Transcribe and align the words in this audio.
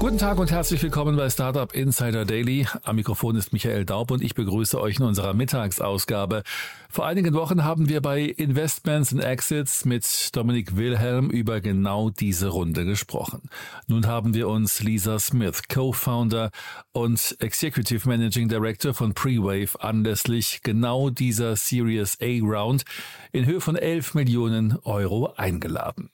Guten 0.00 0.16
Tag 0.16 0.38
und 0.38 0.50
herzlich 0.50 0.82
willkommen 0.82 1.14
bei 1.14 1.28
Startup 1.28 1.70
Insider 1.74 2.24
Daily. 2.24 2.66
Am 2.84 2.96
Mikrofon 2.96 3.36
ist 3.36 3.52
Michael 3.52 3.84
Daub 3.84 4.10
und 4.10 4.22
ich 4.22 4.34
begrüße 4.34 4.80
euch 4.80 4.96
in 4.98 5.04
unserer 5.04 5.34
Mittagsausgabe. 5.34 6.42
Vor 6.88 7.04
einigen 7.04 7.34
Wochen 7.34 7.64
haben 7.64 7.90
wir 7.90 8.00
bei 8.00 8.22
Investments 8.22 9.12
and 9.12 9.22
Exits 9.22 9.84
mit 9.84 10.34
Dominik 10.34 10.74
Wilhelm 10.74 11.28
über 11.28 11.60
genau 11.60 12.08
diese 12.08 12.48
Runde 12.48 12.86
gesprochen. 12.86 13.42
Nun 13.88 14.06
haben 14.06 14.32
wir 14.32 14.48
uns 14.48 14.80
Lisa 14.80 15.18
Smith, 15.18 15.64
Co-Founder 15.68 16.50
und 16.92 17.36
Executive 17.38 18.08
Managing 18.08 18.48
Director 18.48 18.94
von 18.94 19.12
Prewave 19.12 19.78
anlässlich 19.80 20.62
genau 20.62 21.10
dieser 21.10 21.56
Series 21.56 22.16
A 22.22 22.40
Round 22.40 22.84
in 23.32 23.44
Höhe 23.44 23.60
von 23.60 23.76
11 23.76 24.14
Millionen 24.14 24.78
Euro 24.82 25.34
eingeladen. 25.36 26.08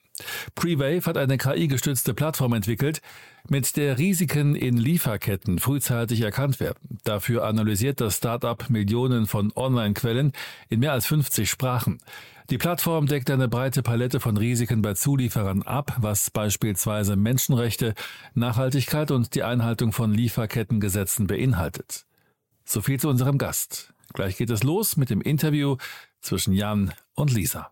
Prewave 0.55 1.05
hat 1.05 1.17
eine 1.17 1.37
KI-gestützte 1.37 2.13
Plattform 2.13 2.53
entwickelt, 2.53 3.01
mit 3.49 3.77
der 3.77 3.97
Risiken 3.97 4.55
in 4.55 4.77
Lieferketten 4.77 5.59
frühzeitig 5.59 6.21
erkannt 6.21 6.59
werden. 6.59 6.99
Dafür 7.03 7.45
analysiert 7.45 8.01
das 8.01 8.17
Startup 8.17 8.69
Millionen 8.69 9.27
von 9.27 9.51
Online-Quellen 9.55 10.33
in 10.69 10.79
mehr 10.79 10.91
als 10.91 11.05
50 11.05 11.49
Sprachen. 11.49 11.99
Die 12.49 12.57
Plattform 12.57 13.07
deckt 13.07 13.29
eine 13.29 13.47
breite 13.47 13.83
Palette 13.83 14.19
von 14.19 14.37
Risiken 14.37 14.81
bei 14.81 14.93
Zulieferern 14.93 15.63
ab, 15.63 15.97
was 15.99 16.31
beispielsweise 16.31 17.15
Menschenrechte, 17.15 17.93
Nachhaltigkeit 18.33 19.11
und 19.11 19.35
die 19.35 19.43
Einhaltung 19.43 19.91
von 19.91 20.13
Lieferkettengesetzen 20.13 21.27
beinhaltet. 21.27 22.05
So 22.63 22.81
viel 22.81 22.99
zu 22.99 23.09
unserem 23.09 23.37
Gast. 23.37 23.93
Gleich 24.13 24.37
geht 24.37 24.49
es 24.49 24.63
los 24.63 24.95
mit 24.97 25.09
dem 25.09 25.21
Interview 25.21 25.75
zwischen 26.21 26.53
Jan 26.53 26.93
und 27.15 27.33
Lisa. 27.33 27.71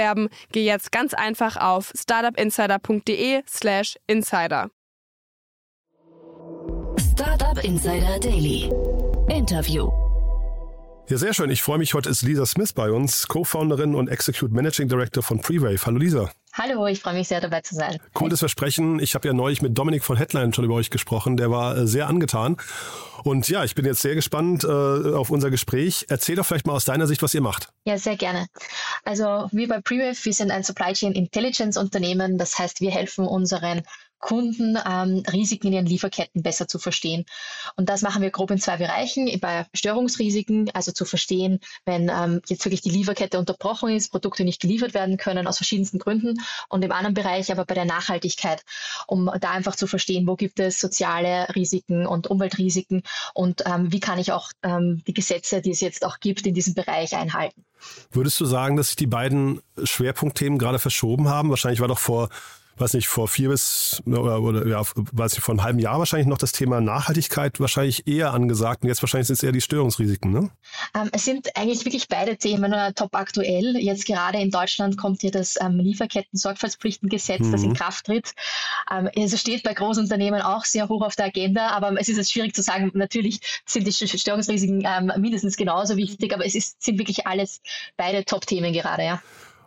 geh 0.51 0.65
jetzt 0.65 0.91
ganz 0.91 1.13
einfach 1.13 1.57
auf 1.57 1.91
startupinsider.de/slash 1.95 3.97
insider. 4.07 4.69
Startup 6.97 7.63
Insider 7.63 8.19
Daily. 8.19 8.71
Interview. 9.29 9.89
Ja, 11.09 11.17
sehr 11.17 11.33
schön. 11.33 11.51
Ich 11.51 11.61
freue 11.61 11.77
mich. 11.77 11.93
Heute 11.93 12.09
ist 12.09 12.21
Lisa 12.21 12.45
Smith 12.45 12.73
bei 12.73 12.91
uns, 12.91 13.27
Co-Founderin 13.27 13.95
und 13.95 14.07
Execute 14.07 14.51
Managing 14.51 14.87
Director 14.87 15.21
von 15.21 15.41
Prewave. 15.41 15.85
Hallo 15.85 15.97
Lisa. 15.97 16.31
Hallo, 16.53 16.85
ich 16.87 16.99
freue 16.99 17.13
mich 17.13 17.29
sehr 17.29 17.39
dabei 17.39 17.61
zu 17.61 17.75
sein. 17.75 17.97
Cooles 18.13 18.39
Versprechen. 18.39 18.99
Ich 18.99 19.15
habe 19.15 19.27
ja 19.27 19.33
neulich 19.33 19.61
mit 19.61 19.77
Dominik 19.77 20.03
von 20.03 20.17
Headline 20.17 20.53
schon 20.53 20.65
über 20.65 20.75
euch 20.75 20.89
gesprochen. 20.89 21.37
Der 21.37 21.49
war 21.49 21.77
äh, 21.77 21.87
sehr 21.87 22.07
angetan. 22.07 22.57
Und 23.23 23.47
ja, 23.47 23.63
ich 23.63 23.73
bin 23.73 23.85
jetzt 23.85 24.01
sehr 24.01 24.15
gespannt 24.15 24.63
äh, 24.63 24.67
auf 24.67 25.29
unser 25.29 25.49
Gespräch. 25.49 26.05
Erzähl 26.09 26.35
doch 26.35 26.45
vielleicht 26.45 26.67
mal 26.67 26.73
aus 26.73 26.85
deiner 26.85 27.07
Sicht, 27.07 27.21
was 27.21 27.33
ihr 27.33 27.41
macht. 27.41 27.69
Ja, 27.85 27.97
sehr 27.97 28.17
gerne. 28.17 28.47
Also 29.05 29.47
wir 29.51 29.67
bei 29.67 29.79
Prewave, 29.79 30.17
wir 30.23 30.33
sind 30.33 30.51
ein 30.51 30.63
Supply 30.63 30.93
Chain 30.93 31.13
Intelligence 31.13 31.77
Unternehmen. 31.77 32.37
Das 32.37 32.59
heißt, 32.59 32.81
wir 32.81 32.91
helfen 32.91 33.25
unseren 33.25 33.83
Kunden 34.21 34.77
ähm, 34.87 35.23
Risiken 35.31 35.67
in 35.67 35.73
ihren 35.73 35.85
Lieferketten 35.85 36.43
besser 36.43 36.67
zu 36.67 36.79
verstehen. 36.79 37.25
Und 37.75 37.89
das 37.89 38.01
machen 38.01 38.21
wir 38.21 38.29
grob 38.29 38.51
in 38.51 38.59
zwei 38.59 38.77
Bereichen. 38.77 39.29
Bei 39.41 39.65
Störungsrisiken, 39.73 40.69
also 40.73 40.91
zu 40.91 41.05
verstehen, 41.05 41.59
wenn 41.85 42.09
ähm, 42.09 42.41
jetzt 42.47 42.63
wirklich 42.63 42.81
die 42.81 42.91
Lieferkette 42.91 43.39
unterbrochen 43.39 43.89
ist, 43.89 44.11
Produkte 44.11 44.43
nicht 44.43 44.61
geliefert 44.61 44.93
werden 44.93 45.17
können 45.17 45.47
aus 45.47 45.57
verschiedensten 45.57 45.99
Gründen. 45.99 46.39
Und 46.69 46.83
im 46.85 46.91
anderen 46.91 47.15
Bereich 47.15 47.51
aber 47.51 47.65
bei 47.65 47.73
der 47.73 47.85
Nachhaltigkeit, 47.85 48.63
um 49.07 49.29
da 49.39 49.51
einfach 49.51 49.75
zu 49.75 49.87
verstehen, 49.87 50.27
wo 50.27 50.35
gibt 50.35 50.59
es 50.59 50.79
soziale 50.79 51.47
Risiken 51.55 52.05
und 52.05 52.27
Umweltrisiken 52.27 53.03
und 53.33 53.63
ähm, 53.65 53.91
wie 53.91 53.99
kann 53.99 54.19
ich 54.19 54.31
auch 54.31 54.51
ähm, 54.63 55.03
die 55.07 55.13
Gesetze, 55.13 55.61
die 55.61 55.71
es 55.71 55.81
jetzt 55.81 56.05
auch 56.05 56.19
gibt, 56.19 56.45
in 56.45 56.53
diesem 56.53 56.73
Bereich 56.73 57.15
einhalten. 57.15 57.65
Würdest 58.11 58.39
du 58.39 58.45
sagen, 58.45 58.77
dass 58.77 58.87
sich 58.87 58.95
die 58.95 59.07
beiden 59.07 59.61
Schwerpunktthemen 59.83 60.59
gerade 60.59 60.79
verschoben 60.79 61.29
haben? 61.29 61.49
Wahrscheinlich 61.49 61.79
war 61.79 61.87
doch 61.87 61.99
vor 61.99 62.29
weiß 62.77 62.93
nicht, 62.93 63.07
vor 63.07 63.27
vier 63.27 63.49
bis, 63.49 64.01
oder, 64.05 64.41
oder 64.41 64.67
ja, 64.67 64.81
weiß 64.95 65.33
ich, 65.33 65.39
vor 65.39 65.53
einem 65.53 65.63
halben 65.63 65.79
Jahr 65.79 65.99
wahrscheinlich 65.99 66.27
noch 66.27 66.37
das 66.37 66.51
Thema 66.51 66.81
Nachhaltigkeit 66.81 67.59
wahrscheinlich 67.59 68.07
eher 68.07 68.33
angesagt 68.33 68.83
und 68.83 68.89
jetzt 68.89 69.01
wahrscheinlich 69.01 69.27
sind 69.27 69.35
es 69.35 69.43
eher 69.43 69.51
die 69.51 69.61
Störungsrisiken, 69.61 70.31
ne? 70.31 70.49
Ähm, 70.95 71.09
es 71.11 71.25
sind 71.25 71.55
eigentlich 71.55 71.85
wirklich 71.85 72.07
beide 72.07 72.37
Themen 72.37 72.73
äh, 72.73 72.93
top 72.93 73.15
aktuell. 73.15 73.77
Jetzt 73.77 74.05
gerade 74.05 74.39
in 74.39 74.51
Deutschland 74.51 74.97
kommt 74.97 75.21
hier 75.21 75.31
das 75.31 75.55
ähm, 75.61 75.79
Lieferketten-Sorgfaltspflichtengesetz, 75.79 77.41
mhm. 77.41 77.51
das 77.51 77.63
in 77.63 77.69
mhm. 77.69 77.75
Kraft 77.75 78.05
tritt. 78.05 78.33
Ähm, 78.91 79.09
es 79.15 79.39
steht 79.39 79.63
bei 79.63 79.73
Großunternehmen 79.73 80.41
auch 80.41 80.65
sehr 80.65 80.89
hoch 80.89 81.03
auf 81.03 81.15
der 81.15 81.27
Agenda, 81.27 81.69
aber 81.69 81.93
es 81.99 82.09
ist 82.09 82.17
jetzt 82.17 82.31
schwierig 82.31 82.55
zu 82.55 82.61
sagen, 82.61 82.91
natürlich 82.93 83.39
sind 83.65 83.85
die 83.85 83.91
Störungsrisiken 83.91 84.83
ähm, 84.85 85.11
mindestens 85.17 85.57
genauso 85.57 85.97
wichtig, 85.97 86.33
aber 86.33 86.45
es 86.45 86.55
ist, 86.55 86.81
sind 86.81 86.97
wirklich 86.97 87.27
alles 87.27 87.61
beide 87.97 88.25
Top-Themen 88.25 88.73
gerade, 88.73 89.03
ja. 89.03 89.21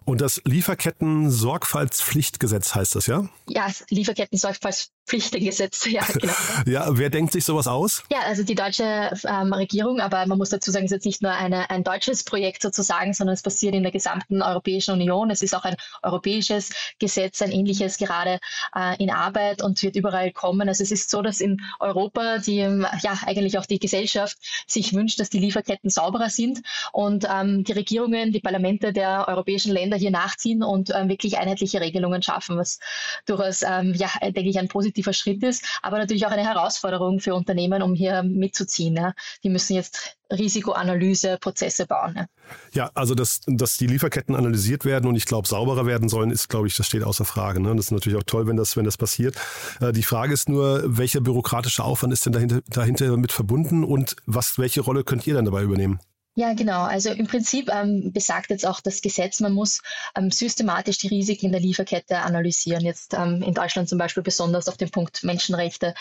Und 0.04 0.20
das 0.20 0.42
Lieferketten-Sorgfaltspflichtgesetz 0.44 2.74
heißt 2.74 2.94
das, 2.94 3.06
ja? 3.06 3.26
Ja, 3.48 3.68
Lieferketten-Sorgfaltspflichtgesetz 3.90 4.93
Pflichtengesetz, 5.06 5.86
ja, 5.86 6.02
genau. 6.20 6.32
ja, 6.66 6.86
wer 6.96 7.10
denkt 7.10 7.32
sich 7.32 7.44
sowas 7.44 7.66
aus? 7.66 8.04
Ja, 8.10 8.20
also 8.26 8.42
die 8.42 8.54
deutsche 8.54 9.12
ähm, 9.24 9.52
Regierung, 9.52 10.00
aber 10.00 10.24
man 10.26 10.38
muss 10.38 10.48
dazu 10.48 10.70
sagen, 10.70 10.86
es 10.86 10.92
ist 10.92 10.96
jetzt 10.96 11.04
nicht 11.04 11.22
nur 11.22 11.32
eine, 11.32 11.68
ein 11.68 11.84
deutsches 11.84 12.24
Projekt 12.24 12.62
sozusagen, 12.62 13.12
sondern 13.12 13.34
es 13.34 13.42
passiert 13.42 13.74
in 13.74 13.82
der 13.82 13.92
gesamten 13.92 14.40
Europäischen 14.40 14.94
Union. 14.94 15.30
Es 15.30 15.42
ist 15.42 15.54
auch 15.54 15.64
ein 15.64 15.76
europäisches 16.02 16.70
Gesetz, 16.98 17.42
ein 17.42 17.52
ähnliches 17.52 17.98
gerade 17.98 18.38
äh, 18.74 19.02
in 19.02 19.10
Arbeit 19.10 19.62
und 19.62 19.82
wird 19.82 19.96
überall 19.96 20.32
kommen. 20.32 20.68
Also 20.68 20.82
es 20.82 20.90
ist 20.90 21.10
so, 21.10 21.20
dass 21.20 21.40
in 21.40 21.60
Europa 21.80 22.38
die, 22.38 22.60
ähm, 22.60 22.86
ja, 23.02 23.18
eigentlich 23.26 23.58
auch 23.58 23.66
die 23.66 23.78
Gesellschaft 23.78 24.38
sich 24.66 24.94
wünscht, 24.94 25.20
dass 25.20 25.28
die 25.28 25.38
Lieferketten 25.38 25.90
sauberer 25.90 26.30
sind 26.30 26.62
und 26.92 27.26
ähm, 27.30 27.62
die 27.64 27.72
Regierungen, 27.72 28.32
die 28.32 28.40
Parlamente 28.40 28.94
der 28.94 29.28
europäischen 29.28 29.72
Länder 29.72 29.98
hier 29.98 30.10
nachziehen 30.10 30.62
und 30.62 30.90
ähm, 30.94 31.10
wirklich 31.10 31.36
einheitliche 31.36 31.82
Regelungen 31.82 32.22
schaffen, 32.22 32.56
was 32.56 32.78
durchaus, 33.26 33.62
ähm, 33.62 33.92
ja, 33.94 34.08
denke 34.22 34.48
ich, 34.48 34.58
ein 34.58 34.68
positives 34.68 34.93
positiver 34.94 35.12
Schritt 35.12 35.42
ist, 35.42 35.64
aber 35.82 35.98
natürlich 35.98 36.26
auch 36.26 36.30
eine 36.30 36.44
Herausforderung 36.44 37.20
für 37.20 37.34
Unternehmen, 37.34 37.82
um 37.82 37.94
hier 37.94 38.22
mitzuziehen. 38.22 38.96
Ja. 38.96 39.14
Die 39.42 39.50
müssen 39.50 39.74
jetzt 39.74 40.16
Risikoanalyse-Prozesse 40.30 41.86
bauen. 41.86 42.14
Ja. 42.16 42.26
ja, 42.72 42.90
also 42.94 43.14
dass, 43.14 43.40
dass 43.46 43.76
die 43.76 43.86
Lieferketten 43.86 44.34
analysiert 44.34 44.84
werden 44.84 45.06
und 45.06 45.16
ich 45.16 45.26
glaube 45.26 45.48
sauberer 45.48 45.86
werden 45.86 46.08
sollen, 46.08 46.30
ist, 46.30 46.48
glaube 46.48 46.66
ich, 46.66 46.76
das 46.76 46.86
steht 46.86 47.02
außer 47.02 47.24
Frage. 47.24 47.60
Ne? 47.60 47.74
Das 47.74 47.86
ist 47.86 47.90
natürlich 47.90 48.18
auch 48.18 48.24
toll, 48.24 48.46
wenn 48.46 48.56
das, 48.56 48.76
wenn 48.76 48.84
das 48.84 48.96
passiert. 48.96 49.36
Äh, 49.80 49.92
die 49.92 50.02
Frage 50.02 50.32
ist 50.32 50.48
nur, 50.48 50.82
welcher 50.84 51.20
bürokratische 51.20 51.84
Aufwand 51.84 52.12
ist 52.12 52.26
denn 52.26 52.32
dahinter, 52.32 52.60
dahinter 52.68 53.16
mit 53.16 53.32
verbunden 53.32 53.84
und 53.84 54.16
was, 54.26 54.58
welche 54.58 54.80
Rolle 54.80 55.04
könnt 55.04 55.26
ihr 55.26 55.34
dann 55.34 55.44
dabei 55.44 55.62
übernehmen? 55.62 56.00
Ja, 56.36 56.52
genau. 56.52 56.82
Also 56.82 57.10
im 57.10 57.28
Prinzip 57.28 57.70
ähm, 57.72 58.12
besagt 58.12 58.50
jetzt 58.50 58.66
auch 58.66 58.80
das 58.80 59.02
Gesetz, 59.02 59.38
man 59.38 59.52
muss 59.52 59.82
ähm, 60.16 60.32
systematisch 60.32 60.98
die 60.98 61.06
Risiken 61.06 61.46
in 61.46 61.52
der 61.52 61.60
Lieferkette 61.60 62.18
analysieren. 62.18 62.84
Jetzt 62.84 63.14
ähm, 63.14 63.40
in 63.40 63.54
Deutschland 63.54 63.88
zum 63.88 63.98
Beispiel 63.98 64.24
besonders 64.24 64.68
auf 64.68 64.76
den 64.76 64.90
Punkt 64.90 65.22
Menschenrechte 65.22 65.94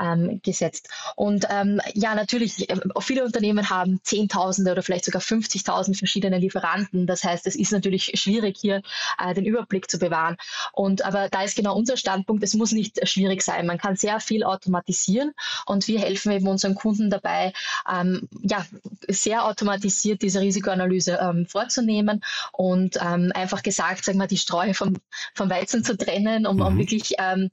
ähm, 0.00 0.40
gesetzt. 0.42 0.88
Und 1.14 1.46
ähm, 1.48 1.80
ja, 1.94 2.16
natürlich, 2.16 2.68
ähm, 2.68 2.92
viele 3.00 3.24
Unternehmen 3.24 3.70
haben 3.70 4.00
Zehntausende 4.02 4.72
oder 4.72 4.82
vielleicht 4.82 5.04
sogar 5.04 5.22
50.000 5.22 5.96
verschiedene 5.96 6.38
Lieferanten. 6.38 7.06
Das 7.06 7.22
heißt, 7.22 7.46
es 7.46 7.54
ist 7.54 7.70
natürlich 7.70 8.10
schwierig, 8.14 8.56
hier 8.60 8.82
äh, 9.24 9.32
den 9.32 9.46
Überblick 9.46 9.88
zu 9.88 10.00
bewahren. 10.00 10.38
Und 10.72 11.04
aber 11.04 11.28
da 11.28 11.42
ist 11.42 11.54
genau 11.54 11.76
unser 11.76 11.96
Standpunkt, 11.96 12.42
es 12.42 12.54
muss 12.54 12.72
nicht 12.72 13.08
schwierig 13.08 13.42
sein. 13.42 13.64
Man 13.64 13.78
kann 13.78 13.94
sehr 13.94 14.18
viel 14.18 14.42
automatisieren 14.42 15.34
und 15.66 15.86
wir 15.86 16.00
helfen 16.00 16.32
eben 16.32 16.48
unseren 16.48 16.74
Kunden 16.74 17.10
dabei, 17.10 17.52
ja, 17.86 18.66
sehr 19.08 19.44
automatisch 19.44 19.67
automatisiert 19.68 20.22
diese 20.22 20.40
Risikoanalyse 20.40 21.18
ähm, 21.20 21.46
vorzunehmen 21.46 22.22
und 22.52 22.96
ähm, 23.00 23.32
einfach 23.34 23.62
gesagt, 23.62 24.04
sagen 24.04 24.18
wir, 24.18 24.26
die 24.26 24.36
Streue 24.36 24.74
vom, 24.74 24.94
vom 25.34 25.50
Weizen 25.50 25.84
zu 25.84 25.96
trennen, 25.96 26.46
um, 26.46 26.56
mhm. 26.56 26.62
um 26.62 26.78
wirklich 26.78 27.14
ähm, 27.18 27.50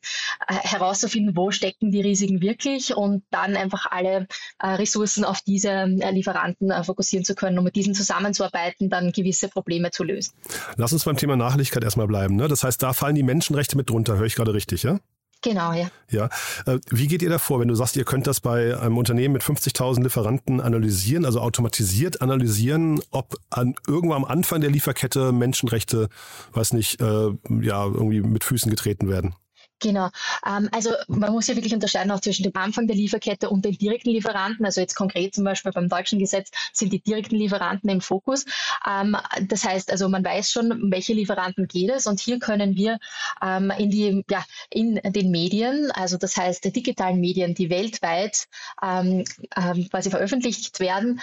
herauszufinden, 0.47 1.35
wo 1.35 1.51
stecken 1.51 1.91
die 1.91 2.01
Risiken 2.01 2.41
wirklich 2.41 2.95
und 2.95 3.23
dann 3.31 3.55
einfach 3.55 3.87
alle 3.91 4.27
äh, 4.59 4.67
Ressourcen 4.67 5.25
auf 5.25 5.41
diese 5.41 5.69
äh, 5.69 6.11
Lieferanten 6.11 6.71
äh, 6.71 6.83
fokussieren 6.83 7.25
zu 7.25 7.35
können, 7.35 7.57
um 7.57 7.65
mit 7.65 7.75
diesen 7.75 7.93
zusammenzuarbeiten, 7.93 8.89
dann 8.89 9.11
gewisse 9.11 9.49
Probleme 9.49 9.91
zu 9.91 10.03
lösen. 10.03 10.33
Lass 10.77 10.93
uns 10.93 11.03
beim 11.03 11.17
Thema 11.17 11.35
Nachhaltigkeit 11.35 11.83
erstmal 11.83 12.07
bleiben. 12.07 12.35
Ne? 12.35 12.47
Das 12.47 12.63
heißt, 12.63 12.81
da 12.81 12.93
fallen 12.93 13.15
die 13.15 13.23
Menschenrechte 13.23 13.75
mit 13.77 13.89
drunter, 13.89 14.17
höre 14.17 14.25
ich 14.25 14.35
gerade 14.35 14.53
richtig, 14.53 14.83
ja? 14.83 14.99
Genau, 15.41 15.73
ja. 15.73 15.89
Ja. 16.09 16.29
Äh, 16.65 16.79
wie 16.89 17.07
geht 17.07 17.21
ihr 17.21 17.29
da 17.29 17.37
vor, 17.37 17.59
wenn 17.59 17.67
du 17.67 17.75
sagst, 17.75 17.95
ihr 17.95 18.05
könnt 18.05 18.27
das 18.27 18.39
bei 18.39 18.77
einem 18.79 18.97
Unternehmen 18.97 19.33
mit 19.33 19.43
50.000 19.43 20.03
Lieferanten 20.03 20.59
analysieren, 20.59 21.25
also 21.25 21.39
automatisiert 21.39 22.21
analysieren, 22.21 22.99
ob 23.11 23.35
an, 23.49 23.75
irgendwo 23.87 24.15
am 24.15 24.25
Anfang 24.25 24.61
der 24.61 24.71
Lieferkette 24.71 25.31
Menschenrechte, 25.31 26.09
weiß 26.53 26.73
nicht, 26.73 26.99
äh, 27.01 27.29
ja, 27.61 27.85
irgendwie 27.85 28.21
mit 28.21 28.43
Füßen 28.43 28.69
getreten 28.69 29.07
werden? 29.09 29.35
Genau. 29.85 30.09
Ähm, 30.43 30.67
also 30.71 30.89
man 31.07 31.31
muss 31.31 31.45
ja 31.45 31.55
wirklich 31.55 31.75
unterscheiden 31.75 32.11
auch 32.11 32.19
zwischen 32.19 32.41
dem 32.41 32.55
Anfang 32.55 32.87
der 32.87 32.95
Lieferkette 32.95 33.51
und 33.51 33.65
den 33.65 33.77
direkten 33.77 34.09
Lieferanten. 34.09 34.65
Also 34.65 34.81
jetzt 34.81 34.95
konkret 34.95 35.35
zum 35.35 35.43
Beispiel 35.43 35.71
beim 35.71 35.89
deutschen 35.89 36.17
Gesetz 36.17 36.49
sind 36.73 36.91
die 36.91 37.01
direkten 37.01 37.35
Lieferanten 37.35 37.87
im 37.91 38.01
Fokus. 38.01 38.45
Ähm, 38.83 39.15
das 39.47 39.63
heißt 39.63 39.91
also, 39.91 40.09
man 40.09 40.25
weiß 40.25 40.51
schon, 40.51 40.71
um 40.71 40.91
welche 40.91 41.13
Lieferanten 41.13 41.67
geht 41.67 41.91
es 41.91 42.07
und 42.07 42.19
hier 42.19 42.39
können 42.39 42.75
wir 42.75 42.97
ähm, 43.43 43.71
in 43.77 43.91
die, 43.91 44.25
ja, 44.27 44.43
in 44.71 44.95
den 44.95 45.29
Medien, 45.29 45.91
also 45.91 46.17
das 46.17 46.35
heißt 46.35 46.65
die 46.65 46.71
digitalen 46.71 47.19
Medien, 47.19 47.53
die 47.53 47.69
weltweit 47.69 48.47
quasi 48.81 50.09
veröffentlicht 50.09 50.79
werden, 50.79 51.21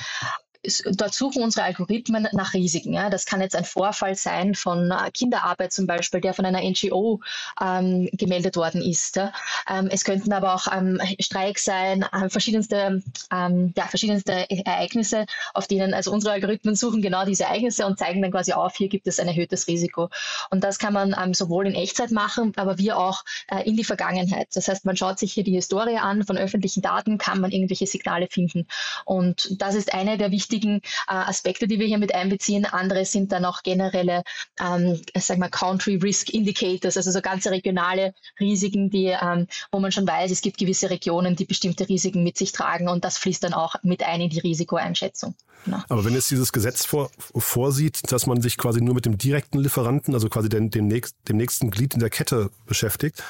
dort 0.92 1.14
suchen 1.14 1.42
unsere 1.42 1.66
Algorithmen 1.66 2.28
nach 2.32 2.54
Risiken. 2.54 2.92
Ja. 2.92 3.10
Das 3.10 3.26
kann 3.26 3.40
jetzt 3.40 3.56
ein 3.56 3.64
Vorfall 3.64 4.14
sein 4.14 4.54
von 4.54 4.92
Kinderarbeit 5.12 5.72
zum 5.72 5.86
Beispiel, 5.86 6.20
der 6.20 6.34
von 6.34 6.44
einer 6.44 6.62
NGO 6.62 7.20
ähm, 7.60 8.08
gemeldet 8.12 8.56
worden 8.56 8.80
ist. 8.82 9.16
Ja. 9.16 9.32
Ähm, 9.68 9.88
es 9.90 10.04
könnten 10.04 10.32
aber 10.32 10.54
auch 10.54 10.66
ähm, 10.72 11.00
Streiks 11.20 11.64
sein, 11.64 12.02
äh, 12.12 12.28
verschiedenste, 12.28 13.02
ähm, 13.32 13.72
ja, 13.76 13.86
verschiedenste 13.86 14.48
Ereignisse, 14.50 15.26
auf 15.54 15.66
denen 15.66 15.94
also 15.94 16.12
unsere 16.12 16.34
Algorithmen 16.34 16.76
suchen 16.76 17.02
genau 17.02 17.24
diese 17.24 17.44
Ereignisse 17.44 17.86
und 17.86 17.98
zeigen 17.98 18.22
dann 18.22 18.30
quasi 18.30 18.52
auf, 18.52 18.76
hier 18.76 18.88
gibt 18.88 19.06
es 19.06 19.18
ein 19.18 19.28
erhöhtes 19.28 19.66
Risiko. 19.66 20.08
Und 20.50 20.62
das 20.64 20.78
kann 20.78 20.92
man 20.92 21.14
ähm, 21.20 21.34
sowohl 21.34 21.66
in 21.66 21.74
Echtzeit 21.74 22.10
machen, 22.10 22.52
aber 22.56 22.78
wir 22.78 22.98
auch 22.98 23.24
äh, 23.48 23.68
in 23.68 23.76
die 23.76 23.84
Vergangenheit. 23.84 24.48
Das 24.54 24.68
heißt, 24.68 24.84
man 24.84 24.96
schaut 24.96 25.18
sich 25.18 25.32
hier 25.32 25.44
die 25.44 25.54
Historie 25.54 25.98
an 25.98 26.24
von 26.24 26.36
öffentlichen 26.36 26.82
Daten, 26.82 27.18
kann 27.18 27.40
man 27.40 27.50
irgendwelche 27.50 27.86
Signale 27.86 28.28
finden. 28.30 28.66
Und 29.04 29.60
das 29.60 29.74
ist 29.74 29.92
eine 29.94 30.18
der 30.18 30.30
wichtigen 30.30 30.51
wichtigen 30.52 30.80
äh, 31.08 31.14
Aspekte, 31.14 31.66
die 31.66 31.78
wir 31.78 31.86
hier 31.86 31.98
mit 31.98 32.14
einbeziehen. 32.14 32.64
Andere 32.66 33.04
sind 33.04 33.32
dann 33.32 33.44
auch 33.44 33.62
generelle, 33.62 34.22
ähm, 34.60 35.00
sag 35.16 35.38
mal, 35.38 35.48
Country 35.48 35.96
Risk 35.96 36.30
Indicators, 36.30 36.96
also 36.96 37.10
so 37.10 37.20
ganze 37.20 37.50
regionale 37.50 38.14
Risiken, 38.38 38.90
die, 38.90 39.06
ähm, 39.06 39.46
wo 39.70 39.80
man 39.80 39.92
schon 39.92 40.06
weiß, 40.06 40.30
es 40.30 40.42
gibt 40.42 40.58
gewisse 40.58 40.90
Regionen, 40.90 41.36
die 41.36 41.46
bestimmte 41.46 41.88
Risiken 41.88 42.22
mit 42.22 42.36
sich 42.36 42.52
tragen 42.52 42.88
und 42.88 43.04
das 43.04 43.18
fließt 43.18 43.42
dann 43.44 43.54
auch 43.54 43.76
mit 43.82 44.02
ein 44.02 44.20
in 44.20 44.30
die 44.30 44.40
Risikoeinschätzung. 44.40 45.34
Genau. 45.64 45.78
Aber 45.88 46.04
wenn 46.04 46.12
jetzt 46.12 46.30
dieses 46.30 46.52
Gesetz 46.52 46.84
vor, 46.84 47.10
vorsieht, 47.36 48.10
dass 48.10 48.26
man 48.26 48.42
sich 48.42 48.58
quasi 48.58 48.80
nur 48.80 48.94
mit 48.94 49.06
dem 49.06 49.16
direkten 49.16 49.58
Lieferanten, 49.58 50.12
also 50.12 50.28
quasi 50.28 50.48
den, 50.48 50.70
dem, 50.70 50.88
nächst, 50.88 51.16
dem 51.28 51.36
nächsten 51.36 51.70
Glied 51.70 51.94
in 51.94 52.00
der 52.00 52.10
Kette 52.10 52.50
beschäftigt, 52.66 53.22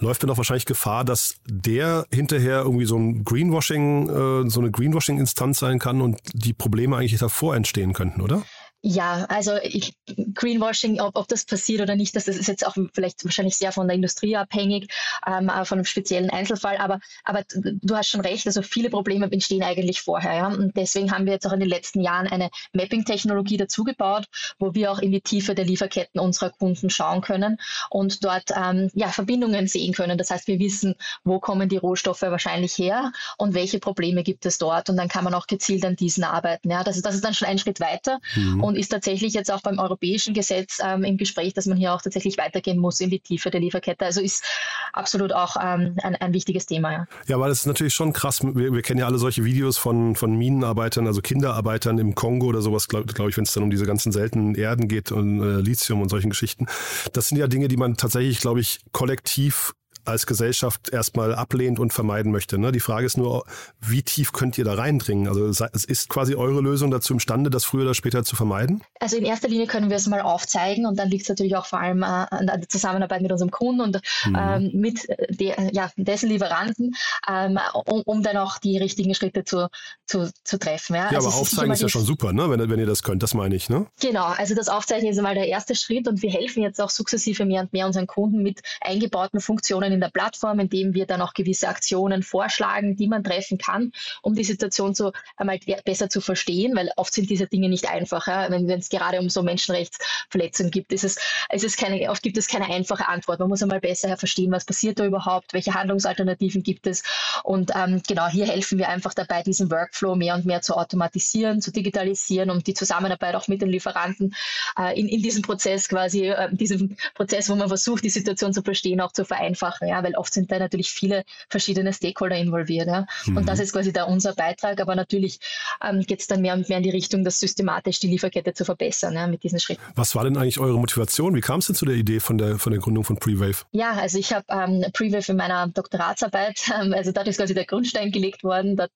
läuft 0.00 0.22
dann 0.22 0.30
auch 0.30 0.36
wahrscheinlich 0.36 0.66
Gefahr, 0.66 1.04
dass 1.04 1.36
der 1.46 2.06
hinterher 2.12 2.62
irgendwie 2.62 2.86
so 2.86 2.96
ein 2.96 3.24
Greenwashing, 3.24 4.08
äh, 4.08 4.50
so 4.50 4.60
eine 4.60 4.70
Greenwashing-Instanz 4.70 5.58
sein 5.58 5.78
kann 5.78 6.00
und 6.00 6.18
die 6.32 6.52
Probleme 6.52 6.96
eigentlich 6.96 7.18
davor 7.18 7.54
entstehen 7.54 7.92
könnten, 7.92 8.20
oder? 8.20 8.42
Ja, 8.82 9.26
also 9.28 9.56
ich, 9.62 9.92
Greenwashing, 10.34 11.00
ob, 11.00 11.14
ob 11.14 11.28
das 11.28 11.44
passiert 11.44 11.82
oder 11.82 11.96
nicht, 11.96 12.16
das 12.16 12.28
ist 12.28 12.48
jetzt 12.48 12.66
auch 12.66 12.76
vielleicht 12.94 13.22
wahrscheinlich 13.26 13.56
sehr 13.56 13.72
von 13.72 13.86
der 13.86 13.94
Industrie 13.94 14.36
abhängig, 14.36 14.90
ähm, 15.26 15.50
von 15.64 15.78
einem 15.78 15.84
speziellen 15.84 16.30
Einzelfall, 16.30 16.78
aber, 16.78 16.98
aber 17.24 17.44
du 17.54 17.94
hast 17.94 18.08
schon 18.08 18.22
recht, 18.22 18.46
also 18.46 18.62
viele 18.62 18.88
Probleme 18.88 19.30
entstehen 19.30 19.62
eigentlich 19.62 20.00
vorher. 20.00 20.34
Ja? 20.34 20.46
Und 20.46 20.74
deswegen 20.78 21.12
haben 21.12 21.26
wir 21.26 21.34
jetzt 21.34 21.46
auch 21.46 21.52
in 21.52 21.60
den 21.60 21.68
letzten 21.68 22.00
Jahren 22.00 22.26
eine 22.26 22.48
Mapping-Technologie 22.72 23.58
dazugebaut, 23.58 24.24
wo 24.58 24.74
wir 24.74 24.90
auch 24.92 25.00
in 25.00 25.12
die 25.12 25.20
Tiefe 25.20 25.54
der 25.54 25.66
Lieferketten 25.66 26.18
unserer 26.18 26.48
Kunden 26.48 26.88
schauen 26.88 27.20
können 27.20 27.58
und 27.90 28.24
dort 28.24 28.50
ähm, 28.56 28.90
ja, 28.94 29.08
Verbindungen 29.08 29.66
sehen 29.66 29.92
können. 29.92 30.16
Das 30.16 30.30
heißt, 30.30 30.46
wir 30.46 30.58
wissen, 30.58 30.94
wo 31.22 31.38
kommen 31.38 31.68
die 31.68 31.76
Rohstoffe 31.76 32.22
wahrscheinlich 32.22 32.78
her 32.78 33.12
und 33.36 33.52
welche 33.52 33.78
Probleme 33.78 34.22
gibt 34.22 34.46
es 34.46 34.56
dort. 34.56 34.88
Und 34.88 34.96
dann 34.96 35.08
kann 35.08 35.24
man 35.24 35.34
auch 35.34 35.46
gezielt 35.46 35.84
an 35.84 35.96
diesen 35.96 36.24
arbeiten. 36.24 36.70
Ja? 36.70 36.82
Das, 36.82 37.02
das 37.02 37.14
ist 37.14 37.24
dann 37.24 37.34
schon 37.34 37.48
ein 37.48 37.58
Schritt 37.58 37.80
weiter. 37.80 38.20
Mhm 38.34 38.69
und 38.70 38.76
ist 38.76 38.88
tatsächlich 38.88 39.34
jetzt 39.34 39.50
auch 39.50 39.60
beim 39.60 39.78
europäischen 39.78 40.32
Gesetz 40.32 40.78
ähm, 40.82 41.04
im 41.04 41.16
Gespräch, 41.16 41.54
dass 41.54 41.66
man 41.66 41.76
hier 41.76 41.92
auch 41.92 42.00
tatsächlich 42.00 42.38
weitergehen 42.38 42.78
muss 42.78 43.00
in 43.00 43.10
die 43.10 43.20
Tiefe 43.20 43.50
der 43.50 43.60
Lieferkette. 43.60 44.04
Also 44.04 44.20
ist 44.20 44.44
absolut 44.92 45.32
auch 45.32 45.56
ähm, 45.60 45.96
ein, 46.02 46.14
ein 46.16 46.32
wichtiges 46.32 46.66
Thema. 46.66 46.92
Ja. 46.92 47.06
ja, 47.26 47.40
weil 47.40 47.48
das 47.48 47.60
ist 47.60 47.66
natürlich 47.66 47.94
schon 47.94 48.12
krass. 48.12 48.42
Wir, 48.42 48.72
wir, 48.72 48.82
kennen 48.82 49.00
ja 49.00 49.06
alle 49.06 49.18
solche 49.18 49.44
Videos 49.44 49.76
von, 49.76 50.14
von 50.14 50.36
Minenarbeitern, 50.36 51.06
also 51.06 51.20
Kinderarbeitern 51.20 51.98
im 51.98 52.14
Kongo 52.14 52.46
oder 52.46 52.62
sowas, 52.62 52.88
glaube 52.88 53.12
glaub 53.12 53.28
ich, 53.28 53.36
wenn 53.36 53.44
es 53.44 53.52
dann 53.52 53.64
um 53.64 53.70
diese 53.70 53.86
ganzen 53.86 54.12
seltenen 54.12 54.54
Erden 54.54 54.88
geht 54.88 55.12
und 55.12 55.42
äh, 55.42 55.60
Lithium 55.60 56.00
und 56.00 56.08
solchen 56.08 56.30
Geschichten. 56.30 56.66
Das 57.12 57.28
sind 57.28 57.38
ja 57.38 57.48
Dinge, 57.48 57.68
die 57.68 57.76
man 57.76 57.96
tatsächlich, 57.96 58.40
glaube 58.40 58.60
ich, 58.60 58.80
kollektiv 58.92 59.74
als 60.04 60.26
Gesellschaft 60.26 60.90
erstmal 60.90 61.34
ablehnt 61.34 61.78
und 61.78 61.92
vermeiden 61.92 62.32
möchte. 62.32 62.58
Ne? 62.58 62.72
Die 62.72 62.80
Frage 62.80 63.06
ist 63.06 63.16
nur, 63.16 63.44
wie 63.80 64.02
tief 64.02 64.32
könnt 64.32 64.58
ihr 64.58 64.64
da 64.64 64.74
reindringen? 64.74 65.28
Also 65.28 65.46
es 65.46 65.84
ist 65.84 66.08
quasi 66.08 66.34
eure 66.34 66.60
Lösung 66.60 66.90
dazu 66.90 67.12
imstande, 67.12 67.50
das 67.50 67.64
früher 67.64 67.82
oder 67.82 67.94
später 67.94 68.24
zu 68.24 68.36
vermeiden? 68.36 68.82
Also 69.00 69.16
in 69.16 69.24
erster 69.24 69.48
Linie 69.48 69.66
können 69.66 69.90
wir 69.90 69.96
es 69.96 70.06
mal 70.06 70.20
aufzeigen 70.20 70.86
und 70.86 70.98
dann 70.98 71.08
liegt 71.08 71.22
es 71.22 71.28
natürlich 71.28 71.56
auch 71.56 71.66
vor 71.66 71.80
allem 71.80 72.02
äh, 72.02 72.06
an 72.06 72.46
der 72.46 72.68
Zusammenarbeit 72.68 73.22
mit 73.22 73.32
unserem 73.32 73.50
Kunden 73.50 73.80
und 73.80 74.00
mhm. 74.26 74.36
ähm, 74.38 74.70
mit 74.74 75.06
de, 75.30 75.54
ja, 75.72 75.90
dessen 75.96 76.28
Lieferanten, 76.28 76.94
ähm, 77.28 77.58
um, 77.86 78.02
um, 78.02 78.22
dann 78.22 78.36
auch 78.36 78.58
die 78.58 78.78
richtigen 78.78 79.14
Schritte 79.14 79.44
zu, 79.44 79.68
zu, 80.06 80.30
zu 80.44 80.58
treffen. 80.58 80.96
Ja, 80.96 81.10
ja 81.10 81.16
also 81.18 81.28
aber 81.28 81.36
aufzeigen 81.36 81.72
ist 81.72 81.82
ja 81.82 81.88
schon 81.88 82.04
super, 82.04 82.32
ne? 82.32 82.50
wenn, 82.50 82.70
wenn 82.70 82.78
ihr 82.78 82.86
das 82.86 83.02
könnt, 83.02 83.22
das 83.22 83.34
meine 83.34 83.54
ich. 83.54 83.68
Ne? 83.68 83.86
Genau, 84.00 84.26
also 84.26 84.54
das 84.54 84.68
Aufzeichnen 84.68 85.10
ist 85.10 85.18
einmal 85.18 85.34
der 85.34 85.48
erste 85.48 85.74
Schritt 85.74 86.08
und 86.08 86.22
wir 86.22 86.30
helfen 86.30 86.62
jetzt 86.62 86.80
auch 86.80 86.90
sukzessive 86.90 87.44
mehr 87.44 87.62
und 87.62 87.72
mehr 87.72 87.86
unseren 87.86 88.06
Kunden 88.06 88.42
mit 88.42 88.60
eingebauten 88.80 89.40
Funktionen 89.40 89.92
in 89.92 89.99
in 90.00 90.02
der 90.02 90.10
Plattform, 90.10 90.58
indem 90.60 90.94
wir 90.94 91.04
dann 91.04 91.20
auch 91.20 91.34
gewisse 91.34 91.68
Aktionen 91.68 92.22
vorschlagen, 92.22 92.96
die 92.96 93.06
man 93.06 93.22
treffen 93.22 93.58
kann, 93.58 93.92
um 94.22 94.34
die 94.34 94.44
Situation 94.44 94.94
so 94.94 95.12
einmal 95.36 95.58
besser 95.84 96.08
zu 96.08 96.22
verstehen, 96.22 96.74
weil 96.74 96.90
oft 96.96 97.12
sind 97.12 97.28
diese 97.28 97.46
Dinge 97.46 97.68
nicht 97.68 97.90
einfach. 97.90 98.26
Ja? 98.26 98.50
Wenn 98.50 98.68
es 98.70 98.88
gerade 98.88 99.20
um 99.20 99.28
so 99.28 99.42
Menschenrechtsverletzungen 99.42 100.70
gibt, 100.70 100.92
ist 100.92 101.04
es, 101.04 101.18
ist 101.52 101.64
es 101.64 101.76
keine, 101.76 102.10
oft 102.10 102.22
gibt 102.22 102.38
es 102.38 102.48
keine 102.48 102.66
einfache 102.66 103.08
Antwort. 103.08 103.40
Man 103.40 103.50
muss 103.50 103.62
einmal 103.62 103.80
besser 103.80 104.16
verstehen, 104.16 104.52
was 104.52 104.64
passiert 104.64 104.98
da 104.98 105.04
überhaupt, 105.04 105.52
welche 105.52 105.74
Handlungsalternativen 105.74 106.62
gibt 106.62 106.86
es. 106.86 107.02
Und 107.44 107.72
ähm, 107.74 108.00
genau 108.06 108.26
hier 108.28 108.46
helfen 108.46 108.78
wir 108.78 108.88
einfach 108.88 109.12
dabei, 109.12 109.42
diesen 109.42 109.70
Workflow 109.70 110.14
mehr 110.14 110.34
und 110.34 110.46
mehr 110.46 110.62
zu 110.62 110.76
automatisieren, 110.76 111.60
zu 111.60 111.72
digitalisieren 111.72 112.48
und 112.48 112.66
die 112.66 112.74
Zusammenarbeit 112.74 113.34
auch 113.34 113.48
mit 113.48 113.60
den 113.60 113.68
Lieferanten 113.68 114.34
äh, 114.78 114.98
in, 114.98 115.08
in 115.08 115.22
diesem 115.22 115.42
Prozess 115.42 115.88
quasi, 115.88 116.28
äh, 116.28 116.48
diesem 116.54 116.96
Prozess, 117.14 117.50
wo 117.50 117.54
man 117.54 117.68
versucht, 117.68 118.02
die 118.04 118.10
Situation 118.10 118.54
zu 118.54 118.62
verstehen, 118.62 119.00
auch 119.00 119.12
zu 119.12 119.24
vereinfachen 119.24 119.79
ja, 119.80 120.02
weil 120.02 120.14
oft 120.14 120.32
sind 120.32 120.50
da 120.50 120.58
natürlich 120.58 120.90
viele 120.90 121.24
verschiedene 121.48 121.92
Stakeholder 121.92 122.36
involviert. 122.36 122.86
Ja. 122.86 123.06
Mhm. 123.26 123.38
Und 123.38 123.48
das 123.48 123.60
ist 123.60 123.72
quasi 123.72 123.92
da 123.92 124.04
unser 124.04 124.34
Beitrag, 124.34 124.80
aber 124.80 124.94
natürlich 124.94 125.40
ähm, 125.84 126.00
geht 126.00 126.20
es 126.20 126.26
dann 126.26 126.40
mehr 126.40 126.54
und 126.54 126.68
mehr 126.68 126.78
in 126.78 126.84
die 126.84 126.90
Richtung, 126.90 127.24
das 127.24 127.38
systematisch 127.38 128.00
die 128.00 128.08
Lieferkette 128.08 128.54
zu 128.54 128.64
verbessern 128.64 129.14
ja, 129.14 129.26
mit 129.26 129.42
diesen 129.42 129.60
Schritten. 129.60 129.82
Was 129.94 130.14
war 130.14 130.24
denn 130.24 130.36
eigentlich 130.36 130.58
eure 130.58 130.78
Motivation? 130.78 131.34
Wie 131.34 131.40
kam 131.40 131.60
es 131.60 131.66
denn 131.66 131.76
zu 131.76 131.84
der 131.84 131.94
Idee 131.94 132.20
von 132.20 132.38
der, 132.38 132.58
von 132.58 132.72
der 132.72 132.80
Gründung 132.80 133.04
von 133.04 133.16
Prewave? 133.16 133.64
Ja, 133.72 133.92
also 133.92 134.18
ich 134.18 134.32
habe 134.32 134.44
ähm, 134.48 134.84
Prewave 134.92 135.30
in 135.30 135.36
meiner 135.36 135.68
Doktoratsarbeit, 135.68 136.60
ähm, 136.80 136.92
also 136.92 137.12
dort 137.12 137.28
ist 137.28 137.38
quasi 137.38 137.54
der 137.54 137.66
Grundstein 137.66 138.10
gelegt 138.10 138.44
worden, 138.44 138.76
dort, 138.76 138.92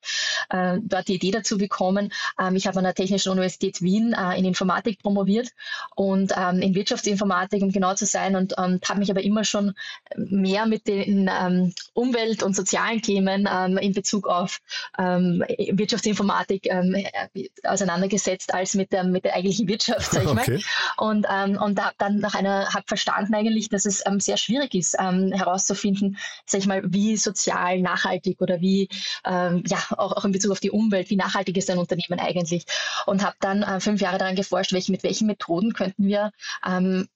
äh, 0.51 0.79
dort 0.83 1.09
die 1.09 1.15
Idee 1.15 1.31
dazu 1.31 1.59
bekommen. 1.59 2.13
Ähm, 2.41 2.57
ich 2.57 2.67
habe 2.67 2.79
an 2.79 2.85
der 2.85 2.95
Technischen 2.95 3.31
Universität 3.31 3.83
Wien 3.83 4.15
äh, 4.15 4.39
in 4.39 4.45
Informatik 4.45 5.01
promoviert 5.01 5.51
und 5.95 6.33
ähm, 6.37 6.61
in 6.61 6.75
Wirtschaftsinformatik, 6.75 7.63
um 7.63 7.71
genau 7.71 7.95
zu 7.95 8.07
sein, 8.07 8.37
und, 8.37 8.57
und 8.57 8.89
habe 8.89 9.01
mich 9.01 9.11
aber 9.11 9.23
immer 9.23 9.45
schon 9.45 9.75
mehr 10.17 10.67
mit 10.67 10.74
den 10.79 11.31
ähm, 11.33 11.73
Umwelt- 11.93 12.43
und 12.43 12.57
sozialen 12.57 13.03
Themen 13.03 13.49
ähm, 13.51 13.79
in 13.79 13.93
Bezug 13.93 14.27
auf 14.27 14.61
ähm, 14.99 15.45
Wirtschaftsinformatik 15.49 16.67
ähm, 16.67 16.95
äh, 16.95 17.49
auseinandergesetzt 17.65 18.53
als 18.53 18.75
mit 18.75 18.93
der, 18.93 19.05
mit 19.05 19.25
der 19.25 19.35
eigentlichen 19.35 19.69
Wirtschaft, 19.69 20.13
sag 20.13 20.25
ich 20.25 20.29
okay. 20.29 20.61
mal. 20.99 21.09
Und, 21.09 21.27
ähm, 21.31 21.61
und 21.61 21.79
da, 21.79 21.93
dann 21.99 22.19
nach 22.19 22.35
einer, 22.35 22.73
habe 22.73 22.85
verstanden 22.87 23.35
eigentlich, 23.35 23.69
dass 23.69 23.85
es 23.85 24.03
ähm, 24.07 24.21
sehr 24.21 24.37
schwierig 24.37 24.75
ist, 24.75 24.95
herauszufinden, 24.95 26.19
sag 26.47 26.61
ich 26.61 26.67
mal, 26.67 26.83
wie 26.87 27.17
sozial 27.17 27.81
nachhaltig 27.81 28.41
oder 28.41 28.61
wie, 28.61 28.89
ja, 29.25 29.79
auch, 29.97 30.13
auch 30.13 30.25
in 30.25 30.33
Bezug 30.33 30.53
auf 30.53 30.61
die 30.61 30.71
Umwelt, 30.71 31.11
wie 31.11 31.17
nachhaltig 31.17 31.57
ist 31.57 31.71
ein 31.71 31.79
Unternehmen 31.79 32.21
eigentlich. 32.21 32.65
Und 33.07 33.25
habe 33.25 33.37
dann 33.41 33.63
äh, 33.63 33.81
fünf 33.81 34.01
Jahre 34.01 34.19
daran 34.19 34.37
geforscht, 34.37 34.73
welche, 34.73 34.93
mit 34.93 35.03
welchen 35.03 35.27
Methoden 35.27 35.73
könnten 35.73 36.07
wir 36.07 36.33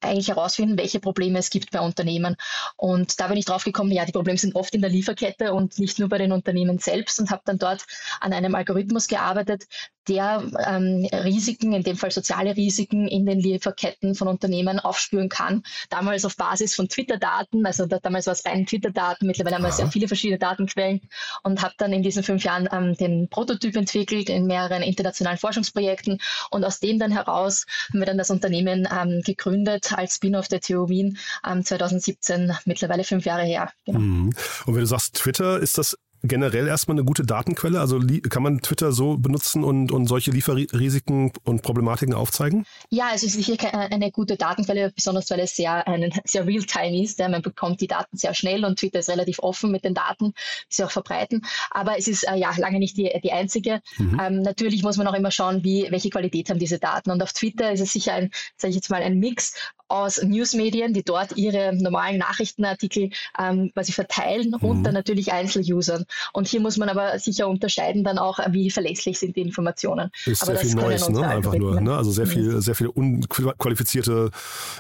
eigentlich 0.01 0.29
herausfinden, 0.29 0.79
welche 0.79 1.01
Probleme 1.01 1.39
es 1.39 1.51
gibt 1.51 1.71
bei 1.71 1.81
Unternehmen. 1.81 2.37
Und 2.77 3.21
da 3.21 3.29
bin 3.29 3.37
ich 3.37 3.45
drauf 3.49 3.65
gekommen, 3.65 3.91
ja, 3.93 4.05
die 4.05 4.13
Probleme 4.13 4.39
sind 4.39 4.55
oft 4.55 4.75
in 4.75 4.81
der 4.81 4.91
Lieferkette 4.91 5.53
und 5.55 5.79
nicht 5.79 5.99
nur 5.99 6.09
bei 6.09 6.19
den 6.19 6.33
Unternehmen 6.33 6.79
selbst 6.79 7.21
und 7.21 7.31
habe 7.31 7.43
dann 7.45 7.59
dort 7.59 7.85
an 8.21 8.33
einem 8.33 8.55
Algorithmus 8.55 9.09
gearbeitet, 9.09 9.65
der 10.09 10.43
ähm, 10.67 11.07
Risiken, 11.13 11.73
in 11.73 11.83
dem 11.83 11.97
Fall 11.97 12.11
soziale 12.11 12.57
Risiken 12.57 13.07
in 13.09 13.27
den 13.27 13.39
Lieferketten 13.39 14.15
von 14.15 14.29
Unternehmen 14.29 14.81
aufspüren 14.81 15.29
kann. 15.29 15.63
Damals 15.91 16.25
auf 16.25 16.37
Basis 16.37 16.75
von 16.75 16.89
Twitter-Daten, 16.89 17.65
also 17.67 17.87
da, 17.87 17.99
damals 17.99 18.27
war 18.27 18.33
es 18.33 18.45
rein 18.45 18.67
Twitter-Daten, 18.67 19.27
mittlerweile 19.27 19.57
haben 19.57 19.65
wir 19.65 19.73
sehr 19.73 19.89
viele 19.89 20.09
verschiedene 20.09 20.39
Datenquellen 20.39 21.03
und 21.43 21.63
habe 21.63 21.75
dann 21.79 21.93
in 21.93 22.03
diesen 22.03 22.23
fünf 22.23 22.43
Jahren 22.45 22.69
ähm, 22.73 22.95
den 22.97 23.29
Prototyp 23.29 23.77
entwickelt 23.77 24.31
in 24.31 24.47
mehreren 24.47 24.83
internationalen 24.83 25.39
Forschungsprojekten 25.39 26.21
und 26.51 26.65
aus 26.65 26.81
dem 26.81 26.99
dann 26.99 27.13
heraus 27.13 27.67
haben 27.91 28.01
wir 28.01 28.07
dann 28.07 28.19
das 28.19 28.31
Unternehmen 28.31 28.89
ähm, 28.91 29.21
gegründet 29.25 29.93
als 29.93 30.17
Spin-off 30.17 30.49
der 30.49 30.61
TU 30.61 30.89
Wien 30.89 31.19
2017, 31.43 32.53
mittlerweile 32.65 33.05
fünf 33.05 33.25
Jahre 33.25 33.38
her. 33.43 33.71
Genau. 33.85 33.99
Mhm. 33.99 34.33
Und 34.67 34.75
wenn 34.75 34.81
du 34.81 34.87
sagst 34.87 35.17
Twitter, 35.17 35.59
ist 35.59 35.79
das 35.79 35.97
generell 36.23 36.67
erstmal 36.67 36.97
eine 36.97 37.05
gute 37.05 37.25
Datenquelle? 37.25 37.81
Also 37.81 38.01
kann 38.29 38.43
man 38.43 38.61
Twitter 38.61 38.93
so 38.93 39.17
benutzen 39.19 39.65
und, 39.65 39.93
und 39.93 40.07
solche 40.07 40.31
Lieferrisiken 40.31 41.33
und 41.45 41.63
Problematiken 41.63 42.15
aufzeigen? 42.15 42.67
Ja, 42.91 43.11
es 43.15 43.23
ist 43.23 43.35
sicher 43.35 43.73
eine 43.75 44.11
gute 44.11 44.37
Datenquelle, 44.37 44.93
besonders 44.95 45.31
weil 45.31 45.41
es 45.41 45.55
sehr, 45.55 45.85
sehr 46.25 46.47
real-time 46.47 47.03
ist. 47.03 47.19
Man 47.19 47.43
bekommt 47.43 47.81
die 47.81 47.87
Daten 47.87 48.17
sehr 48.17 48.35
schnell 48.35 48.65
und 48.65 48.79
Twitter 48.79 48.99
ist 48.99 49.09
relativ 49.09 49.39
offen 49.41 49.71
mit 49.71 49.85
den 49.85 49.95
Daten, 49.95 50.33
die 50.71 50.75
sie 50.75 50.85
auch 50.85 50.91
verbreiten. 50.91 51.45
Aber 51.71 51.99
es 51.99 52.09
ist 52.09 52.25
äh, 52.25 52.37
ja 52.37 52.53
lange 52.57 52.79
nicht 52.79 52.97
die, 52.97 53.11
die 53.23 53.33
einzige. 53.33 53.81
Mhm. 53.99 54.21
Ähm, 54.21 54.43
natürlich 54.43 54.83
muss 54.83 54.97
man 54.97 55.07
auch 55.07 55.15
immer 55.15 55.31
schauen, 55.31 55.63
wie, 55.63 55.87
welche 55.91 56.11
Qualität 56.11 56.51
haben 56.51 56.59
diese 56.59 56.79
Daten. 56.79 57.11
Und 57.11 57.23
auf 57.23 57.33
Twitter 57.33 57.73
ist 57.73 57.81
es 57.81 57.93
sicher 57.93 58.15
ein, 58.15 58.31
sage 58.57 58.71
ich 58.71 58.77
jetzt 58.77 58.91
mal, 58.91 59.03
ein 59.03 59.19
Mix 59.19 59.55
aus 59.89 60.23
Newsmedien, 60.23 60.93
die 60.93 61.03
dort 61.03 61.37
ihre 61.37 61.75
normalen 61.75 62.19
Nachrichtenartikel 62.19 63.11
ähm, 63.39 63.73
quasi 63.73 63.93
verteilen 63.93 64.55
mhm. 64.61 64.69
und 64.69 64.85
dann 64.85 64.95
natürlich 64.95 65.33
Einzelusern. 65.33 66.05
Und 66.33 66.49
hier 66.49 66.61
muss 66.61 66.77
man 66.77 66.89
aber 66.89 67.19
sicher 67.19 67.49
unterscheiden 67.49 68.05
dann 68.05 68.19
auch, 68.19 68.39
wie 68.51 68.71
verlässlich 68.71 69.19
sind 69.19 69.37
die 69.37 69.41
Informationen. 69.41 70.11
Ist 70.27 70.43
aber 70.43 70.57
sehr 70.57 70.67
viel 70.67 70.75
Neues, 70.75 71.09
ne? 71.09 71.27
Einfach 71.27 71.55
nur, 71.55 71.81
ne? 71.81 71.97
Also 71.97 72.11
sehr 72.11 72.27
viel, 72.27 72.61
sehr 72.61 72.75
viel 72.75 72.89
unqualifizierte, 72.89 74.31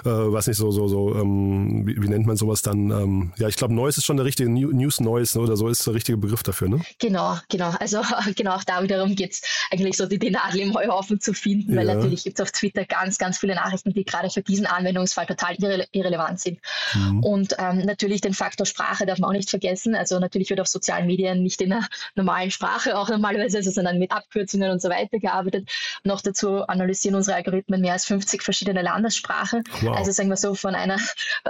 äh, 0.05 0.09
weiß 0.09 0.49
nicht, 0.49 0.57
so, 0.57 0.71
so, 0.71 0.89
so, 0.89 1.15
ähm, 1.15 1.87
wie, 1.87 2.03
wie, 2.03 2.09
nennt 2.09 2.27
man 2.27 2.37
sowas 2.37 2.63
dann? 2.63 2.91
Ähm, 2.91 3.33
ja, 3.39 3.49
ich 3.49 3.57
glaube, 3.57 3.75
Neues 3.75 3.99
ist 3.99 4.05
schon 4.05 4.17
der 4.17 4.27
richtige 4.27 4.51
News 4.51 5.01
Noise 5.01 5.39
ne? 5.39 5.45
oder 5.45 5.57
so 5.57 5.69
ist 5.69 5.87
der 5.87 5.95
richtige 5.95 6.19
Begriff 6.19 6.43
dafür, 6.43 6.69
ne? 6.69 6.81
Genau, 6.99 7.39
genau. 7.49 7.73
Also 7.81 8.01
genau 8.37 8.57
auch 8.57 8.65
da 8.65 8.83
wiederum 8.83 9.15
geht 9.15 9.33
es 9.33 9.43
eigentlich 9.71 9.97
so, 9.97 10.07
die, 10.07 10.19
die 10.19 10.31
Nadel 10.31 10.61
im 10.61 10.75
Heuhaufen 10.75 11.21
zu 11.21 11.33
finden, 11.33 11.77
weil 11.77 11.87
ja. 11.87 11.95
natürlich 11.95 12.25
gibt 12.25 12.39
es 12.39 12.43
auf 12.43 12.53
Twitter 12.53 12.85
ganz, 12.85 13.19
ganz 13.19 13.39
viele 13.39 13.55
Nachrichten, 13.55 13.93
die 13.93 14.05
gerade 14.05 14.31
für 14.31 14.43
diesen 14.43 14.67
Anwendungsfall 14.99 15.27
total 15.27 15.55
irre 15.59 15.87
irrelevant 15.93 16.41
sind. 16.41 16.59
Mhm. 16.95 17.25
Und 17.25 17.57
ähm, 17.59 17.79
natürlich 17.79 18.21
den 18.21 18.35
Faktor 18.35 18.67
Sprache 18.67 19.07
darf 19.07 19.19
man 19.19 19.31
auch 19.31 19.35
nicht 19.35 19.51
vergessen. 19.51 19.95
Also 19.95 20.19
natürlich 20.19 20.51
wird 20.51 20.61
auf 20.61 20.69
sozialen 20.69 21.07
Medien 21.07 21.43
nicht 21.43 21.61
in 21.61 21.73
einer 21.73 21.87
normalen 22.15 22.51
Sprache 22.51 22.99
auch 22.99 23.09
normalerweise, 23.09 23.59
also, 23.59 23.71
sondern 23.71 23.99
mit 23.99 24.13
Abkürzungen 24.13 24.71
und 24.71 24.83
so 24.83 24.89
weiter 24.89 25.19
gearbeitet. 25.19 25.69
Noch 26.05 26.21
dazu 26.21 26.63
analysieren 26.67 27.15
unsere 27.15 27.37
Algorithmen 27.37 27.81
mehr 27.81 27.93
als 27.93 28.05
50 28.07 28.43
verschiedene 28.43 28.83
Landessprachen. 28.83 29.65
Wow. 29.81 29.97
Also 29.97 30.13
sagen 30.13 30.29
wir 30.29 30.37
so 30.37 30.55
von 30.55 30.75
einer 30.75 30.99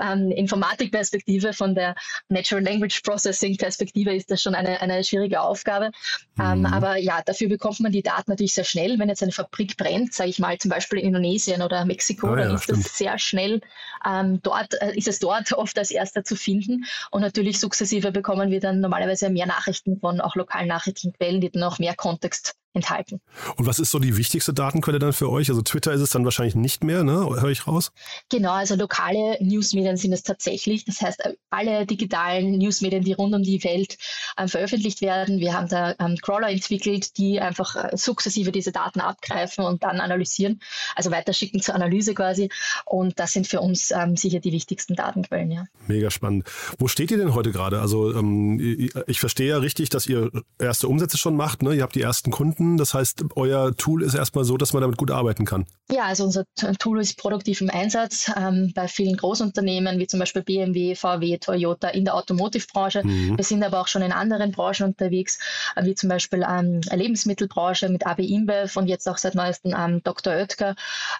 ähm, 0.00 0.30
Informatikperspektive, 0.30 1.52
von 1.52 1.74
der 1.74 1.94
Natural 2.28 2.62
Language 2.62 3.02
Processing 3.02 3.56
Perspektive 3.56 4.14
ist 4.14 4.30
das 4.30 4.42
schon 4.42 4.54
eine, 4.54 4.80
eine 4.80 5.02
schwierige 5.04 5.40
Aufgabe. 5.40 5.90
Ähm, 6.38 6.60
mhm. 6.60 6.66
Ähm, 6.66 6.66
aber 6.66 6.96
ja, 6.96 7.22
dafür 7.24 7.48
bekommt 7.48 7.80
man 7.80 7.92
die 7.92 8.02
Daten 8.02 8.30
natürlich 8.30 8.54
sehr 8.54 8.64
schnell. 8.64 8.98
Wenn 8.98 9.08
jetzt 9.08 9.22
eine 9.22 9.32
Fabrik 9.32 9.76
brennt, 9.76 10.12
sage 10.12 10.30
ich 10.30 10.38
mal 10.38 10.58
zum 10.58 10.70
Beispiel 10.70 10.98
in 10.98 11.08
Indonesien 11.08 11.62
oder 11.62 11.84
Mexiko, 11.84 12.32
oh, 12.32 12.36
dann 12.36 12.50
ja, 12.50 12.54
ist 12.54 12.64
stimmt. 12.64 12.84
das 12.84 12.98
sehr 12.98 13.18
schnell 13.18 13.37
snill. 13.38 13.60
Ähm, 14.06 14.40
dort 14.42 14.80
äh, 14.80 14.94
ist 14.96 15.08
es 15.08 15.18
dort 15.18 15.52
oft 15.52 15.78
als 15.78 15.90
erster 15.90 16.24
zu 16.24 16.36
finden. 16.36 16.84
Und 17.10 17.22
natürlich 17.22 17.60
sukzessive 17.60 18.12
bekommen 18.12 18.50
wir 18.50 18.60
dann 18.60 18.80
normalerweise 18.80 19.30
mehr 19.30 19.46
Nachrichten 19.46 19.98
von 20.00 20.20
auch 20.20 20.36
lokalen 20.36 20.68
Nachrichtenquellen, 20.68 21.40
die 21.40 21.50
dann 21.50 21.62
auch 21.62 21.78
mehr 21.78 21.94
Kontext 21.94 22.54
enthalten. 22.74 23.20
Und 23.56 23.66
was 23.66 23.78
ist 23.78 23.90
so 23.90 23.98
die 23.98 24.16
wichtigste 24.16 24.52
Datenquelle 24.52 24.98
dann 24.98 25.12
für 25.12 25.30
euch? 25.30 25.48
Also 25.48 25.62
Twitter 25.62 25.92
ist 25.92 26.00
es 26.00 26.10
dann 26.10 26.24
wahrscheinlich 26.24 26.54
nicht 26.54 26.84
mehr, 26.84 27.02
ne? 27.02 27.12
Höre 27.12 27.50
ich 27.50 27.66
raus? 27.66 27.92
Genau, 28.28 28.52
also 28.52 28.74
lokale 28.74 29.36
Newsmedien 29.40 29.96
sind 29.96 30.12
es 30.12 30.22
tatsächlich. 30.22 30.84
Das 30.84 31.00
heißt, 31.00 31.22
alle 31.50 31.86
digitalen 31.86 32.58
Newsmedien, 32.58 33.04
die 33.04 33.14
rund 33.14 33.34
um 33.34 33.42
die 33.42 33.62
Welt 33.64 33.96
ähm, 34.38 34.48
veröffentlicht 34.48 35.00
werden. 35.00 35.40
Wir 35.40 35.54
haben 35.54 35.68
da 35.68 35.94
ähm, 35.98 36.16
Crawler 36.20 36.50
entwickelt, 36.50 37.16
die 37.16 37.40
einfach 37.40 37.74
äh, 37.74 37.96
sukzessive 37.96 38.52
diese 38.52 38.72
Daten 38.72 39.00
abgreifen 39.00 39.64
und 39.64 39.82
dann 39.82 40.00
analysieren, 40.00 40.60
also 40.94 41.10
weiterschicken 41.10 41.60
zur 41.60 41.74
Analyse 41.74 42.14
quasi. 42.14 42.50
Und 42.84 43.18
das 43.18 43.32
sind 43.32 43.46
für 43.46 43.60
uns 43.60 43.87
ähm, 43.96 44.16
sicher 44.16 44.40
die 44.40 44.52
wichtigsten 44.52 44.94
Datenquellen, 44.94 45.50
ja. 45.50 45.64
Mega 45.86 46.10
spannend. 46.10 46.44
Wo 46.78 46.88
steht 46.88 47.10
ihr 47.10 47.18
denn 47.18 47.34
heute 47.34 47.52
gerade? 47.52 47.80
Also 47.80 48.14
ähm, 48.14 48.88
ich 49.06 49.20
verstehe 49.20 49.48
ja 49.48 49.58
richtig, 49.58 49.90
dass 49.90 50.06
ihr 50.06 50.30
erste 50.58 50.88
Umsätze 50.88 51.18
schon 51.18 51.36
macht, 51.36 51.62
ne? 51.62 51.74
Ihr 51.74 51.82
habt 51.82 51.94
die 51.94 52.02
ersten 52.02 52.30
Kunden 52.30 52.78
das 52.78 52.94
heißt, 52.94 53.24
euer 53.36 53.76
Tool 53.76 54.02
ist 54.02 54.14
erstmal 54.14 54.44
so, 54.44 54.56
dass 54.56 54.72
man 54.72 54.82
damit 54.82 54.96
gut 54.96 55.10
arbeiten 55.10 55.44
kann. 55.44 55.66
Ja, 55.90 56.04
also 56.04 56.24
unser 56.24 56.44
Tool 56.78 57.00
ist 57.00 57.18
produktiv 57.18 57.60
im 57.60 57.70
Einsatz 57.70 58.30
ähm, 58.36 58.72
bei 58.74 58.88
vielen 58.88 59.16
Großunternehmen 59.16 59.98
wie 59.98 60.06
zum 60.06 60.20
Beispiel 60.20 60.42
BMW, 60.42 60.94
VW, 60.94 61.38
Toyota 61.38 61.88
in 61.88 62.04
der 62.04 62.14
Automotive-Branche. 62.14 63.02
Mhm. 63.04 63.36
Wir 63.36 63.44
sind 63.44 63.62
aber 63.62 63.80
auch 63.80 63.88
schon 63.88 64.02
in 64.02 64.12
anderen 64.12 64.52
Branchen 64.52 64.86
unterwegs, 64.86 65.38
äh, 65.76 65.84
wie 65.84 65.94
zum 65.94 66.08
Beispiel 66.08 66.44
ähm, 66.48 66.80
Lebensmittelbranche 66.90 67.88
mit 67.88 68.06
AB 68.06 68.20
InBev 68.20 68.76
und 68.76 68.88
jetzt 68.88 69.08
auch 69.08 69.18
seit 69.18 69.34
neuestem 69.34 69.74
ähm, 69.76 70.02
Dr. 70.02 70.32
Oetker, 70.34 70.74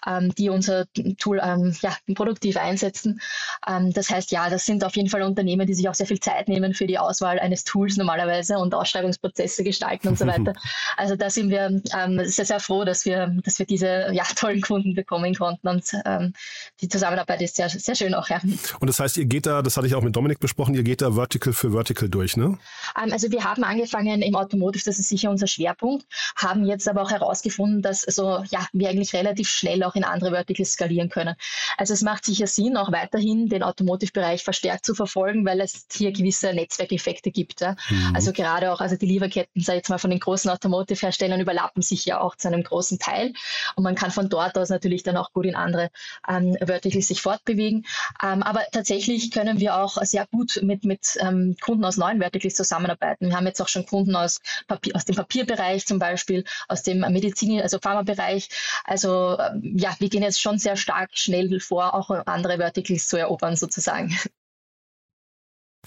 ähm, 0.07 0.33
die 0.35 0.49
unser 0.49 0.85
Tool 1.17 1.41
ähm, 1.43 1.75
ja, 1.81 1.95
produktiv 2.13 2.57
einsetzen. 2.59 3.21
Ähm, 3.67 3.93
das 3.93 4.09
heißt, 4.09 4.31
ja, 4.31 4.49
das 4.49 4.65
sind 4.65 4.83
auf 4.83 4.95
jeden 4.95 5.09
Fall 5.09 5.21
Unternehmen, 5.23 5.65
die 5.67 5.73
sich 5.73 5.89
auch 5.89 5.95
sehr 5.95 6.05
viel 6.05 6.19
Zeit 6.19 6.47
nehmen 6.47 6.73
für 6.73 6.87
die 6.87 6.97
Auswahl 6.97 7.39
eines 7.39 7.63
Tools 7.63 7.97
normalerweise 7.97 8.57
und 8.57 8.73
Ausschreibungsprozesse 8.73 9.63
gestalten 9.63 10.07
und 10.07 10.17
so 10.17 10.27
weiter. 10.27 10.53
Also 10.97 11.15
das 11.15 11.35
sind 11.35 11.49
wir 11.49 11.81
ähm, 11.97 12.21
sehr, 12.25 12.45
sehr 12.45 12.59
froh, 12.59 12.83
dass 12.83 13.05
wir, 13.05 13.27
dass 13.43 13.59
wir 13.59 13.65
diese 13.65 14.09
ja, 14.11 14.23
tollen 14.35 14.61
Kunden 14.61 14.95
bekommen 14.95 15.35
konnten 15.35 15.67
und 15.67 15.85
ähm, 16.05 16.33
die 16.81 16.89
Zusammenarbeit 16.89 17.41
ist 17.41 17.55
sehr, 17.55 17.69
sehr 17.69 17.95
schön 17.95 18.13
auch. 18.13 18.29
Ja. 18.29 18.41
Und 18.79 18.87
das 18.87 18.99
heißt, 18.99 19.17
ihr 19.17 19.25
geht 19.25 19.45
da, 19.45 19.61
das 19.61 19.77
hatte 19.77 19.87
ich 19.87 19.95
auch 19.95 20.01
mit 20.01 20.15
Dominik 20.15 20.39
besprochen, 20.39 20.75
ihr 20.75 20.83
geht 20.83 21.01
da 21.01 21.11
Vertical 21.15 21.53
für 21.53 21.71
Vertical 21.71 22.09
durch, 22.09 22.37
ne? 22.37 22.57
Ähm, 23.01 23.11
also 23.11 23.31
wir 23.31 23.43
haben 23.43 23.63
angefangen 23.63 24.21
im 24.21 24.35
Automotive, 24.35 24.83
das 24.85 24.99
ist 24.99 25.09
sicher 25.09 25.29
unser 25.29 25.47
Schwerpunkt, 25.47 26.05
haben 26.35 26.65
jetzt 26.65 26.87
aber 26.87 27.01
auch 27.01 27.11
herausgefunden, 27.11 27.81
dass 27.81 28.05
also, 28.05 28.43
ja, 28.49 28.65
wir 28.73 28.89
eigentlich 28.89 29.13
relativ 29.13 29.49
schnell 29.49 29.83
auch 29.83 29.95
in 29.95 30.03
andere 30.03 30.31
Verticals 30.31 30.73
skalieren 30.73 31.09
können. 31.09 31.35
Also 31.77 31.93
es 31.93 32.01
macht 32.01 32.25
sicher 32.25 32.47
Sinn, 32.49 32.77
auch 32.77 32.91
weiterhin 32.91 33.47
den 33.47 33.63
Automotive-Bereich 33.63 34.43
verstärkt 34.43 34.85
zu 34.85 34.93
verfolgen, 34.93 35.45
weil 35.45 35.61
es 35.61 35.85
hier 35.91 36.11
gewisse 36.11 36.53
Netzwerkeffekte 36.53 37.31
gibt. 37.31 37.61
Ja? 37.61 37.75
Mhm. 37.89 38.15
Also 38.15 38.33
gerade 38.33 38.71
auch, 38.73 38.81
also 38.81 38.95
die 38.95 39.05
Lieferketten, 39.05 39.61
sag 39.61 39.75
ich 39.75 39.77
jetzt 39.79 39.89
mal, 39.89 39.97
von 39.97 40.09
den 40.09 40.19
großen 40.19 40.49
Automotive-Herstellern 40.49 41.29
Herstellern 41.29 41.41
überlappen 41.41 41.81
sich 41.81 42.05
ja 42.05 42.19
auch 42.19 42.35
zu 42.35 42.47
einem 42.47 42.63
großen 42.63 42.99
Teil 42.99 43.33
und 43.75 43.83
man 43.83 43.95
kann 43.95 44.11
von 44.11 44.29
dort 44.29 44.57
aus 44.57 44.69
natürlich 44.69 45.03
dann 45.03 45.17
auch 45.17 45.31
gut 45.33 45.45
in 45.45 45.55
andere 45.55 45.89
ähm, 46.27 46.55
Verticals 46.59 47.07
sich 47.07 47.21
fortbewegen. 47.21 47.85
Ähm, 48.23 48.43
aber 48.43 48.61
tatsächlich 48.71 49.31
können 49.31 49.59
wir 49.59 49.77
auch 49.77 49.97
sehr 50.03 50.25
gut 50.31 50.59
mit, 50.61 50.85
mit 50.85 51.17
ähm, 51.19 51.55
Kunden 51.61 51.85
aus 51.85 51.97
neuen 51.97 52.19
Verticals 52.19 52.55
zusammenarbeiten. 52.55 53.27
Wir 53.27 53.35
haben 53.35 53.47
jetzt 53.47 53.61
auch 53.61 53.67
schon 53.67 53.85
Kunden 53.85 54.15
aus, 54.15 54.39
Papier, 54.67 54.95
aus 54.95 55.05
dem 55.05 55.15
Papierbereich 55.15 55.85
zum 55.85 55.99
Beispiel, 55.99 56.43
aus 56.67 56.83
dem 56.83 56.99
Medizin, 56.99 57.61
also 57.61 57.79
Pharmabereich. 57.79 58.49
Also 58.85 59.37
ähm, 59.39 59.77
ja, 59.77 59.95
wir 59.99 60.09
gehen 60.09 60.23
jetzt 60.23 60.41
schon 60.41 60.57
sehr 60.57 60.75
stark 60.75 61.09
schnell 61.13 61.59
vor, 61.59 61.93
auch 61.93 62.09
andere 62.39 62.57
Verticals 62.57 63.07
zu 63.07 63.17
erobern 63.17 63.55
sozusagen. 63.55 64.15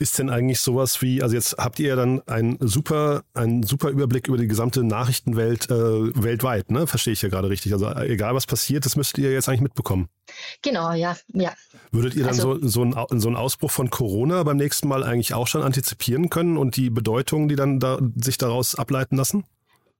Ist 0.00 0.18
denn 0.18 0.30
eigentlich 0.30 0.58
sowas 0.58 1.02
wie, 1.02 1.22
also 1.22 1.34
jetzt 1.34 1.56
habt 1.58 1.78
ihr 1.78 1.88
ja 1.88 1.96
dann 1.96 2.22
einen 2.26 2.56
super, 2.60 3.24
einen 3.34 3.62
super 3.62 3.90
Überblick 3.90 4.26
über 4.26 4.38
die 4.38 4.48
gesamte 4.48 4.82
Nachrichtenwelt 4.82 5.70
äh, 5.70 6.22
weltweit, 6.22 6.70
ne? 6.70 6.86
Verstehe 6.86 7.12
ich 7.12 7.20
ja 7.20 7.28
gerade 7.28 7.50
richtig. 7.50 7.74
Also 7.74 7.88
äh, 7.88 8.08
egal 8.08 8.34
was 8.34 8.46
passiert, 8.46 8.86
das 8.86 8.96
müsstet 8.96 9.22
ihr 9.22 9.32
jetzt 9.32 9.50
eigentlich 9.50 9.60
mitbekommen. 9.60 10.08
Genau, 10.62 10.92
ja, 10.92 11.14
ja. 11.34 11.52
Würdet 11.90 12.14
ihr 12.14 12.22
dann 12.22 12.30
also, 12.30 12.58
so, 12.60 12.68
so, 12.68 12.82
ein, 12.84 13.20
so 13.20 13.28
einen 13.28 13.36
Ausbruch 13.36 13.70
von 13.70 13.90
Corona 13.90 14.42
beim 14.44 14.56
nächsten 14.56 14.88
Mal 14.88 15.04
eigentlich 15.04 15.34
auch 15.34 15.46
schon 15.46 15.62
antizipieren 15.62 16.30
können 16.30 16.56
und 16.56 16.76
die 16.76 16.88
Bedeutungen, 16.88 17.48
die 17.48 17.56
dann 17.56 17.78
da, 17.78 17.98
sich 18.16 18.38
daraus 18.38 18.74
ableiten 18.74 19.16
lassen? 19.16 19.44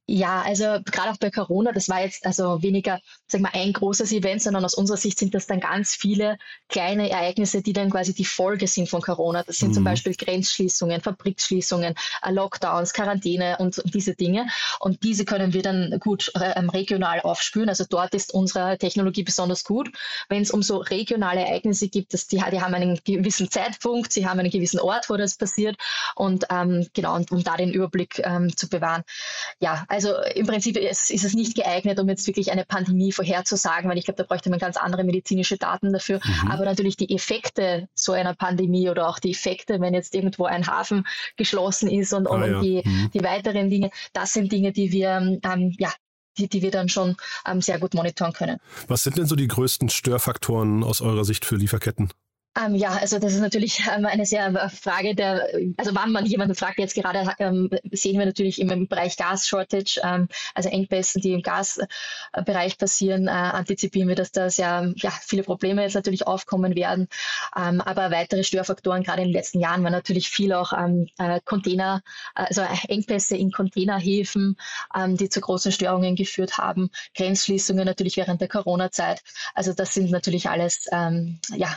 Ja, 0.07 0.43
also 0.43 0.65
gerade 0.85 1.13
auch 1.13 1.17
bei 1.17 1.31
Corona, 1.31 1.71
das 1.71 1.89
war 1.89 2.03
jetzt 2.03 2.27
also 2.27 2.61
weniger, 2.61 2.99
sag 3.29 3.41
mal, 3.41 3.53
ein 3.53 3.73
großes 3.73 4.11
Event, 4.11 4.43
sondern 4.43 4.65
aus 4.65 4.75
unserer 4.75 4.97
Sicht 4.97 5.17
sind 5.17 5.33
das 5.33 5.47
dann 5.47 5.61
ganz 5.61 5.95
viele 5.95 6.39
kleine 6.69 7.09
Ereignisse, 7.09 7.63
die 7.63 7.73
dann 7.73 7.89
quasi 7.89 8.13
die 8.13 8.25
Folge 8.25 8.67
sind 8.67 8.89
von 8.89 9.01
Corona. 9.01 9.45
Das 9.45 9.59
sind 9.59 9.71
mhm. 9.71 9.75
zum 9.75 9.85
Beispiel 9.85 10.15
Grenzschließungen, 10.15 11.01
Fabriksschließungen, 11.03 11.95
äh, 12.23 12.33
Lockdowns, 12.33 12.93
Quarantäne 12.95 13.59
und 13.59 13.81
diese 13.95 14.17
Dinge. 14.17 14.49
Und 14.81 15.05
diese 15.05 15.25
können 15.25 15.53
wir 15.53 15.63
dann 15.63 15.97
gut 16.01 16.33
äh, 16.35 16.53
ähm, 16.57 16.69
regional 16.69 17.21
aufspüren. 17.21 17.69
Also 17.69 17.85
dort 17.89 18.13
ist 18.13 18.35
unsere 18.35 18.79
Technologie 18.79 19.23
besonders 19.23 19.63
gut. 19.63 19.89
Wenn 20.29 20.43
es 20.43 20.51
um 20.51 20.63
so 20.63 20.79
regionale 20.79 21.43
Ereignisse 21.43 21.89
gibt, 21.89 22.13
dass 22.13 22.27
die, 22.27 22.43
die 22.51 22.61
haben 22.61 22.75
einen 22.75 22.99
gewissen 23.05 23.53
Zeitpunkt, 23.53 24.13
sie 24.13 24.27
haben 24.27 24.41
einen 24.41 24.51
gewissen 24.51 24.81
Ort, 24.81 25.09
wo 25.09 25.17
das 25.17 25.37
passiert 25.37 25.77
und 26.17 26.47
ähm, 26.51 26.89
genau, 26.93 27.15
und 27.15 27.31
um 27.31 27.45
da 27.45 27.57
den 27.57 27.73
Überblick 27.73 28.21
ähm, 28.25 28.57
zu 28.57 28.69
bewahren. 28.69 29.05
Ja, 29.61 29.87
also 29.93 30.15
im 30.35 30.47
Prinzip 30.47 30.79
ist, 30.79 31.11
ist, 31.11 31.23
es 31.23 31.35
nicht 31.35 31.55
geeignet, 31.55 32.01
um 32.01 32.09
jetzt 32.09 32.27
wirklich 32.27 32.51
eine 32.51 32.65
Pandemie 32.65 33.13
vorherzusagen, 33.13 33.91
weil 33.91 33.99
ich 33.99 34.07
glaube, 34.07 34.17
da 34.17 34.25
bräuchte 34.27 34.49
man 34.49 34.59
ganz 34.59 34.79
andere 34.79 35.05
medizinische 35.05 35.59
Daten 35.59 35.93
dafür. 35.93 36.19
Mhm. 36.25 36.51
Aber 36.51 36.65
natürlich 36.65 36.97
die 36.97 37.15
Effekte 37.15 37.91
so 37.95 38.13
einer 38.13 38.35
Pandemie 38.35 38.89
oder 38.89 39.07
auch 39.07 39.19
die 39.19 39.33
Effekte, 39.33 39.83
wenn 39.83 39.93
jetzt 39.93 40.15
irgendwo 40.15 40.47
ein 40.47 40.67
Hafen 40.67 41.07
geschlossen 41.37 41.91
ist 41.91 42.15
und, 42.15 42.27
ah, 42.27 42.31
und 42.31 42.51
ja. 42.51 42.61
die, 42.63 42.83
mhm. 42.83 43.11
die 43.13 43.23
weiteren 43.23 43.69
Dinge, 43.69 43.91
das 44.15 44.33
sind 44.33 44.51
Dinge, 44.51 44.73
die 44.73 44.93
wir 44.93 45.39
ähm, 45.45 45.75
ja, 45.79 45.93
die, 46.39 46.49
die 46.49 46.63
wir 46.63 46.71
dann 46.71 46.89
schon 46.89 47.17
ähm, 47.47 47.61
sehr 47.61 47.79
gut 47.79 47.93
monitoren 47.93 48.33
können. 48.33 48.61
Was 48.89 49.03
sind 49.03 49.19
denn 49.19 49.27
so 49.27 49.37
die 49.37 49.49
größten 49.49 49.91
Störfaktoren 49.91 50.85
aus 50.85 51.03
eurer 51.03 51.27
Sicht 51.27 51.45
für 51.45 51.57
Lieferketten? 51.57 52.09
Ähm, 52.55 52.75
ja, 52.75 52.91
also 52.91 53.19
das 53.19 53.33
ist 53.33 53.41
natürlich 53.41 53.81
ähm, 53.97 54.05
eine 54.05 54.27
sehr 54.27 54.47
äh, 54.47 54.69
Frage 54.69 55.15
der, 55.15 55.49
also 55.79 55.95
wann 55.95 56.13
man 56.13 56.27
jemanden 56.27 56.55
fragt, 56.55 56.79
jetzt 56.79 56.95
gerade 56.95 57.33
ähm, 57.39 57.71
sehen 57.93 58.19
wir 58.19 58.27
natürlich 58.27 58.61
im 58.61 58.89
Bereich 58.89 59.17
Gas-Shortage, 59.17 60.01
ähm, 60.05 60.29
also 60.55 60.69
Engpässe, 60.69 61.19
die 61.19 61.33
im 61.33 61.43
Gasbereich 61.43 62.77
passieren, 62.77 63.27
äh, 63.27 63.31
antizipieren 63.31 64.09
wir, 64.09 64.17
dass 64.17 64.33
da 64.33 64.51
sehr 64.51 64.93
ja, 64.97 65.11
viele 65.11 65.45
Probleme 65.45 65.83
jetzt 65.83 65.95
natürlich 65.95 66.27
aufkommen 66.27 66.77
werden. 66.77 67.09
Ähm, 67.57 67.81
aber 67.81 68.11
weitere 68.11 68.45
Störfaktoren, 68.45 69.03
gerade 69.03 69.23
in 69.23 69.29
den 69.29 69.35
letzten 69.35 69.61
Jahren, 69.61 69.83
waren 69.83 69.93
natürlich 69.93 70.29
viel 70.29 70.53
auch 70.53 70.73
ähm, 70.73 71.09
äh, 71.19 71.41
Container, 71.45 72.03
also 72.35 72.63
Engpässe 72.89 73.37
in 73.37 73.51
Containerhäfen, 73.51 74.57
die 75.07 75.29
zu 75.29 75.41
großen 75.41 75.73
Störungen 75.73 76.17
geführt 76.17 76.59
haben, 76.59 76.91
Grenzschließungen 77.15 77.85
natürlich 77.85 78.17
während 78.17 78.41
der 78.41 78.49
Corona-Zeit. 78.49 79.23
Also 79.55 79.73
das 79.73 79.95
sind 79.95 80.11
natürlich 80.11 80.49
alles 80.49 80.87
ja, 80.91 81.75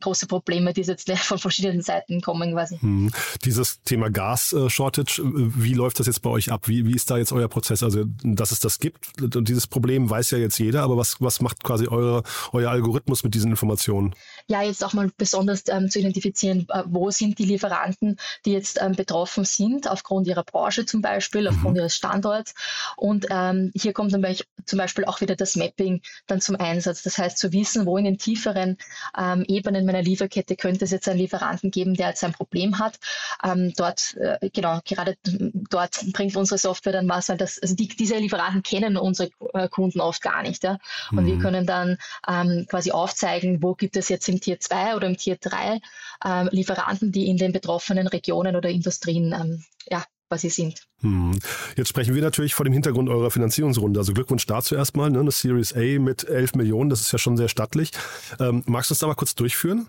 große 0.00 0.11
Probleme, 0.26 0.72
die 0.72 0.82
jetzt 0.82 1.10
von 1.10 1.38
verschiedenen 1.38 1.82
Seiten 1.82 2.20
kommen 2.20 2.52
quasi. 2.52 2.78
Hm. 2.78 3.10
Dieses 3.44 3.82
Thema 3.82 4.10
Gas-Shortage, 4.10 5.22
wie 5.24 5.74
läuft 5.74 6.00
das 6.00 6.06
jetzt 6.06 6.22
bei 6.22 6.30
euch 6.30 6.50
ab? 6.50 6.68
Wie, 6.68 6.86
wie 6.86 6.94
ist 6.94 7.10
da 7.10 7.18
jetzt 7.18 7.32
euer 7.32 7.48
Prozess? 7.48 7.82
Also, 7.82 8.04
dass 8.22 8.52
es 8.52 8.60
das 8.60 8.78
gibt, 8.78 9.20
und 9.20 9.48
dieses 9.48 9.66
Problem 9.66 10.08
weiß 10.08 10.30
ja 10.32 10.38
jetzt 10.38 10.58
jeder, 10.58 10.82
aber 10.82 10.96
was, 10.96 11.20
was 11.20 11.40
macht 11.40 11.62
quasi 11.64 11.88
eure, 11.88 12.22
euer 12.52 12.70
Algorithmus 12.70 13.24
mit 13.24 13.34
diesen 13.34 13.50
Informationen? 13.50 14.14
Ja, 14.48 14.62
jetzt 14.62 14.84
auch 14.84 14.92
mal 14.92 15.10
besonders 15.16 15.64
ähm, 15.68 15.88
zu 15.90 15.98
identifizieren, 15.98 16.66
äh, 16.70 16.82
wo 16.86 17.10
sind 17.10 17.38
die 17.38 17.44
Lieferanten, 17.44 18.18
die 18.44 18.52
jetzt 18.52 18.80
ähm, 18.80 18.92
betroffen 18.92 19.44
sind, 19.44 19.88
aufgrund 19.88 20.26
ihrer 20.26 20.44
Branche 20.44 20.86
zum 20.86 21.00
Beispiel, 21.00 21.48
aufgrund 21.48 21.74
mhm. 21.74 21.80
ihres 21.80 21.94
Standorts. 21.94 22.54
Und 22.96 23.26
ähm, 23.30 23.70
hier 23.74 23.92
kommt 23.92 24.12
dann 24.12 24.24
zum 24.64 24.78
Beispiel 24.78 25.04
auch 25.04 25.20
wieder 25.20 25.36
das 25.36 25.56
Mapping 25.56 26.02
dann 26.26 26.40
zum 26.40 26.56
Einsatz. 26.56 27.02
Das 27.02 27.18
heißt, 27.18 27.38
zu 27.38 27.52
wissen, 27.52 27.86
wo 27.86 27.96
in 27.96 28.04
den 28.04 28.18
tieferen 28.18 28.78
ähm, 29.18 29.44
Ebenen 29.46 29.86
meiner 30.02 30.10
Lieferkette 30.10 30.56
könnte 30.56 30.84
es 30.84 30.90
jetzt 30.90 31.08
einen 31.08 31.18
Lieferanten 31.18 31.70
geben, 31.70 31.94
der 31.94 32.08
jetzt 32.08 32.24
ein 32.24 32.32
Problem 32.32 32.78
hat. 32.78 32.98
Ähm, 33.44 33.72
dort, 33.76 34.16
äh, 34.16 34.50
genau, 34.52 34.80
gerade 34.84 35.16
dort 35.24 36.12
bringt 36.12 36.36
unsere 36.36 36.58
Software 36.58 36.92
dann 36.92 37.08
was, 37.08 37.28
weil 37.28 37.36
das, 37.36 37.58
also 37.60 37.74
die, 37.74 37.88
diese 37.88 38.16
Lieferanten 38.16 38.62
kennen 38.62 38.96
unsere 38.96 39.30
äh, 39.54 39.68
Kunden 39.68 40.00
oft 40.00 40.22
gar 40.22 40.42
nicht. 40.42 40.64
Ja? 40.64 40.78
Und 41.10 41.24
mhm. 41.24 41.26
wir 41.26 41.38
können 41.38 41.66
dann 41.66 41.98
ähm, 42.28 42.66
quasi 42.68 42.90
aufzeigen, 42.90 43.62
wo 43.62 43.74
gibt 43.74 43.96
es 43.96 44.08
jetzt 44.08 44.28
im 44.28 44.40
Tier 44.40 44.60
2 44.60 44.96
oder 44.96 45.06
im 45.06 45.16
Tier 45.16 45.36
3 45.40 45.80
ähm, 46.24 46.48
Lieferanten, 46.52 47.12
die 47.12 47.28
in 47.28 47.36
den 47.36 47.52
betroffenen 47.52 48.06
Regionen 48.06 48.56
oder 48.56 48.68
Industrien 48.68 49.32
ähm, 49.32 49.64
ja, 49.90 50.04
was 50.32 50.40
sie 50.40 50.48
sind. 50.48 50.80
Hm. 51.02 51.38
Jetzt 51.76 51.88
sprechen 51.88 52.14
wir 52.14 52.22
natürlich 52.22 52.54
vor 52.54 52.64
dem 52.64 52.72
Hintergrund 52.72 53.08
eurer 53.08 53.30
Finanzierungsrunde. 53.30 54.00
Also 54.00 54.12
Glückwunsch 54.12 54.46
dazu 54.46 54.74
erstmal, 54.74 55.10
ne? 55.10 55.20
eine 55.20 55.30
Series 55.30 55.74
A 55.74 56.00
mit 56.00 56.24
11 56.24 56.54
Millionen, 56.54 56.90
das 56.90 57.02
ist 57.02 57.12
ja 57.12 57.18
schon 57.18 57.36
sehr 57.36 57.48
stattlich. 57.48 57.92
Ähm, 58.40 58.64
magst 58.66 58.90
du 58.90 58.94
es 58.94 58.98
da 58.98 59.06
mal 59.06 59.14
kurz 59.14 59.34
durchführen? 59.34 59.88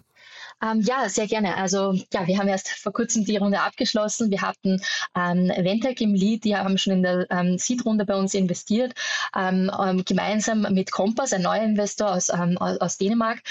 Ähm, 0.64 0.82
ja, 0.82 1.10
sehr 1.10 1.28
gerne. 1.28 1.58
Also 1.58 1.94
ja, 2.14 2.26
wir 2.26 2.38
haben 2.38 2.48
erst 2.48 2.70
vor 2.70 2.94
kurzem 2.94 3.26
die 3.26 3.38
Runde 3.38 3.60
abgeschlossen. 3.60 4.32
Wir 4.32 4.42
hatten 4.42 4.82
ähm, 5.16 5.50
Ventec 5.50 6.00
im 6.00 6.14
Lead, 6.14 6.46
die 6.46 6.56
haben 6.56 6.78
schon 6.78 6.94
in 6.94 7.04
der 7.04 7.28
ähm, 7.32 7.58
Seed-Runde 7.58 8.06
bei 8.06 8.16
uns 8.16 8.34
investiert, 8.34 8.94
ähm, 9.36 9.70
ähm, 9.78 10.06
gemeinsam 10.06 10.62
mit 10.74 10.92
Compass, 10.92 11.34
ein 11.34 11.42
neuer 11.42 11.64
Investor 11.64 12.12
aus, 12.12 12.30
ähm, 12.30 12.58
aus, 12.58 12.80
aus, 12.80 12.98
Dänemark. 12.98 13.42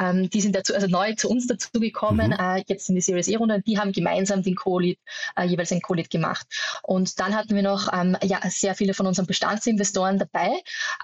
Ähm, 0.00 0.30
die 0.30 0.40
sind 0.40 0.56
dazu, 0.56 0.74
also 0.74 0.86
neu 0.86 1.14
zu 1.14 1.28
uns 1.28 1.46
dazugekommen, 1.46 2.28
mhm. 2.28 2.38
äh, 2.38 2.64
jetzt 2.66 2.88
in 2.88 2.94
die 2.94 3.02
Series 3.02 3.28
E-Runde. 3.28 3.60
Die 3.60 3.78
haben 3.78 3.92
gemeinsam 3.92 4.42
den 4.42 4.54
Co-Lead, 4.54 4.98
äh, 5.36 5.44
jeweils 5.44 5.72
ein 5.72 5.82
Co-Lead 5.82 6.08
gemacht. 6.08 6.46
Und 6.82 7.20
dann 7.20 7.36
hatten 7.36 7.54
wir 7.54 7.62
noch 7.62 7.92
ja, 8.22 8.40
sehr 8.48 8.74
viele 8.74 8.94
von 8.94 9.06
unseren 9.06 9.26
Bestandsinvestoren 9.26 10.18
dabei, 10.18 10.50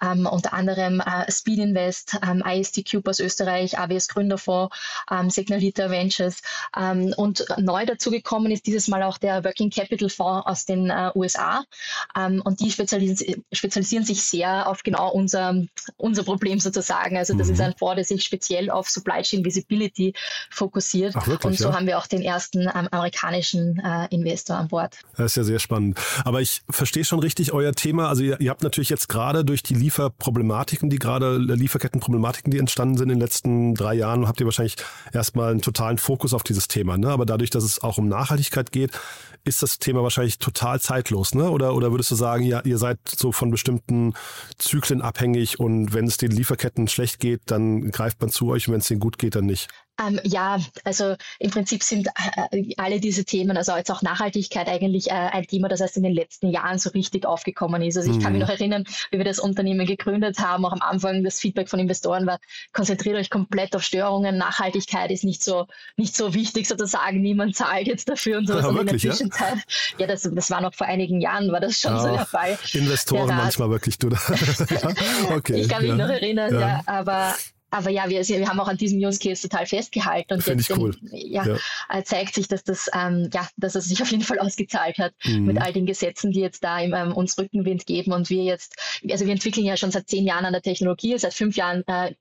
unter 0.00 0.52
anderem 0.52 1.00
äh, 1.00 1.30
Speed 1.30 1.58
Invest, 1.58 2.18
IST 2.44 2.90
Cube 2.90 3.10
aus 3.10 3.20
Österreich, 3.20 3.78
AWS 3.78 4.08
Gründerfonds, 4.08 4.74
Signal 5.28 5.57
Liter 5.58 5.90
Ventures. 5.90 6.40
Ähm, 6.76 7.14
und 7.16 7.44
neu 7.58 7.86
dazugekommen 7.86 8.52
ist 8.52 8.66
dieses 8.66 8.88
Mal 8.88 9.02
auch 9.02 9.18
der 9.18 9.44
Working 9.44 9.70
Capital 9.70 10.08
Fonds 10.08 10.46
aus 10.46 10.64
den 10.64 10.90
äh, 10.90 11.10
USA. 11.14 11.64
Ähm, 12.16 12.42
und 12.44 12.60
die 12.60 12.70
spezialisieren, 12.70 13.44
spezialisieren, 13.52 14.04
sich 14.04 14.22
sehr 14.22 14.68
auf 14.68 14.82
genau 14.82 15.10
unser, 15.12 15.54
unser 15.96 16.24
Problem 16.24 16.60
sozusagen. 16.60 17.16
Also 17.16 17.34
das 17.34 17.48
mhm. 17.48 17.54
ist 17.54 17.60
ein 17.60 17.74
Fonds, 17.78 17.96
der 17.96 18.04
sich 18.04 18.24
speziell 18.24 18.70
auf 18.70 18.88
Supply 18.88 19.22
Chain 19.22 19.44
Visibility 19.44 20.14
fokussiert. 20.50 21.14
Ach, 21.16 21.26
wirklich, 21.26 21.44
und 21.44 21.58
so 21.58 21.68
ja? 21.68 21.74
haben 21.74 21.86
wir 21.86 21.98
auch 21.98 22.06
den 22.06 22.22
ersten 22.22 22.62
ähm, 22.62 22.88
amerikanischen 22.90 23.80
äh, 23.84 24.06
Investor 24.14 24.56
an 24.56 24.68
Bord. 24.68 24.98
Das 25.16 25.32
ist 25.32 25.36
ja 25.36 25.44
sehr 25.44 25.58
spannend. 25.58 25.98
Aber 26.24 26.40
ich 26.40 26.62
verstehe 26.68 27.04
schon 27.04 27.18
richtig 27.20 27.52
euer 27.52 27.72
Thema. 27.72 28.08
Also 28.08 28.22
ihr, 28.22 28.40
ihr 28.40 28.50
habt 28.50 28.62
natürlich 28.62 28.90
jetzt 28.90 29.08
gerade 29.08 29.44
durch 29.44 29.62
die 29.62 29.74
Lieferproblematiken, 29.74 30.90
die 30.90 30.98
gerade 30.98 31.36
Lieferkettenproblematiken, 31.38 32.50
die 32.50 32.58
entstanden 32.58 32.96
sind 32.96 33.10
in 33.10 33.18
den 33.18 33.20
letzten 33.20 33.74
drei 33.74 33.94
Jahren, 33.94 34.26
habt 34.28 34.40
ihr 34.40 34.46
wahrscheinlich 34.46 34.76
erstmal 35.12 35.37
einen 35.44 35.62
totalen 35.62 35.98
Fokus 35.98 36.34
auf 36.34 36.42
dieses 36.42 36.68
Thema. 36.68 36.98
Ne? 36.98 37.08
Aber 37.08 37.26
dadurch, 37.26 37.50
dass 37.50 37.64
es 37.64 37.82
auch 37.82 37.98
um 37.98 38.08
Nachhaltigkeit 38.08 38.72
geht, 38.72 38.92
ist 39.44 39.62
das 39.62 39.78
Thema 39.78 40.02
wahrscheinlich 40.02 40.38
total 40.38 40.80
zeitlos. 40.80 41.34
Ne? 41.34 41.50
Oder, 41.50 41.74
oder 41.74 41.90
würdest 41.90 42.10
du 42.10 42.14
sagen, 42.14 42.44
ja, 42.44 42.60
ihr 42.64 42.78
seid 42.78 42.98
so 43.06 43.32
von 43.32 43.50
bestimmten 43.50 44.14
Zyklen 44.58 45.02
abhängig 45.02 45.60
und 45.60 45.92
wenn 45.92 46.06
es 46.06 46.16
den 46.16 46.30
Lieferketten 46.30 46.88
schlecht 46.88 47.20
geht, 47.20 47.42
dann 47.46 47.90
greift 47.90 48.20
man 48.20 48.30
zu 48.30 48.48
euch 48.48 48.68
und 48.68 48.72
wenn 48.72 48.80
es 48.80 48.88
denen 48.88 49.00
gut 49.00 49.18
geht, 49.18 49.34
dann 49.34 49.46
nicht? 49.46 49.68
Ähm, 50.00 50.20
ja, 50.22 50.58
also 50.84 51.16
im 51.40 51.50
Prinzip 51.50 51.82
sind 51.82 52.08
äh, 52.52 52.74
alle 52.76 53.00
diese 53.00 53.24
Themen, 53.24 53.56
also 53.56 53.76
jetzt 53.76 53.90
auch 53.90 54.02
Nachhaltigkeit 54.02 54.68
eigentlich 54.68 55.10
äh, 55.10 55.14
ein 55.14 55.46
Thema, 55.46 55.68
das 55.68 55.80
erst 55.80 55.96
in 55.96 56.04
den 56.04 56.12
letzten 56.12 56.50
Jahren 56.50 56.78
so 56.78 56.90
richtig 56.90 57.26
aufgekommen 57.26 57.82
ist. 57.82 57.96
Also 57.96 58.10
ich 58.10 58.18
mhm. 58.18 58.22
kann 58.22 58.32
mich 58.32 58.42
mhm. 58.42 58.46
noch 58.46 58.54
erinnern, 58.54 58.84
wie 59.10 59.18
wir 59.18 59.24
das 59.24 59.40
Unternehmen 59.40 59.86
gegründet 59.86 60.38
haben, 60.38 60.64
auch 60.64 60.72
am 60.72 60.82
Anfang 60.82 61.24
das 61.24 61.40
Feedback 61.40 61.68
von 61.68 61.80
Investoren 61.80 62.26
war, 62.26 62.38
konzentriert 62.72 63.16
euch 63.16 63.28
komplett 63.28 63.74
auf 63.74 63.82
Störungen, 63.82 64.38
Nachhaltigkeit 64.38 65.10
ist 65.10 65.24
nicht 65.24 65.42
so, 65.42 65.66
nicht 65.96 66.16
so 66.16 66.32
wichtig 66.32 66.68
sozusagen, 66.68 67.20
niemand 67.20 67.56
zahlt 67.56 67.88
jetzt 67.88 68.08
dafür 68.08 68.38
und 68.38 68.46
so. 68.46 68.54
Ja, 68.54 68.62
wirklich, 68.62 68.78
in 68.78 68.86
der 68.86 68.98
Zwischenzeit, 68.98 69.56
ja, 69.56 70.00
ja 70.00 70.06
das, 70.06 70.28
das 70.32 70.50
war 70.50 70.60
noch 70.60 70.74
vor 70.74 70.86
einigen 70.86 71.20
Jahren, 71.20 71.50
war 71.50 71.60
das 71.60 71.80
schon 71.80 71.92
ja, 71.92 72.00
so 72.00 72.12
der 72.12 72.26
Fall. 72.26 72.58
Investoren 72.72 73.26
der 73.26 73.36
manchmal 73.36 73.70
wirklich, 73.70 73.98
du. 73.98 74.08
okay, 75.30 75.60
ich 75.60 75.68
kann 75.68 75.82
mich 75.82 75.94
noch 75.94 76.08
erinnern, 76.08 76.54
ja, 76.54 76.82
aber 76.86 77.34
aber 77.70 77.90
ja, 77.90 78.08
wir, 78.08 78.26
wir 78.26 78.48
haben 78.48 78.60
auch 78.60 78.68
an 78.68 78.76
diesem 78.76 78.98
Use 78.98 79.18
Case 79.18 79.48
total 79.48 79.66
festgehalten 79.66 80.34
und 80.34 80.42
Find 80.42 80.66
jetzt 80.66 80.78
cool. 80.78 80.96
ja, 81.10 81.46
ja, 81.46 81.56
äh, 81.90 82.02
zeigt 82.02 82.34
sich, 82.34 82.48
dass 82.48 82.64
das 82.64 82.90
ähm, 82.94 83.30
ja, 83.32 83.48
dass 83.56 83.74
es 83.74 83.86
sich 83.86 84.00
auf 84.02 84.10
jeden 84.10 84.22
Fall 84.22 84.38
ausgezahlt 84.38 84.98
hat 84.98 85.12
mhm. 85.24 85.46
mit 85.46 85.60
all 85.60 85.72
den 85.72 85.86
Gesetzen, 85.86 86.32
die 86.32 86.40
jetzt 86.40 86.64
da 86.64 86.80
im, 86.80 86.94
ähm, 86.94 87.12
uns 87.12 87.38
Rückenwind 87.38 87.86
geben 87.86 88.12
und 88.12 88.30
wir 88.30 88.44
jetzt, 88.44 88.76
also 89.10 89.26
wir 89.26 89.32
entwickeln 89.32 89.66
ja 89.66 89.76
schon 89.76 89.90
seit 89.90 90.08
zehn 90.08 90.26
Jahren 90.26 90.44
an 90.44 90.52
der 90.52 90.62
Technologie, 90.62 91.18
seit 91.18 91.34
fünf 91.34 91.56
Jahren 91.56 91.84
äh, 91.86 92.14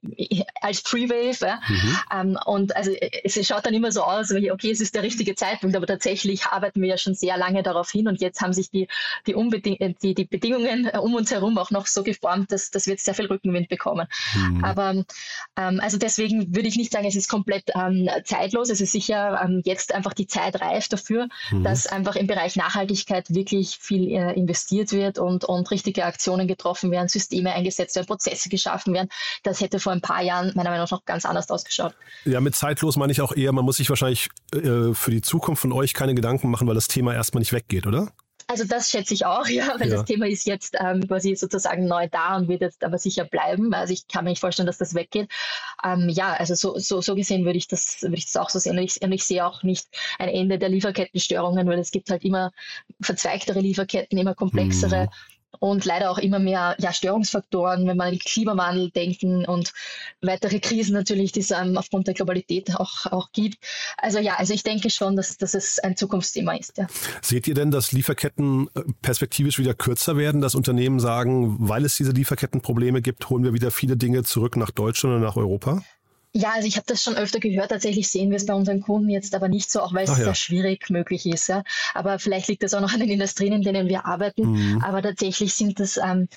als 0.60 0.82
Pre-Wave 0.82 1.46
ja, 1.46 1.60
mhm. 1.68 1.98
ähm, 2.14 2.38
und 2.46 2.76
also 2.76 2.92
es 3.24 3.46
schaut 3.46 3.66
dann 3.66 3.74
immer 3.74 3.92
so 3.92 4.02
aus, 4.02 4.30
okay, 4.32 4.70
es 4.70 4.80
ist 4.80 4.94
der 4.94 5.02
richtige 5.02 5.34
Zeitpunkt, 5.34 5.76
aber 5.76 5.86
tatsächlich 5.86 6.46
arbeiten 6.46 6.80
wir 6.80 6.88
ja 6.88 6.98
schon 6.98 7.14
sehr 7.14 7.36
lange 7.36 7.62
darauf 7.62 7.90
hin 7.90 8.08
und 8.08 8.20
jetzt 8.20 8.40
haben 8.40 8.52
sich 8.52 8.70
die 8.70 8.88
die, 9.26 9.34
Unbeding 9.34 9.96
die, 10.02 10.14
die 10.14 10.24
Bedingungen 10.24 10.88
um 10.88 11.14
uns 11.14 11.30
herum 11.30 11.58
auch 11.58 11.70
noch 11.70 11.86
so 11.86 12.02
geformt, 12.02 12.52
dass, 12.52 12.70
dass 12.70 12.86
wir 12.86 12.94
jetzt 12.94 13.04
sehr 13.04 13.14
viel 13.14 13.26
Rückenwind 13.26 13.68
bekommen. 13.68 14.06
Mhm. 14.34 14.64
Aber 14.64 15.04
ähm, 15.56 15.80
also 15.82 15.98
deswegen 15.98 16.54
würde 16.54 16.68
ich 16.68 16.76
nicht 16.76 16.92
sagen, 16.92 17.06
es 17.06 17.16
ist 17.16 17.28
komplett 17.28 17.64
ähm, 17.74 18.08
zeitlos. 18.24 18.70
Es 18.70 18.80
ist 18.80 18.92
sicher 18.92 19.40
ähm, 19.42 19.62
jetzt 19.64 19.94
einfach 19.94 20.14
die 20.14 20.26
Zeit 20.26 20.60
reif 20.60 20.88
dafür, 20.88 21.28
mhm. 21.50 21.64
dass 21.64 21.86
einfach 21.86 22.16
im 22.16 22.26
Bereich 22.26 22.56
Nachhaltigkeit 22.56 23.30
wirklich 23.30 23.78
viel 23.80 24.08
äh, 24.08 24.32
investiert 24.34 24.92
wird 24.92 25.18
und, 25.18 25.44
und 25.44 25.70
richtige 25.70 26.04
Aktionen 26.04 26.48
getroffen 26.48 26.90
werden, 26.90 27.08
Systeme 27.08 27.52
eingesetzt 27.52 27.96
werden, 27.96 28.06
Prozesse 28.06 28.48
geschaffen 28.48 28.94
werden. 28.94 29.08
Das 29.42 29.60
hätte 29.60 29.78
vor 29.78 29.92
ein 29.92 30.00
paar 30.00 30.22
Jahren 30.22 30.52
meiner 30.54 30.70
Meinung 30.70 30.84
nach 30.84 30.90
noch 30.90 31.04
ganz 31.04 31.24
anders 31.24 31.50
ausgeschaut. 31.50 31.94
Ja, 32.24 32.40
mit 32.40 32.54
zeitlos 32.54 32.96
meine 32.96 33.12
ich 33.12 33.20
auch 33.20 33.32
eher, 33.32 33.52
man 33.52 33.64
muss 33.64 33.76
sich 33.76 33.88
wahrscheinlich 33.88 34.28
äh, 34.54 34.94
für 34.94 35.10
die 35.10 35.22
Zukunft 35.22 35.62
von 35.62 35.72
euch 35.72 35.94
keine 35.94 36.14
Gedanken 36.14 36.50
machen, 36.50 36.66
weil 36.66 36.74
das 36.74 36.88
Thema 36.88 37.14
erstmal 37.14 37.40
nicht 37.40 37.52
weggeht, 37.52 37.86
oder? 37.86 38.12
Also 38.50 38.64
das 38.64 38.90
schätze 38.90 39.12
ich 39.12 39.26
auch, 39.26 39.46
ja, 39.48 39.78
weil 39.78 39.88
ja. 39.88 39.96
das 39.96 40.06
Thema 40.06 40.26
ist 40.26 40.46
jetzt 40.46 40.74
ähm, 40.80 41.06
quasi 41.06 41.36
sozusagen 41.36 41.86
neu 41.86 42.08
da 42.10 42.36
und 42.36 42.48
wird 42.48 42.62
jetzt 42.62 42.82
aber 42.82 42.98
sicher 42.98 43.24
bleiben. 43.24 43.74
Also 43.74 43.92
ich 43.92 44.08
kann 44.08 44.24
mir 44.24 44.30
nicht 44.30 44.40
vorstellen, 44.40 44.66
dass 44.66 44.78
das 44.78 44.94
weggeht. 44.94 45.30
Ähm, 45.84 46.08
ja, 46.08 46.32
also 46.32 46.54
so, 46.54 46.78
so, 46.78 47.02
so 47.02 47.14
gesehen 47.14 47.44
würde 47.44 47.58
ich 47.58 47.68
das 47.68 48.00
würde 48.02 48.16
ich 48.16 48.24
das 48.24 48.36
auch 48.36 48.48
so 48.48 48.58
sehen. 48.58 48.78
Und 48.78 48.84
ich, 48.84 49.02
und 49.02 49.12
ich 49.12 49.24
sehe 49.24 49.46
auch 49.46 49.62
nicht 49.62 49.86
ein 50.18 50.30
Ende 50.30 50.58
der 50.58 50.70
Lieferkettenstörungen, 50.70 51.68
weil 51.68 51.78
es 51.78 51.90
gibt 51.90 52.10
halt 52.10 52.24
immer 52.24 52.50
verzweigtere 53.00 53.60
Lieferketten, 53.60 54.18
immer 54.18 54.34
komplexere. 54.34 55.04
Mhm 55.04 55.37
und 55.58 55.84
leider 55.84 56.10
auch 56.10 56.18
immer 56.18 56.38
mehr 56.38 56.76
ja, 56.78 56.92
Störungsfaktoren, 56.92 57.86
wenn 57.86 57.96
man 57.96 58.08
an 58.08 58.12
den 58.14 58.20
Klimawandel 58.20 58.90
denken 58.90 59.44
und 59.44 59.72
weitere 60.20 60.60
Krisen 60.60 60.94
natürlich, 60.94 61.32
die 61.32 61.40
es 61.40 61.50
ähm, 61.50 61.76
aufgrund 61.76 62.06
der 62.06 62.14
Globalität 62.14 62.74
auch, 62.76 63.06
auch 63.06 63.32
gibt. 63.32 63.58
Also 63.96 64.18
ja, 64.18 64.36
also 64.36 64.54
ich 64.54 64.62
denke 64.62 64.90
schon, 64.90 65.16
dass, 65.16 65.36
dass 65.36 65.54
es 65.54 65.78
ein 65.78 65.96
Zukunftsthema 65.96 66.54
ist. 66.54 66.78
Ja. 66.78 66.86
Seht 67.22 67.48
ihr 67.48 67.54
denn, 67.54 67.70
dass 67.70 67.92
Lieferketten 67.92 68.68
äh, 68.74 68.82
perspektivisch 69.02 69.58
wieder 69.58 69.74
kürzer 69.74 70.16
werden, 70.16 70.40
dass 70.40 70.54
Unternehmen 70.54 71.00
sagen, 71.00 71.56
weil 71.60 71.84
es 71.84 71.96
diese 71.96 72.12
Lieferkettenprobleme 72.12 73.02
gibt, 73.02 73.28
holen 73.30 73.44
wir 73.44 73.54
wieder 73.54 73.70
viele 73.70 73.96
Dinge 73.96 74.22
zurück 74.22 74.56
nach 74.56 74.70
Deutschland 74.70 75.16
oder 75.16 75.24
nach 75.24 75.36
Europa? 75.36 75.82
Ja, 76.38 76.52
also 76.54 76.68
ich 76.68 76.76
habe 76.76 76.86
das 76.86 77.02
schon 77.02 77.16
öfter 77.16 77.40
gehört. 77.40 77.70
Tatsächlich 77.70 78.08
sehen 78.08 78.30
wir 78.30 78.36
es 78.36 78.46
bei 78.46 78.54
unseren 78.54 78.80
Kunden 78.80 79.08
jetzt 79.08 79.34
aber 79.34 79.48
nicht 79.48 79.72
so, 79.72 79.80
auch 79.80 79.92
weil 79.92 80.04
es 80.04 80.10
ja. 80.10 80.24
sehr 80.24 80.34
schwierig 80.36 80.88
möglich 80.88 81.26
ist. 81.26 81.48
Ja. 81.48 81.64
Aber 81.94 82.20
vielleicht 82.20 82.46
liegt 82.46 82.62
das 82.62 82.74
auch 82.74 82.80
noch 82.80 82.92
an 82.92 83.00
den 83.00 83.08
Industrien, 83.08 83.52
in 83.54 83.62
denen 83.62 83.88
wir 83.88 84.06
arbeiten. 84.06 84.52
Mhm. 84.52 84.84
Aber 84.84 85.02
tatsächlich 85.02 85.52
sind 85.54 85.80
das, 85.80 85.96
ähm, 85.96 86.28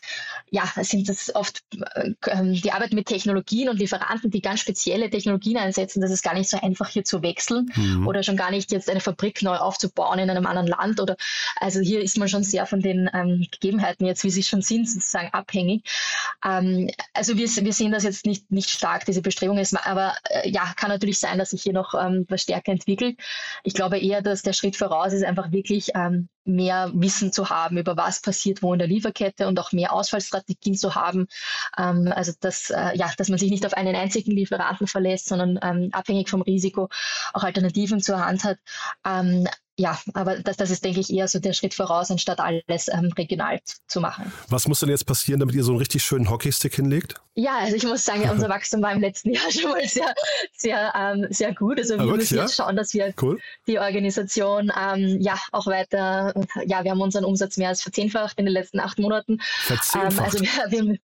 ja, 0.50 0.64
sind 0.82 1.08
das 1.08 1.36
oft 1.36 1.62
äh, 1.94 2.14
ähm, 2.30 2.54
die 2.54 2.72
Arbeit 2.72 2.94
mit 2.94 3.10
Technologien 3.10 3.70
und 3.70 3.78
Lieferanten, 3.78 4.32
die 4.32 4.42
ganz 4.42 4.62
spezielle 4.62 5.08
Technologien 5.12 5.58
einsetzen. 5.58 6.02
Das 6.02 6.10
ist 6.10 6.24
gar 6.24 6.34
nicht 6.34 6.50
so 6.50 6.60
einfach 6.60 6.90
hier 6.90 7.04
zu 7.04 7.22
wechseln 7.22 7.72
mhm. 7.76 8.08
oder 8.08 8.24
schon 8.24 8.38
gar 8.38 8.50
nicht 8.50 8.72
jetzt 8.72 8.90
eine 8.90 9.02
Fabrik 9.02 9.44
neu 9.44 9.58
aufzubauen 9.58 10.18
in 10.18 10.32
einem 10.32 10.48
anderen 10.48 10.68
Land. 10.68 11.00
Oder 11.00 11.16
also 11.58 11.80
hier 11.80 12.02
ist 12.02 12.18
man 12.18 12.28
schon 12.28 12.44
sehr 12.44 12.66
von 12.66 12.80
den 12.80 13.08
ähm, 13.14 13.46
Gegebenheiten 13.52 14.08
jetzt, 14.08 14.24
wie 14.24 14.32
sie 14.32 14.42
schon 14.42 14.64
sind, 14.64 14.90
sozusagen 14.90 15.30
abhängig. 15.32 15.84
Ähm, 16.44 16.90
also 17.14 17.38
wir, 17.38 17.48
wir 17.48 17.74
sehen 17.74 17.92
das 17.92 18.04
jetzt 18.04 18.26
nicht, 18.26 18.52
nicht 18.52 18.72
stark, 18.72 19.06
diese 19.06 19.22
Bestrebungen. 19.22 19.62
Aber 19.92 20.16
äh, 20.30 20.50
ja, 20.50 20.74
kann 20.78 20.90
natürlich 20.90 21.20
sein, 21.20 21.38
dass 21.38 21.50
sich 21.50 21.64
hier 21.64 21.74
noch 21.74 21.94
ähm, 21.94 22.26
was 22.30 22.44
stärker 22.44 22.72
entwickelt. 22.72 23.20
Ich 23.64 23.74
glaube 23.74 24.00
eher, 24.00 24.22
dass 24.22 24.42
der 24.42 24.54
Schritt 24.54 24.78
voraus 24.78 25.12
ist, 25.12 25.26
einfach 25.26 25.52
wirklich 25.52 25.92
ähm, 25.96 26.30
mehr 26.46 26.92
Wissen 26.94 27.32
zu 27.32 27.50
haben 27.50 27.78
über 27.78 27.98
was 27.98 28.22
passiert 28.22 28.62
wo 28.62 28.74
in 28.74 28.80
der 28.80 28.88
Lieferkette 28.88 29.48
und 29.48 29.60
auch 29.60 29.72
mehr 29.72 29.94
Ausfallstrategien 29.94 30.76
zu 30.76 30.96
haben. 30.96 31.28
Ähm, 31.78 32.12
also 32.16 32.34
dass, 32.40 32.70
äh, 32.70 32.96
ja, 32.96 33.12
dass 33.18 33.30
man 33.30 33.38
sich 33.38 33.52
nicht 33.52 33.66
auf 33.66 33.74
einen 33.74 33.96
einzigen 33.96 34.32
Lieferanten 34.32 34.88
verlässt, 34.88 35.28
sondern 35.28 35.60
ähm, 35.62 35.90
abhängig 35.92 36.30
vom 36.30 36.42
Risiko 36.42 36.90
auch 37.34 37.44
Alternativen 37.44 38.02
zur 38.02 38.26
Hand 38.26 38.44
hat. 38.44 38.58
Ähm, 39.06 39.48
ja, 39.78 40.00
aber 40.14 40.40
das, 40.40 40.58
das 40.58 40.70
ist, 40.70 40.84
denke 40.84 41.00
ich, 41.00 41.12
eher 41.12 41.28
so 41.28 41.40
der 41.40 41.54
Schritt 41.54 41.74
voraus, 41.74 42.12
anstatt 42.12 42.40
alles 42.40 42.88
ähm, 42.90 43.12
regional 43.18 43.60
zu 43.88 44.00
machen. 44.00 44.32
Was 44.50 44.68
muss 44.68 44.82
denn 44.82 44.90
jetzt 44.90 45.06
passieren, 45.06 45.40
damit 45.40 45.56
ihr 45.56 45.64
so 45.64 45.72
einen 45.72 45.80
richtig 45.80 46.04
schönen 46.04 46.30
Hockeystick 46.30 46.76
hinlegt? 46.76 47.16
Ja, 47.34 47.58
also 47.60 47.76
ich 47.78 47.84
muss 47.84 48.06
sagen, 48.06 48.30
unser 48.30 48.50
Wachstum 48.50 48.82
war 48.82 48.92
im 48.92 49.00
letzten 49.00 49.32
Jahr 49.32 49.50
schon 49.50 49.72
mal 49.72 49.88
sehr, 49.88 50.14
sehr, 50.56 50.94
ähm, 50.96 51.28
sehr 51.30 51.56
gut. 51.56 51.80
Also 51.80 51.98
wir 51.98 52.06
müssen 52.06 52.36
ja? 52.36 52.44
jetzt 52.44 52.56
schauen, 52.56 52.76
dass 52.76 52.94
wir 52.94 53.14
cool. 53.22 53.40
die 53.66 53.80
Organisation 53.80 54.72
ähm, 54.78 55.18
ja 55.20 55.40
auch 55.52 55.66
weiter, 55.66 56.31
ja, 56.66 56.84
wir 56.84 56.92
haben 56.92 57.02
unseren 57.02 57.26
Umsatz 57.26 57.58
mehr 57.58 57.70
als 57.70 57.82
verzehnfacht 57.82 58.38
in 58.40 58.46
den 58.46 58.54
letzten 58.54 58.80
acht 58.80 59.00
Monaten. 59.00 59.40
Verzehnfacht? 59.42 60.36
Ähm, 60.36 60.48
also 60.48 60.72
wir, 60.72 60.88
wir, 60.88 60.98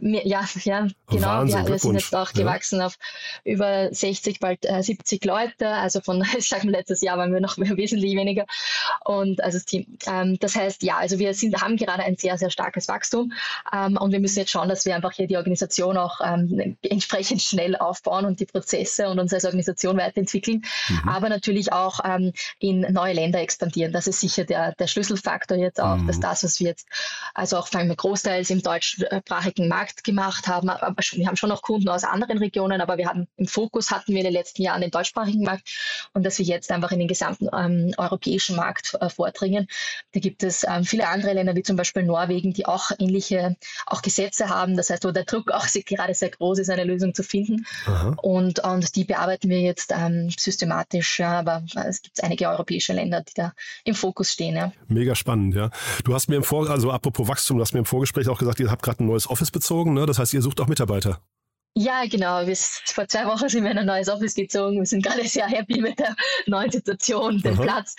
ja, 0.00 0.44
ja, 0.64 0.88
genau. 1.08 1.26
Wahnsinn, 1.26 1.64
wir, 1.64 1.68
wir 1.68 1.78
sind 1.78 1.94
jetzt 1.94 2.14
auch 2.14 2.32
gewachsen 2.32 2.80
ja. 2.80 2.86
auf 2.86 2.98
über 3.44 3.92
60, 3.92 4.40
bald 4.40 4.64
äh, 4.64 4.82
70 4.82 5.24
Leute. 5.24 5.68
Also 5.68 6.00
von, 6.00 6.24
ich 6.36 6.48
sage 6.48 6.66
mal, 6.66 6.72
letztes 6.72 7.00
Jahr 7.00 7.18
waren 7.18 7.32
wir 7.32 7.40
noch 7.40 7.56
wesentlich 7.58 8.16
weniger. 8.16 8.46
Und 9.04 9.42
also 9.42 9.58
das 9.58 9.66
Team. 9.66 9.98
Ähm, 10.06 10.38
das 10.40 10.56
heißt, 10.56 10.82
ja, 10.82 10.96
also 10.96 11.18
wir 11.18 11.34
sind, 11.34 11.60
haben 11.60 11.76
gerade 11.76 12.02
ein 12.02 12.16
sehr, 12.16 12.38
sehr 12.38 12.50
starkes 12.50 12.88
Wachstum. 12.88 13.32
Ähm, 13.72 13.96
und 13.96 14.12
wir 14.12 14.20
müssen 14.20 14.38
jetzt 14.38 14.50
schauen, 14.50 14.68
dass 14.68 14.84
wir 14.84 14.94
einfach 14.94 15.12
hier 15.12 15.26
die 15.26 15.36
Organisation 15.36 15.96
auch 15.96 16.20
ähm, 16.24 16.76
entsprechend 16.82 17.42
schnell 17.42 17.76
aufbauen 17.76 18.24
und 18.24 18.40
die 18.40 18.46
Prozesse 18.46 19.08
und 19.08 19.18
uns 19.18 19.32
als 19.32 19.44
Organisation 19.44 19.96
weiterentwickeln. 19.98 20.62
Mhm. 20.88 21.08
Aber 21.08 21.28
natürlich 21.28 21.72
auch 21.72 22.00
ähm, 22.04 22.32
in 22.58 22.80
neue 22.80 23.14
Länder 23.14 23.40
expandieren. 23.40 23.92
Das 23.92 24.06
ist 24.06 24.20
sicher 24.20 24.44
der, 24.44 24.72
der 24.72 24.86
Schlüsselfaktor 24.86 25.58
jetzt 25.58 25.80
auch, 25.80 25.96
mhm. 25.96 26.06
dass 26.06 26.20
das, 26.20 26.44
was 26.44 26.60
wir 26.60 26.68
jetzt, 26.68 26.88
also 27.34 27.58
auch 27.58 27.68
vor 27.68 27.80
allem 27.80 27.94
großteils 27.94 28.50
im 28.50 28.62
deutschsprachigen 28.62 29.59
deutschsprachigen 29.60 29.68
Markt 29.68 30.04
gemacht 30.04 30.48
haben. 30.48 30.68
Wir 31.12 31.26
haben 31.26 31.36
schon 31.36 31.48
noch 31.48 31.62
Kunden 31.62 31.88
aus 31.88 32.04
anderen 32.04 32.38
Regionen, 32.38 32.80
aber 32.80 32.96
wir 32.96 33.08
hatten 33.08 33.26
im 33.36 33.46
Fokus 33.46 33.90
hatten 33.90 34.12
wir 34.12 34.18
in 34.18 34.24
den 34.24 34.32
letzten 34.32 34.62
Jahren 34.62 34.80
den 34.80 34.90
deutschsprachigen 34.90 35.42
Markt 35.42 36.08
und 36.14 36.24
dass 36.24 36.38
wir 36.38 36.46
jetzt 36.46 36.70
einfach 36.70 36.92
in 36.92 36.98
den 36.98 37.08
gesamten 37.08 37.48
ähm, 37.56 37.92
europäischen 37.96 38.56
Markt 38.56 38.96
äh, 39.00 39.08
vordringen. 39.08 39.66
Da 40.12 40.20
gibt 40.20 40.42
es 40.42 40.64
ähm, 40.64 40.84
viele 40.84 41.08
andere 41.08 41.32
Länder, 41.32 41.54
wie 41.54 41.62
zum 41.62 41.76
Beispiel 41.76 42.02
Norwegen, 42.02 42.52
die 42.52 42.66
auch 42.66 42.90
ähnliche 42.98 43.56
auch 43.86 44.02
Gesetze 44.02 44.48
haben. 44.48 44.76
Das 44.76 44.90
heißt, 44.90 45.04
wo 45.04 45.10
der 45.10 45.24
Druck 45.24 45.50
auch 45.52 45.66
gerade 45.86 46.14
sehr 46.14 46.30
groß 46.30 46.58
ist, 46.60 46.70
eine 46.70 46.84
Lösung 46.84 47.14
zu 47.14 47.22
finden. 47.22 47.66
Und, 48.22 48.60
und 48.60 48.96
die 48.96 49.04
bearbeiten 49.04 49.48
wir 49.48 49.60
jetzt 49.60 49.92
ähm, 49.96 50.30
systematisch. 50.30 51.18
Ja, 51.18 51.40
aber 51.40 51.64
es 51.86 52.02
gibt 52.02 52.22
einige 52.22 52.48
europäische 52.48 52.92
Länder, 52.92 53.22
die 53.22 53.32
da 53.34 53.52
im 53.84 53.94
Fokus 53.94 54.32
stehen. 54.32 54.56
Ja. 54.56 54.72
Mega 54.88 55.14
spannend, 55.14 55.54
ja. 55.54 55.70
Du 56.04 56.14
hast 56.14 56.28
mir 56.28 56.36
im 56.36 56.42
Vor, 56.42 56.68
also 56.68 56.90
apropos 56.90 57.28
Wachstum, 57.28 57.56
du 57.56 57.62
hast 57.62 57.72
mir 57.72 57.80
im 57.80 57.84
Vorgespräch 57.84 58.28
auch 58.28 58.38
gesagt, 58.38 58.60
ihr 58.60 58.70
habt 58.70 58.82
gerade 58.82 59.02
ein 59.02 59.06
neues 59.06 59.28
Office 59.28 59.39
bezogen, 59.50 59.94
ne? 59.94 60.04
Das 60.04 60.18
heißt, 60.18 60.34
ihr 60.34 60.42
sucht 60.42 60.60
auch 60.60 60.68
Mitarbeiter. 60.68 61.22
Ja, 61.76 62.04
genau. 62.04 62.44
Wir, 62.48 62.56
vor 62.56 63.06
zwei 63.06 63.26
Wochen 63.26 63.48
sind 63.48 63.62
wir 63.62 63.70
in 63.70 63.78
ein 63.78 63.86
neues 63.86 64.08
Office 64.08 64.34
gezogen. 64.34 64.78
Wir 64.78 64.86
sind 64.86 65.04
gerade 65.04 65.26
sehr 65.28 65.46
happy 65.46 65.80
mit 65.80 66.00
der 66.00 66.16
neuen 66.46 66.70
Situation, 66.70 67.40
dem 67.42 67.54
Aha. 67.54 67.62
Platz. 67.62 67.94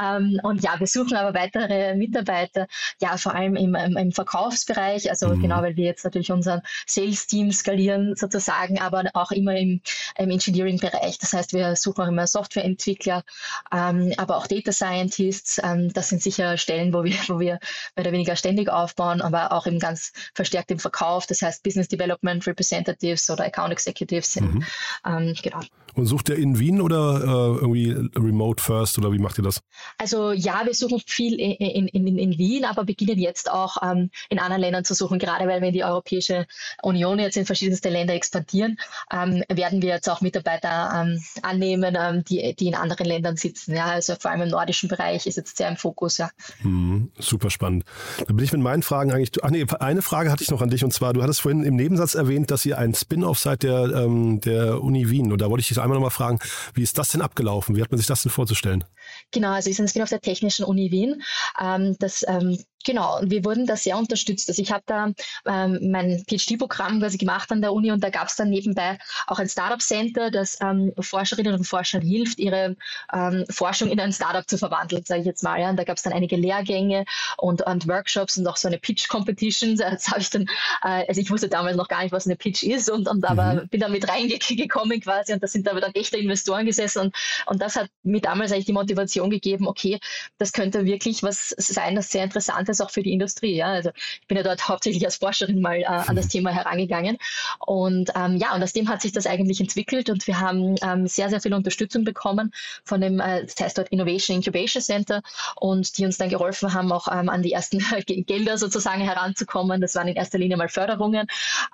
Ähm, 0.00 0.38
und 0.44 0.62
ja, 0.62 0.78
wir 0.78 0.86
suchen 0.86 1.16
aber 1.16 1.36
weitere 1.36 1.96
Mitarbeiter, 1.96 2.68
ja, 3.00 3.16
vor 3.16 3.34
allem 3.34 3.56
im, 3.56 3.74
im, 3.74 3.96
im 3.96 4.12
Verkaufsbereich. 4.12 5.10
Also 5.10 5.28
mhm. 5.28 5.42
genau, 5.42 5.60
weil 5.60 5.74
wir 5.74 5.86
jetzt 5.86 6.04
natürlich 6.04 6.30
unseren 6.30 6.62
Sales-Team 6.86 7.50
skalieren 7.50 8.14
sozusagen, 8.14 8.80
aber 8.80 9.04
auch 9.14 9.32
immer 9.32 9.56
im, 9.56 9.80
im 10.16 10.30
Engineering-Bereich. 10.30 11.18
Das 11.18 11.32
heißt, 11.32 11.52
wir 11.52 11.74
suchen 11.74 12.04
auch 12.04 12.08
immer 12.08 12.28
Softwareentwickler, 12.28 13.24
ähm, 13.72 14.12
aber 14.18 14.36
auch 14.36 14.46
Data 14.46 14.70
Scientists. 14.70 15.60
Ähm, 15.64 15.92
das 15.92 16.10
sind 16.10 16.22
sicher 16.22 16.56
Stellen, 16.58 16.94
wo 16.94 17.02
wir, 17.02 17.16
wo 17.26 17.40
wir 17.40 17.58
mehr 17.96 18.04
oder 18.04 18.12
weniger 18.12 18.36
ständig 18.36 18.68
aufbauen, 18.68 19.20
aber 19.20 19.50
auch 19.50 19.66
eben 19.66 19.80
ganz 19.80 20.12
verstärkt 20.32 20.70
im 20.70 20.78
Verkauf. 20.78 21.26
Das 21.26 21.42
heißt, 21.42 21.64
Business 21.64 21.88
Development 21.88 22.46
Representative 22.46 23.15
Executives 23.16 23.30
oder 23.30 23.44
Account 23.44 23.72
Executives 23.72 24.32
sind. 24.32 24.54
Mhm. 24.54 24.64
Ähm, 25.04 25.34
genau. 25.42 25.60
Und 25.96 26.04
sucht 26.04 26.28
ihr 26.28 26.36
in 26.36 26.58
Wien 26.58 26.82
oder 26.82 27.22
äh, 27.22 27.58
irgendwie 27.60 27.90
remote 28.14 28.62
first 28.62 28.98
oder 28.98 29.12
wie 29.12 29.18
macht 29.18 29.38
ihr 29.38 29.44
das? 29.44 29.60
Also 29.96 30.32
ja, 30.32 30.60
wir 30.64 30.74
suchen 30.74 31.00
viel 31.06 31.40
in, 31.40 31.52
in, 31.52 31.88
in, 31.88 32.18
in 32.18 32.38
Wien, 32.38 32.66
aber 32.66 32.84
beginnen 32.84 33.18
jetzt 33.18 33.50
auch 33.50 33.78
ähm, 33.82 34.10
in 34.28 34.38
anderen 34.38 34.60
Ländern 34.60 34.84
zu 34.84 34.92
suchen, 34.92 35.18
gerade 35.18 35.46
weil 35.46 35.62
wir 35.62 35.68
in 35.68 35.74
die 35.74 35.84
Europäische 35.84 36.46
Union 36.82 37.18
jetzt 37.18 37.38
in 37.38 37.46
verschiedenste 37.46 37.88
Länder 37.88 38.12
expandieren, 38.12 38.78
ähm, 39.10 39.42
werden 39.48 39.80
wir 39.80 39.94
jetzt 39.94 40.10
auch 40.10 40.20
Mitarbeiter 40.20 40.90
ähm, 40.94 41.22
annehmen, 41.40 41.96
ähm, 41.98 42.24
die, 42.24 42.54
die 42.54 42.66
in 42.66 42.74
anderen 42.74 43.06
Ländern 43.06 43.36
sitzen. 43.36 43.74
Ja, 43.74 43.86
also 43.86 44.16
vor 44.20 44.30
allem 44.30 44.42
im 44.42 44.48
nordischen 44.48 44.90
Bereich 44.90 45.26
ist 45.26 45.36
jetzt 45.36 45.56
sehr 45.56 45.68
im 45.68 45.78
Fokus. 45.78 46.18
Ja. 46.18 46.30
Mhm, 46.62 47.10
super 47.18 47.48
spannend. 47.48 47.84
Da 48.18 48.34
bin 48.34 48.44
ich 48.44 48.52
mit 48.52 48.60
meinen 48.60 48.82
Fragen 48.82 49.12
eigentlich. 49.12 49.32
Ach 49.42 49.50
nee, 49.50 49.64
eine 49.80 50.02
Frage 50.02 50.30
hatte 50.30 50.42
ich 50.42 50.50
noch 50.50 50.60
an 50.60 50.68
dich 50.68 50.84
und 50.84 50.92
zwar, 50.92 51.14
du 51.14 51.22
hattest 51.22 51.40
vorhin 51.40 51.64
im 51.64 51.76
Nebensatz 51.76 52.14
erwähnt, 52.14 52.50
dass 52.50 52.66
ihr 52.66 52.76
ein 52.76 52.94
Spin-off 52.94 53.38
seid 53.38 53.62
der, 53.62 53.94
ähm, 53.94 54.42
der 54.42 54.82
Uni 54.82 55.08
Wien 55.08 55.32
und 55.32 55.40
da 55.40 55.48
wollte 55.48 55.62
ich 55.62 55.68
dich 55.68 55.78
einmal 55.86 55.96
nochmal 55.96 56.10
fragen, 56.10 56.38
wie 56.74 56.82
ist 56.82 56.98
das 56.98 57.08
denn 57.08 57.22
abgelaufen? 57.22 57.76
Wie 57.76 57.82
hat 57.82 57.90
man 57.90 57.98
sich 57.98 58.06
das 58.06 58.22
denn 58.22 58.30
vorzustellen? 58.32 58.84
Genau, 59.30 59.52
also 59.52 59.70
ich 59.70 59.76
bin 59.76 60.02
auf 60.02 60.08
der 60.08 60.20
Technischen 60.20 60.64
Uni 60.64 60.90
Wien. 60.90 61.22
Ähm, 61.60 61.96
das 61.98 62.24
ähm, 62.28 62.58
Genau, 62.86 63.18
und 63.18 63.32
wir 63.32 63.44
wurden 63.44 63.66
da 63.66 63.74
sehr 63.74 63.98
unterstützt. 63.98 64.48
Also 64.48 64.62
ich 64.62 64.70
habe 64.70 64.84
da 64.86 65.10
ähm, 65.44 65.90
mein 65.90 66.24
PhD-Programm 66.24 67.00
quasi 67.00 67.18
gemacht 67.18 67.50
an 67.50 67.60
der 67.60 67.72
Uni 67.72 67.90
und 67.90 68.02
da 68.04 68.10
gab 68.10 68.28
es 68.28 68.36
dann 68.36 68.48
nebenbei 68.48 68.96
auch 69.26 69.40
ein 69.40 69.48
Startup-Center, 69.48 70.30
das 70.30 70.56
ähm, 70.60 70.92
Forscherinnen 71.00 71.54
und 71.54 71.64
Forschern 71.64 72.00
hilft, 72.00 72.38
ihre 72.38 72.76
ähm, 73.12 73.44
Forschung 73.50 73.90
in 73.90 73.98
ein 73.98 74.12
Startup 74.12 74.48
zu 74.48 74.56
verwandeln, 74.56 75.02
sage 75.04 75.22
ich 75.22 75.26
jetzt 75.26 75.42
mal. 75.42 75.60
Ja. 75.60 75.70
Und 75.70 75.76
da 75.76 75.82
gab 75.82 75.96
es 75.96 76.04
dann 76.04 76.12
einige 76.12 76.36
Lehrgänge 76.36 77.06
und, 77.38 77.66
und, 77.66 77.88
Workshops 77.88 78.38
und 78.38 78.46
auch 78.46 78.56
so 78.56 78.68
eine 78.68 78.78
Pitch-Competition. 78.78 79.76
Das 79.76 80.06
habe 80.06 80.20
ich 80.20 80.30
dann, 80.30 80.42
äh, 80.84 81.08
also 81.08 81.20
ich 81.20 81.28
wusste 81.28 81.48
damals 81.48 81.76
noch 81.76 81.88
gar 81.88 82.04
nicht, 82.04 82.12
was 82.12 82.26
eine 82.26 82.36
Pitch 82.36 82.62
ist 82.62 82.88
und, 82.88 83.08
und 83.08 83.24
aber 83.24 83.64
mhm. 83.64 83.68
bin 83.68 83.80
da 83.80 83.88
mit 83.88 84.08
reingekommen 84.08 85.00
quasi 85.00 85.32
und 85.32 85.42
da 85.42 85.48
sind 85.48 85.68
aber 85.68 85.80
dann 85.80 85.92
echte 85.94 86.18
Investoren 86.18 86.66
gesessen 86.66 87.00
und, 87.00 87.16
und 87.46 87.60
das 87.60 87.74
hat 87.74 87.90
mir 88.04 88.20
damals 88.20 88.52
eigentlich 88.52 88.66
die 88.66 88.72
Motivation 88.72 89.28
gegeben, 89.28 89.66
okay, 89.66 89.98
das 90.38 90.52
könnte 90.52 90.84
wirklich 90.84 91.24
was 91.24 91.48
sein, 91.58 91.96
das 91.96 92.10
sehr 92.10 92.22
interessant 92.22 92.68
ist 92.68 92.75
es 92.76 92.80
auch 92.80 92.90
für 92.90 93.02
die 93.02 93.12
Industrie. 93.12 93.56
Ja? 93.56 93.66
Also 93.66 93.90
ich 94.20 94.26
bin 94.26 94.36
ja 94.36 94.42
dort 94.42 94.68
hauptsächlich 94.68 95.04
als 95.04 95.16
Forscherin 95.16 95.60
mal 95.60 95.80
äh, 95.80 95.84
an 95.84 96.16
das 96.16 96.28
Thema 96.36 96.50
herangegangen. 96.50 97.18
Und 97.58 98.10
ähm, 98.14 98.36
ja, 98.36 98.54
und 98.54 98.62
aus 98.62 98.72
dem 98.72 98.88
hat 98.88 99.02
sich 99.02 99.12
das 99.12 99.26
eigentlich 99.26 99.60
entwickelt 99.60 100.10
und 100.10 100.26
wir 100.26 100.40
haben 100.40 100.76
ähm, 100.82 101.06
sehr, 101.06 101.30
sehr 101.30 101.40
viel 101.40 101.54
Unterstützung 101.54 102.04
bekommen 102.04 102.52
von 102.84 103.00
dem, 103.00 103.20
äh, 103.20 103.44
das 103.44 103.56
heißt 103.58 103.78
dort 103.78 103.88
Innovation 103.88 104.36
Incubation 104.36 104.82
Center 104.82 105.22
und 105.56 105.98
die 105.98 106.04
uns 106.04 106.18
dann 106.18 106.28
geholfen 106.28 106.72
haben, 106.74 106.92
auch 106.92 107.08
ähm, 107.08 107.28
an 107.28 107.42
die 107.42 107.52
ersten 107.52 107.78
Gelder 108.06 108.58
sozusagen 108.58 109.00
heranzukommen. 109.00 109.80
Das 109.80 109.94
waren 109.94 110.08
in 110.08 110.16
erster 110.16 110.38
Linie 110.38 110.56
mal 110.56 110.68
Förderungen. 110.68 111.26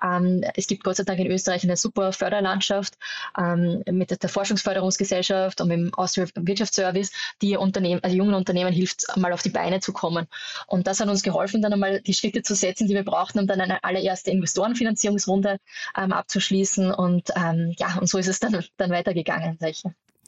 Ähm, 0.03 0.43
es 0.55 0.67
gibt 0.67 0.83
Gott 0.83 0.97
sei 0.97 1.03
Dank 1.03 1.19
in 1.19 1.27
Österreich 1.27 1.63
eine 1.63 1.77
super 1.77 2.13
Förderlandschaft 2.13 2.95
ähm, 3.37 3.83
mit 3.91 4.11
der 4.11 4.29
Forschungsförderungsgesellschaft 4.29 5.61
und 5.61 5.67
mit 5.67 5.77
dem 5.77 5.93
Austria 5.93 6.27
Wirtschaftsservice, 6.35 7.11
die 7.41 7.57
Unternehmen, 7.57 8.03
also 8.03 8.15
jungen 8.15 8.33
Unternehmen 8.33 8.73
hilft, 8.73 9.05
mal 9.17 9.33
auf 9.33 9.41
die 9.41 9.49
Beine 9.49 9.79
zu 9.79 9.93
kommen. 9.93 10.27
Und 10.67 10.87
das 10.87 10.92
das 10.93 10.99
hat 10.99 11.09
uns 11.09 11.23
geholfen, 11.23 11.61
dann 11.61 11.73
einmal 11.73 12.01
die 12.01 12.13
Schritte 12.13 12.43
zu 12.43 12.55
setzen, 12.55 12.87
die 12.87 12.93
wir 12.93 13.03
brauchten, 13.03 13.39
um 13.39 13.47
dann 13.47 13.59
eine 13.59 13.83
allererste 13.83 14.31
Investorenfinanzierungsrunde 14.31 15.57
ähm, 15.97 16.13
abzuschließen. 16.13 16.91
Und 16.91 17.29
ähm, 17.35 17.73
ja, 17.77 17.97
und 17.99 18.07
so 18.07 18.17
ist 18.17 18.27
es 18.27 18.39
dann, 18.39 18.63
dann 18.77 18.91
weitergegangen. 18.91 19.57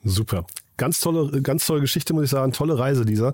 Super. 0.04 0.46
Ganz 0.78 1.00
tolle, 1.00 1.42
ganz 1.42 1.66
tolle 1.66 1.82
Geschichte, 1.82 2.14
muss 2.14 2.26
ich 2.26 2.30
sagen. 2.32 2.52
Tolle 2.52 2.78
Reise, 2.78 3.06
dieser. 3.06 3.34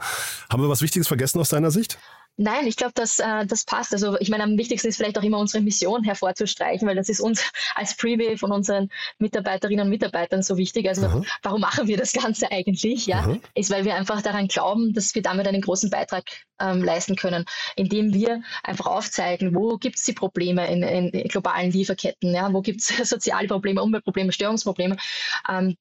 Haben 0.49 0.61
wir 0.61 0.69
was 0.69 0.81
Wichtiges 0.81 1.07
vergessen 1.07 1.39
aus 1.39 1.49
deiner 1.49 1.71
Sicht? 1.71 1.97
Nein, 2.37 2.65
ich 2.65 2.75
glaube, 2.75 2.93
das, 2.95 3.19
äh, 3.19 3.45
das 3.45 3.65
passt. 3.65 3.93
Also 3.93 4.17
ich 4.19 4.29
meine, 4.29 4.43
am 4.43 4.57
wichtigsten 4.57 4.87
ist 4.87 4.97
vielleicht 4.97 5.17
auch 5.17 5.23
immer 5.23 5.37
unsere 5.37 5.63
Mission 5.63 6.03
hervorzustreichen, 6.03 6.87
weil 6.87 6.95
das 6.95 7.09
ist 7.09 7.19
uns 7.19 7.43
als 7.75 7.95
Preview 7.95 8.37
von 8.37 8.51
unseren 8.51 8.89
Mitarbeiterinnen 9.19 9.85
und 9.85 9.89
Mitarbeitern 9.89 10.41
so 10.41 10.57
wichtig. 10.57 10.87
Also 10.87 11.05
Aha. 11.05 11.21
warum 11.43 11.61
machen 11.61 11.87
wir 11.87 11.97
das 11.97 12.13
Ganze 12.13 12.51
eigentlich? 12.51 13.05
Ja, 13.05 13.19
Aha. 13.19 13.37
ist, 13.53 13.69
weil 13.69 13.85
wir 13.85 13.95
einfach 13.95 14.21
daran 14.21 14.47
glauben, 14.47 14.93
dass 14.93 15.13
wir 15.13 15.21
damit 15.21 15.47
einen 15.47 15.61
großen 15.61 15.89
Beitrag 15.89 16.23
ähm, 16.61 16.83
leisten 16.83 17.15
können, 17.15 17.45
indem 17.75 18.13
wir 18.13 18.41
einfach 18.63 18.85
aufzeigen, 18.85 19.55
wo 19.55 19.77
gibt 19.77 19.97
es 19.97 20.03
die 20.03 20.13
Probleme 20.13 20.67
in, 20.71 20.83
in, 20.83 21.27
globalen 21.27 21.71
Lieferketten, 21.71 22.33
ja, 22.33 22.51
wo 22.53 22.61
gibt 22.61 22.81
es 22.81 22.87
soziale 23.09 23.47
Probleme, 23.47 23.81
Umweltprobleme, 23.81 24.31
Störungsprobleme, 24.31 24.97
ähm, 25.49 25.75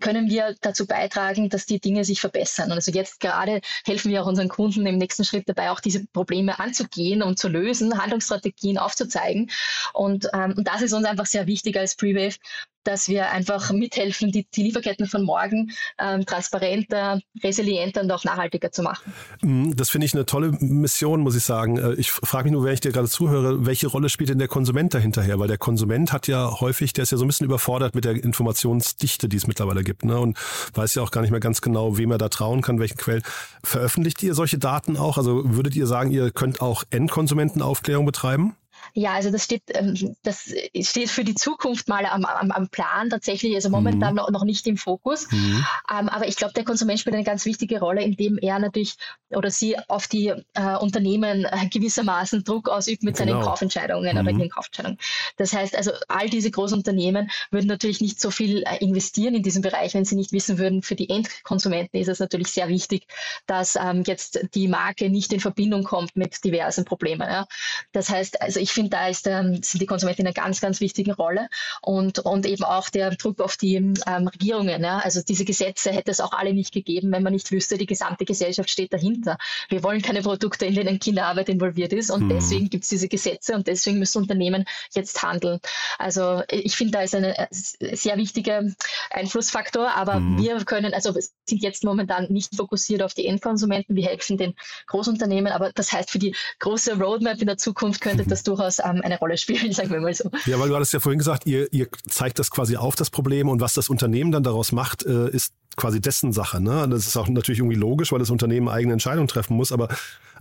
können 0.00 0.28
wir 0.30 0.54
dazu 0.60 0.86
beitragen, 0.86 1.48
dass 1.48 1.66
die 1.66 1.80
Dinge 1.80 2.04
sich 2.04 2.20
verbessern. 2.20 2.70
Und 2.70 2.76
also 2.76 2.92
jetzt 2.92 3.20
gerade 3.20 3.60
helfen 3.84 4.10
wir 4.10 4.22
auch 4.22 4.26
unseren 4.26 4.48
Kunden 4.48 4.86
im 4.86 4.98
nächsten 4.98 5.24
Schritt 5.24 5.48
dabei, 5.48 5.70
auch 5.70 5.80
diese 5.90 6.06
Probleme 6.06 6.58
anzugehen 6.58 7.22
und 7.22 7.38
zu 7.38 7.48
lösen, 7.48 7.98
Handlungsstrategien 7.98 8.78
aufzuzeigen. 8.78 9.50
Und, 9.92 10.28
ähm, 10.32 10.54
und 10.56 10.68
das 10.68 10.82
ist 10.82 10.92
uns 10.92 11.06
einfach 11.06 11.26
sehr 11.26 11.46
wichtig 11.46 11.76
als 11.76 11.96
Prewave, 11.96 12.36
dass 12.84 13.08
wir 13.08 13.30
einfach 13.30 13.72
mithelfen, 13.72 14.32
die, 14.32 14.46
die 14.54 14.62
Lieferketten 14.64 15.06
von 15.06 15.22
morgen 15.22 15.70
ähm, 15.98 16.24
transparenter, 16.26 17.20
resilienter 17.42 18.02
und 18.02 18.10
auch 18.10 18.24
nachhaltiger 18.24 18.72
zu 18.72 18.82
machen. 18.82 19.12
Mm, 19.42 19.72
das 19.74 19.90
finde 19.90 20.06
ich 20.06 20.14
eine 20.14 20.26
tolle 20.26 20.52
Mission, 20.60 21.20
muss 21.20 21.36
ich 21.36 21.44
sagen. 21.44 21.78
Äh, 21.78 21.94
ich 21.94 22.10
frage 22.10 22.44
mich 22.44 22.52
nur, 22.52 22.64
wenn 22.64 22.74
ich 22.74 22.80
dir 22.80 22.92
gerade 22.92 23.08
zuhöre, 23.08 23.66
welche 23.66 23.88
Rolle 23.88 24.08
spielt 24.08 24.30
denn 24.30 24.38
der 24.38 24.48
Konsument 24.48 24.94
dahinterher? 24.94 25.38
Weil 25.38 25.48
der 25.48 25.58
Konsument 25.58 26.12
hat 26.12 26.26
ja 26.26 26.60
häufig, 26.60 26.92
der 26.92 27.02
ist 27.02 27.12
ja 27.12 27.18
so 27.18 27.24
ein 27.24 27.28
bisschen 27.28 27.46
überfordert 27.46 27.94
mit 27.94 28.04
der 28.04 28.12
Informationsdichte, 28.12 29.28
die 29.28 29.36
es 29.36 29.46
mittlerweile 29.46 29.84
gibt, 29.84 30.04
ne? 30.04 30.18
und 30.18 30.38
weiß 30.74 30.94
ja 30.94 31.02
auch 31.02 31.10
gar 31.10 31.20
nicht 31.20 31.30
mehr 31.30 31.40
ganz 31.40 31.60
genau, 31.60 31.98
wem 31.98 32.10
er 32.10 32.18
da 32.18 32.28
trauen 32.28 32.62
kann, 32.62 32.78
welchen 32.78 32.96
Quellen. 32.96 33.22
Veröffentlicht 33.62 34.22
ihr 34.22 34.34
solche 34.34 34.58
Daten 34.58 34.96
auch? 34.96 35.18
Also 35.18 35.42
würdet 35.56 35.76
ihr 35.76 35.86
sagen, 35.86 36.10
ihr 36.10 36.30
könnt 36.30 36.60
auch 36.60 36.84
Endkonsumentenaufklärung 36.90 38.06
betreiben? 38.06 38.56
Ja, 38.94 39.12
also 39.12 39.30
das 39.30 39.44
steht, 39.44 39.62
ähm, 39.74 40.16
das 40.22 40.52
steht 40.80 41.10
für 41.10 41.24
die 41.24 41.34
Zukunft 41.34 41.88
mal 41.88 42.06
am, 42.06 42.24
am, 42.24 42.50
am 42.50 42.68
Plan 42.68 43.10
tatsächlich, 43.10 43.54
also 43.54 43.68
momentan 43.68 44.14
mhm. 44.14 44.20
noch, 44.30 44.44
nicht 44.44 44.66
im 44.66 44.78
Fokus. 44.78 45.30
Mhm. 45.30 45.64
Ähm, 45.90 46.08
aber 46.08 46.26
ich 46.26 46.36
glaube, 46.36 46.54
der 46.54 46.64
Konsument 46.64 46.98
spielt 46.98 47.14
eine 47.14 47.24
ganz 47.24 47.44
wichtige 47.44 47.78
Rolle, 47.78 48.02
indem 48.02 48.38
er 48.38 48.58
natürlich 48.58 48.96
oder 49.30 49.50
sie 49.50 49.78
auf 49.88 50.08
die 50.08 50.32
äh, 50.54 50.76
Unternehmen 50.78 51.44
äh, 51.44 51.68
gewissermaßen 51.68 52.42
Druck 52.42 52.68
ausübt 52.68 53.02
mit 53.02 53.16
genau. 53.16 53.32
seinen 53.32 53.42
Kaufentscheidungen 53.42 54.14
mhm. 54.14 54.20
oder 54.20 54.30
ihren 54.30 54.50
Kaufentscheidungen. 54.50 54.98
Das 55.36 55.52
heißt 55.52 55.76
also, 55.76 55.92
all 56.08 56.30
diese 56.30 56.50
Großunternehmen 56.50 57.30
würden 57.50 57.66
natürlich 57.66 58.00
nicht 58.00 58.20
so 58.20 58.30
viel 58.30 58.62
äh, 58.62 58.78
investieren 58.78 59.34
in 59.34 59.42
diesem 59.42 59.62
Bereich, 59.62 59.94
wenn 59.94 60.04
sie 60.04 60.16
nicht 60.16 60.32
wissen 60.32 60.58
würden, 60.58 60.82
für 60.82 60.96
die 60.96 61.10
Endkonsumenten 61.10 62.00
ist 62.00 62.08
es 62.08 62.18
natürlich 62.18 62.48
sehr 62.48 62.68
wichtig, 62.68 63.06
dass 63.46 63.76
ähm, 63.76 64.04
jetzt 64.06 64.40
die 64.54 64.68
Marke 64.68 65.10
nicht 65.10 65.32
in 65.32 65.40
Verbindung 65.40 65.84
kommt 65.84 66.16
mit 66.16 66.42
diversen 66.44 66.84
Problemen. 66.84 67.28
Ja. 67.28 67.46
Das 67.92 68.08
heißt, 68.08 68.40
also 68.40 68.58
ich 68.58 68.70
ich 68.70 68.74
finde, 68.80 68.96
da 68.96 69.08
ist, 69.08 69.26
ähm, 69.26 69.60
sind 69.62 69.80
die 69.80 69.86
Konsumenten 69.86 70.22
in 70.22 70.26
einer 70.28 70.34
ganz, 70.34 70.60
ganz 70.60 70.80
wichtigen 70.80 71.12
Rolle 71.12 71.48
und, 71.82 72.20
und 72.20 72.46
eben 72.46 72.64
auch 72.64 72.88
der 72.88 73.10
Druck 73.10 73.40
auf 73.40 73.56
die 73.56 73.74
ähm, 73.74 73.94
Regierungen. 74.06 74.82
Ja? 74.82 74.98
Also 74.98 75.20
diese 75.22 75.44
Gesetze 75.44 75.90
hätte 75.92 76.10
es 76.10 76.20
auch 76.20 76.32
alle 76.32 76.54
nicht 76.54 76.72
gegeben, 76.72 77.12
wenn 77.12 77.22
man 77.22 77.32
nicht 77.32 77.50
wüsste, 77.50 77.76
die 77.76 77.86
gesamte 77.86 78.24
Gesellschaft 78.24 78.70
steht 78.70 78.92
dahinter. 78.92 79.38
Wir 79.68 79.82
wollen 79.82 80.02
keine 80.02 80.22
Produkte, 80.22 80.66
in 80.66 80.74
denen 80.74 80.98
Kinderarbeit 80.98 81.48
involviert 81.48 81.92
ist 81.92 82.10
und 82.10 82.24
mhm. 82.24 82.28
deswegen 82.30 82.70
gibt 82.70 82.84
es 82.84 82.90
diese 82.90 83.08
Gesetze 83.08 83.54
und 83.54 83.66
deswegen 83.66 83.98
müssen 83.98 84.22
Unternehmen 84.22 84.64
jetzt 84.94 85.22
handeln. 85.22 85.60
Also 85.98 86.42
ich 86.48 86.76
finde, 86.76 86.92
da 86.92 87.02
ist 87.02 87.14
ein 87.14 87.24
äh, 87.24 87.46
sehr 87.50 88.16
wichtiger 88.16 88.62
Einflussfaktor, 89.10 89.90
aber 89.94 90.20
mhm. 90.20 90.42
wir 90.42 90.64
können, 90.64 90.94
also 90.94 91.12
sind 91.46 91.62
jetzt 91.62 91.84
momentan 91.84 92.26
nicht 92.30 92.56
fokussiert 92.56 93.02
auf 93.02 93.14
die 93.14 93.26
Endkonsumenten, 93.26 93.96
wir 93.96 94.06
helfen 94.06 94.38
den 94.38 94.54
Großunternehmen, 94.86 95.52
aber 95.52 95.72
das 95.72 95.92
heißt, 95.92 96.10
für 96.10 96.18
die 96.18 96.34
große 96.60 96.98
Roadmap 96.98 97.40
in 97.40 97.46
der 97.46 97.58
Zukunft 97.58 98.00
könnte 98.00 98.24
das 98.28 98.42
durchaus 98.42 98.69
durchaus 98.70 98.78
ähm, 98.78 99.02
eine 99.02 99.18
Rolle 99.18 99.36
spielen, 99.36 99.72
sagen 99.72 99.90
wir 99.90 100.00
mal 100.00 100.14
so. 100.14 100.30
Ja, 100.46 100.58
weil 100.58 100.68
du 100.68 100.74
hattest 100.74 100.92
ja 100.92 101.00
vorhin 101.00 101.18
gesagt, 101.18 101.46
ihr, 101.46 101.72
ihr 101.72 101.88
zeigt 102.08 102.38
das 102.38 102.50
quasi 102.50 102.76
auf, 102.76 102.94
das 102.94 103.10
Problem, 103.10 103.48
und 103.48 103.60
was 103.60 103.74
das 103.74 103.88
Unternehmen 103.88 104.32
dann 104.32 104.42
daraus 104.42 104.72
macht, 104.72 105.04
äh, 105.04 105.30
ist 105.30 105.52
quasi 105.76 106.00
dessen 106.00 106.32
Sache. 106.32 106.60
Ne? 106.60 106.88
Das 106.88 107.06
ist 107.06 107.16
auch 107.16 107.28
natürlich 107.28 107.60
irgendwie 107.60 107.76
logisch, 107.76 108.12
weil 108.12 108.18
das 108.18 108.30
Unternehmen 108.30 108.68
eigene 108.68 108.92
Entscheidungen 108.92 109.28
treffen 109.28 109.56
muss, 109.56 109.72
aber 109.72 109.88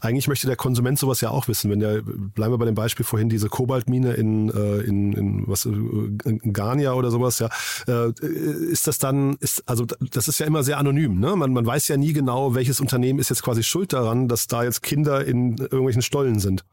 eigentlich 0.02 0.28
möchte 0.28 0.48
der 0.48 0.56
Konsument 0.56 0.98
sowas 0.98 1.22
ja 1.22 1.30
auch 1.30 1.48
wissen. 1.48 1.70
Wenn 1.70 1.82
der, 1.82 2.02
bleiben 2.02 2.54
wir 2.54 2.58
bei 2.58 2.66
dem 2.66 2.76
Beispiel 2.76 3.06
vorhin, 3.06 3.30
diese 3.30 3.48
Kobaltmine 3.48 4.14
in, 4.14 4.50
äh, 4.50 4.78
in, 4.80 5.14
in 5.14 5.44
was 5.48 5.66
in 5.66 6.18
Ghana 6.54 6.94
oder 6.94 7.12
sowas, 7.12 7.40
ja, 7.40 7.50
äh, 7.88 8.12
ist 8.26 8.88
das 8.88 8.98
dann, 8.98 9.36
ist, 9.40 9.64
also 9.68 9.86
das 9.86 10.28
ist 10.28 10.40
ja 10.40 10.46
immer 10.46 10.64
sehr 10.64 10.78
anonym, 10.78 11.20
ne? 11.20 11.36
Man, 11.36 11.54
man 11.54 11.66
weiß 11.66 11.90
ja 11.90 11.98
nie 11.98 12.14
genau, 12.14 12.56
welches 12.56 12.80
Unternehmen 12.80 13.20
ist 13.20 13.30
jetzt 13.30 13.44
quasi 13.44 13.62
schuld 13.62 13.94
daran, 13.94 14.28
dass 14.28 14.48
da 14.48 14.64
jetzt 14.64 14.84
Kinder 14.84 15.26
in 15.26 15.58
irgendwelchen 15.58 16.02
Stollen 16.02 16.40
sind. 16.40 16.64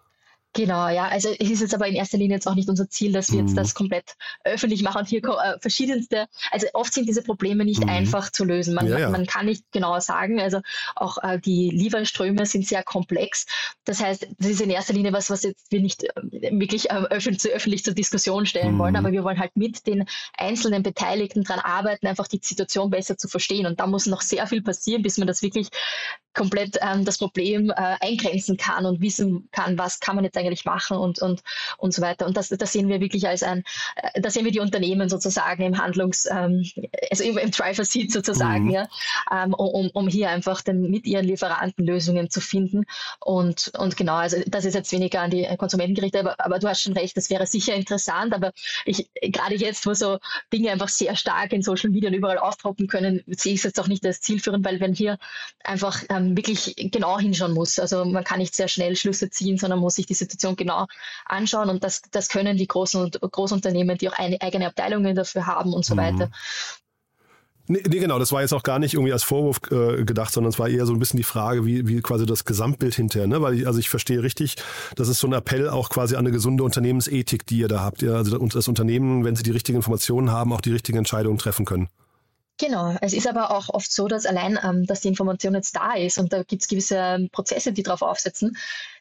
Genau, 0.57 0.89
ja. 0.89 1.07
Also 1.09 1.29
es 1.39 1.51
ist 1.51 1.61
jetzt 1.61 1.75
aber 1.75 1.87
in 1.87 1.95
erster 1.95 2.17
Linie 2.17 2.37
jetzt 2.37 2.49
auch 2.49 2.55
nicht 2.55 2.71
unser 2.71 2.89
Ziel, 2.89 3.13
dass 3.13 3.31
wir 3.31 3.43
mhm. 3.43 3.49
jetzt 3.49 3.59
das 3.59 3.75
komplett 3.75 4.15
öffentlich 4.43 4.83
machen. 4.83 5.01
Und 5.01 5.09
hier 5.09 5.23
äh, 5.23 5.61
verschiedenste, 5.61 6.29
also 6.51 6.67
oft 6.73 6.95
sind 6.95 7.07
diese 7.07 7.23
Probleme 7.23 7.67
nicht 7.67 7.83
mhm. 7.83 7.91
einfach 7.91 8.33
zu 8.33 8.45
lösen. 8.45 8.75
Man, 8.75 8.89
ja, 8.89 8.99
ja. 8.99 9.11
man 9.11 9.27
kann 9.27 9.45
nicht 9.45 9.65
genau 9.71 10.01
sagen. 10.01 10.41
Also 10.41 10.61
auch 10.95 11.19
äh, 11.23 11.39
die 11.39 11.69
Lieferströme 11.69 12.47
sind 12.47 12.67
sehr 12.67 12.83
komplex. 12.83 13.45
Das 13.85 14.03
heißt, 14.03 14.29
das 14.39 14.49
ist 14.49 14.63
in 14.63 14.71
erster 14.71 14.95
Linie 14.95 15.13
was, 15.13 15.29
was 15.29 15.43
jetzt 15.43 15.71
wir 15.71 15.83
nicht 15.83 16.05
äh, 16.05 16.11
wirklich 16.53 16.91
öffentlich, 16.91 17.53
öffentlich 17.53 17.85
zur 17.85 17.93
Diskussion 17.93 18.47
stellen 18.47 18.75
mhm. 18.75 18.79
wollen, 18.79 18.97
aber 18.97 19.13
wir 19.13 19.25
wollen 19.25 19.39
halt 19.39 19.57
mit 19.57 19.87
den 19.87 20.07
einzelnen 20.39 20.83
Beteiligten 20.83 21.45
daran 21.45 21.63
arbeiten, 21.63 22.07
einfach 22.07 22.29
die 22.29 22.41
Situation 22.43 22.89
besser 22.89 23.19
zu 23.19 23.29
verstehen. 23.29 23.67
Und 23.67 23.79
da 23.79 23.87
muss 23.87 24.07
noch 24.07 24.23
sehr 24.23 24.47
viel 24.47 24.63
passieren, 24.63 25.03
bis 25.03 25.19
man 25.19 25.27
das 25.27 25.43
wirklich 25.43 25.69
komplett 26.37 26.79
ähm, 26.81 27.05
das 27.05 27.19
Problem 27.19 27.71
äh, 27.71 27.97
eingrenzen 28.01 28.57
kann 28.57 28.87
und 28.87 29.01
wissen 29.01 29.49
kann, 29.51 29.79
was 29.79 29.99
kann 29.99 30.15
man 30.15 30.25
jetzt 30.25 30.37
eigentlich 30.37 30.65
machen 30.65 30.97
und, 30.99 31.21
und, 31.21 31.43
und 31.79 31.95
so 31.95 32.03
weiter. 32.03 32.27
Und 32.27 32.37
das, 32.37 32.51
das 32.51 32.73
sehen 32.73 32.89
wir 32.89 33.01
wirklich 33.01 33.27
als 33.27 33.43
ein, 33.43 33.65
äh, 33.97 34.21
da 34.21 34.31
sehen 34.31 34.45
wir 34.45 34.53
die 34.53 34.61
Unternehmen 34.61 35.09
sozusagen 35.09 35.63
im 35.63 35.79
Handlungs, 35.79 36.27
ähm, 36.31 36.65
also 37.11 37.25
im, 37.25 37.39
im 37.39 37.51
Driver 37.51 37.85
Seat 37.85 38.13
sozusagen, 38.13 38.67
mhm. 38.67 38.71
ja, 38.71 38.89
ähm, 39.33 39.55
um, 39.55 39.91
um 39.93 40.09
hier 40.09 40.31
einfach 40.31 40.61
dann 40.61 40.83
mit 40.83 41.07
ihren 41.07 41.25
Lieferanten 41.25 41.87
Lösungen 41.87 42.31
zu 42.31 42.41
finden. 42.41 42.85
Und, 43.21 43.73
und 43.79 43.97
genau, 43.97 44.17
also 44.17 44.37
das 44.47 44.65
ist 44.67 44.75
jetzt 44.75 44.93
weniger 44.93 45.23
an 45.23 45.31
die 45.31 45.49
Konsumenten 45.57 45.95
gerichtet, 45.95 46.21
aber, 46.21 46.39
aber 46.39 46.59
du 46.59 46.69
hast 46.69 46.83
schon 46.83 46.93
recht, 46.93 47.17
das 47.17 47.31
wäre 47.31 47.47
sicher 47.47 47.75
interessant, 47.75 48.35
aber 48.35 48.53
ich, 48.85 49.09
gerade 49.23 49.55
jetzt, 49.55 49.87
wo 49.87 49.95
so 49.95 50.19
Dinge 50.53 50.71
einfach 50.71 50.89
sehr 50.89 51.17
stark 51.17 51.53
in 51.55 51.63
Social 51.63 51.91
Media 51.91 52.11
und 52.11 52.15
überall 52.15 52.39
aufpoppen 52.39 52.89
können, 52.89 53.23
sehe 53.27 53.55
ich 53.55 53.61
es 53.61 53.65
jetzt 53.65 53.81
auch 53.81 53.89
nicht 53.89 54.05
als 54.05 54.21
zielführend, 54.21 54.65
weil 54.67 54.81
wenn 54.81 54.93
hier 54.93 55.19
einfach 55.65 56.03
ähm, 56.11 56.26
ähm, 56.27 56.37
wirklich 56.37 56.75
genau 56.77 57.19
hinschauen 57.19 57.53
muss. 57.53 57.79
Also 57.79 58.05
man 58.05 58.25
kann 58.25 58.39
nicht 58.39 58.55
sehr 58.55 58.69
schnell 58.69 58.97
Schlüsse 58.97 59.31
ziehen, 59.31 59.59
sondern 59.59 59.79
muss 59.79 59.95
sich 59.95 60.07
die 60.07 60.15
Situation 60.15 60.57
genau 60.57 60.87
anschauen 61.25 61.71
und 61.71 61.85
das, 61.85 62.03
das 62.11 62.29
können 62.29 62.57
die 62.57 62.67
großen 62.67 63.11
Großunternehmen, 63.11 63.99
die 63.99 64.09
auch 64.09 64.19
eine, 64.19 64.41
eigene 64.41 64.67
Abteilungen 64.67 65.15
dafür 65.15 65.47
haben 65.47 65.73
und 65.73 65.85
so 65.85 65.95
mhm. 65.95 65.99
weiter. 65.99 66.31
Nee, 67.69 67.83
nee, 67.89 67.99
genau, 67.99 68.21
das 68.21 68.31
war 68.31 68.43
jetzt 68.43 68.53
auch 68.53 68.63
gar 68.63 68.79
nicht 68.79 68.95
irgendwie 68.95 69.13
als 69.13 69.25
Vorwurf 69.25 69.61
äh, 69.73 70.05
gedacht, 70.05 70.33
sondern 70.33 70.51
es 70.51 70.59
war 70.59 70.69
eher 70.69 70.87
so 70.87 70.93
ein 70.93 71.01
bisschen 71.01 71.17
die 71.17 71.25
Frage, 71.25 71.67
wie, 71.67 71.89
wie 71.89 72.01
quasi 72.01 72.25
das 72.25 72.45
Gesamtbild 72.45 72.95
hinterher, 72.95 73.27
ne? 73.27 73.43
Weil 73.43 73.55
ich, 73.55 73.67
also 73.67 73.81
ich 73.81 73.89
verstehe 73.89 74.23
richtig, 74.23 74.55
das 74.95 75.09
ist 75.09 75.19
so 75.19 75.27
ein 75.27 75.33
Appell 75.33 75.69
auch 75.69 75.89
quasi 75.89 76.15
an 76.15 76.21
eine 76.21 76.31
gesunde 76.31 76.63
Unternehmensethik, 76.63 77.45
die 77.45 77.59
ihr 77.59 77.69
da 77.69 77.81
habt. 77.81 78.03
Ja? 78.03 78.15
Also 78.15 78.39
das 78.39 78.69
Unternehmen, 78.69 79.25
wenn 79.25 79.35
sie 79.35 79.43
die 79.43 79.51
richtigen 79.51 79.77
Informationen 79.77 80.31
haben, 80.31 80.53
auch 80.53 80.61
die 80.61 80.71
richtigen 80.71 80.99
Entscheidungen 80.99 81.39
treffen 81.39 81.65
können. 81.65 81.89
Genau, 82.59 82.97
es 83.03 83.13
ist 83.13 83.27
aber 83.27 83.51
auch 83.51 83.69
oft 83.69 83.93
so, 83.93 84.09
dass 84.09 84.25
allein, 84.25 84.59
ähm, 84.63 84.87
dass 84.87 85.03
die 85.03 85.09
Information 85.09 85.55
jetzt 85.55 85.77
da 85.77 85.95
ist 85.95 86.19
und 86.19 86.33
da 86.33 86.43
gibt 86.43 86.63
es 86.63 86.69
gewisse 86.69 86.97
ähm, 86.97 87.29
Prozesse, 87.31 87.73
die 87.73 87.83
darauf 87.83 88.01
aufsetzen. 88.01 88.57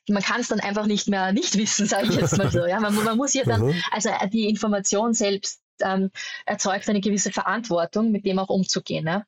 Man 0.09 0.21
kann 0.21 0.41
es 0.41 0.49
dann 0.49 0.59
einfach 0.59 0.85
nicht 0.85 1.07
mehr 1.07 1.31
nicht 1.31 1.57
wissen, 1.57 1.87
sage 1.87 2.07
ich 2.09 2.15
jetzt 2.15 2.37
mal 2.37 2.51
so. 2.51 2.65
Ja, 2.65 2.79
man, 2.79 2.93
man 2.95 3.17
muss 3.17 3.33
ja 3.33 3.43
dann, 3.45 3.67
mhm. 3.67 3.81
also 3.91 4.09
äh, 4.09 4.27
die 4.27 4.49
Information 4.49 5.13
selbst 5.13 5.61
ähm, 5.83 6.11
erzeugt 6.45 6.89
eine 6.89 7.01
gewisse 7.01 7.31
Verantwortung, 7.31 8.11
mit 8.11 8.25
dem 8.25 8.39
auch 8.39 8.49
umzugehen. 8.49 9.07
Ja? 9.07 9.25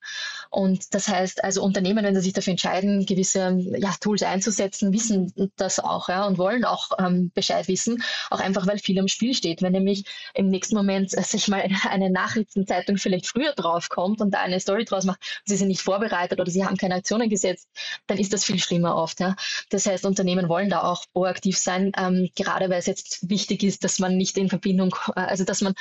Und 0.50 0.94
das 0.94 1.08
heißt, 1.08 1.44
also 1.44 1.64
Unternehmen, 1.64 2.04
wenn 2.06 2.16
sie 2.16 2.22
sich 2.22 2.34
dafür 2.34 2.52
entscheiden, 2.52 3.06
gewisse 3.06 3.58
ja, 3.78 3.94
Tools 4.00 4.24
einzusetzen, 4.24 4.94
wissen 4.94 5.34
das 5.56 5.80
auch 5.80 6.10
ja, 6.10 6.26
und 6.26 6.38
wollen 6.38 6.66
auch 6.66 6.92
ähm, 7.00 7.32
Bescheid 7.34 7.68
wissen, 7.68 8.04
auch 8.30 8.40
einfach, 8.40 8.68
weil 8.68 8.80
viel 8.80 9.00
am 9.00 9.08
Spiel 9.08 9.34
steht. 9.34 9.62
Wenn 9.62 9.74
nämlich 9.74 10.06
im 10.34 10.50
nächsten 10.50 10.76
Moment 10.76 11.18
äh, 11.18 11.22
sich 11.24 11.48
mal 11.48 11.68
eine 11.90 12.10
Nachrichtenzeitung 12.10 12.98
vielleicht 12.98 13.28
früher 13.28 13.54
draufkommt 13.54 14.22
und 14.22 14.32
da 14.32 14.40
eine 14.40 14.60
Story 14.60 14.86
draus 14.86 15.06
macht, 15.06 15.20
sie 15.46 15.56
sind 15.56 15.68
nicht 15.68 15.82
vorbereitet 15.82 16.40
oder 16.40 16.52
sie 16.52 16.66
haben 16.66 16.78
keine 16.78 16.96
Aktionen 16.96 17.30
gesetzt, 17.30 17.70
dann 18.08 18.18
ist 18.18 18.34
das 18.34 18.44
viel 18.44 18.60
schlimmer 18.60 18.96
oft. 18.96 19.20
Ja? 19.20 19.36
Das 19.70 19.86
heißt, 19.86 20.06
Unternehmen 20.06 20.50
wollen 20.50 20.70
da 20.70 20.84
auch 20.84 21.06
proaktiv 21.14 21.58
sein, 21.58 21.92
ähm, 21.98 22.30
gerade 22.36 22.70
weil 22.70 22.80
es 22.80 22.86
jetzt 22.86 23.30
wichtig 23.30 23.64
ist, 23.64 23.84
dass 23.84 24.00
man 24.00 24.18
nicht 24.18 24.38
in 24.38 24.50
Verbindung, 24.50 24.96
äh, 25.16 25.22
also 25.22 25.44
dass 25.44 25.62
man 25.62 25.74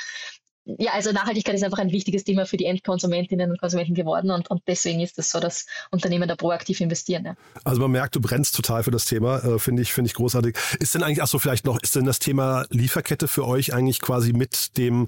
ja, 0.77 0.91
also 0.91 1.11
Nachhaltigkeit 1.11 1.55
ist 1.55 1.63
einfach 1.63 1.79
ein 1.79 1.91
wichtiges 1.91 2.23
Thema 2.23 2.45
für 2.45 2.57
die 2.57 2.65
Endkonsumentinnen 2.65 3.51
und 3.51 3.59
Konsumenten 3.59 3.93
geworden 3.93 4.31
und, 4.31 4.49
und 4.49 4.61
deswegen 4.67 4.99
ist 4.99 5.17
es 5.17 5.31
so, 5.31 5.39
dass 5.39 5.65
Unternehmen 5.91 6.27
da 6.27 6.35
proaktiv 6.35 6.81
investieren. 6.81 7.25
Ja. 7.25 7.35
Also 7.63 7.79
man 7.79 7.91
merkt, 7.91 8.15
du 8.15 8.21
brennst 8.21 8.55
total 8.55 8.83
für 8.83 8.91
das 8.91 9.05
Thema, 9.05 9.39
äh, 9.39 9.59
finde 9.59 9.81
ich, 9.81 9.93
finde 9.93 10.09
ich 10.09 10.15
großartig. 10.15 10.57
Ist 10.79 10.93
denn 10.93 11.03
eigentlich, 11.03 11.23
ach 11.23 11.27
so, 11.27 11.39
vielleicht 11.39 11.65
noch, 11.65 11.81
ist 11.81 11.95
denn 11.95 12.05
das 12.05 12.19
Thema 12.19 12.65
Lieferkette 12.69 13.27
für 13.27 13.47
euch 13.47 13.73
eigentlich 13.73 14.01
quasi 14.01 14.33
mit 14.33 14.77
dem 14.77 15.07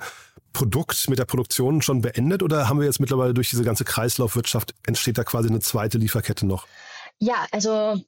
Produkt, 0.54 1.10
mit 1.10 1.20
der 1.20 1.26
Produktion 1.26 1.82
schon 1.82 2.02
beendet 2.02 2.42
oder 2.42 2.70
haben 2.70 2.80
wir 2.80 2.86
jetzt 2.86 3.00
mittlerweile 3.00 3.34
durch 3.34 3.50
diese 3.50 3.64
ganze 3.64 3.84
Kreislaufwirtschaft 3.84 4.74
entsteht 4.88 5.18
da 5.18 5.24
quasi 5.24 5.50
eine 5.50 5.60
zweite 5.60 5.98
Lieferkette 5.98 6.46
noch? 6.46 6.66
Ja, 7.20 7.46
also 7.52 8.02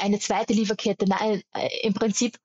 eine 0.00 0.18
zweite 0.18 0.54
Lieferkette. 0.54 1.06
Nein, 1.06 1.42
äh, 1.54 1.68
im 1.82 1.94
Prinzip 1.94 2.38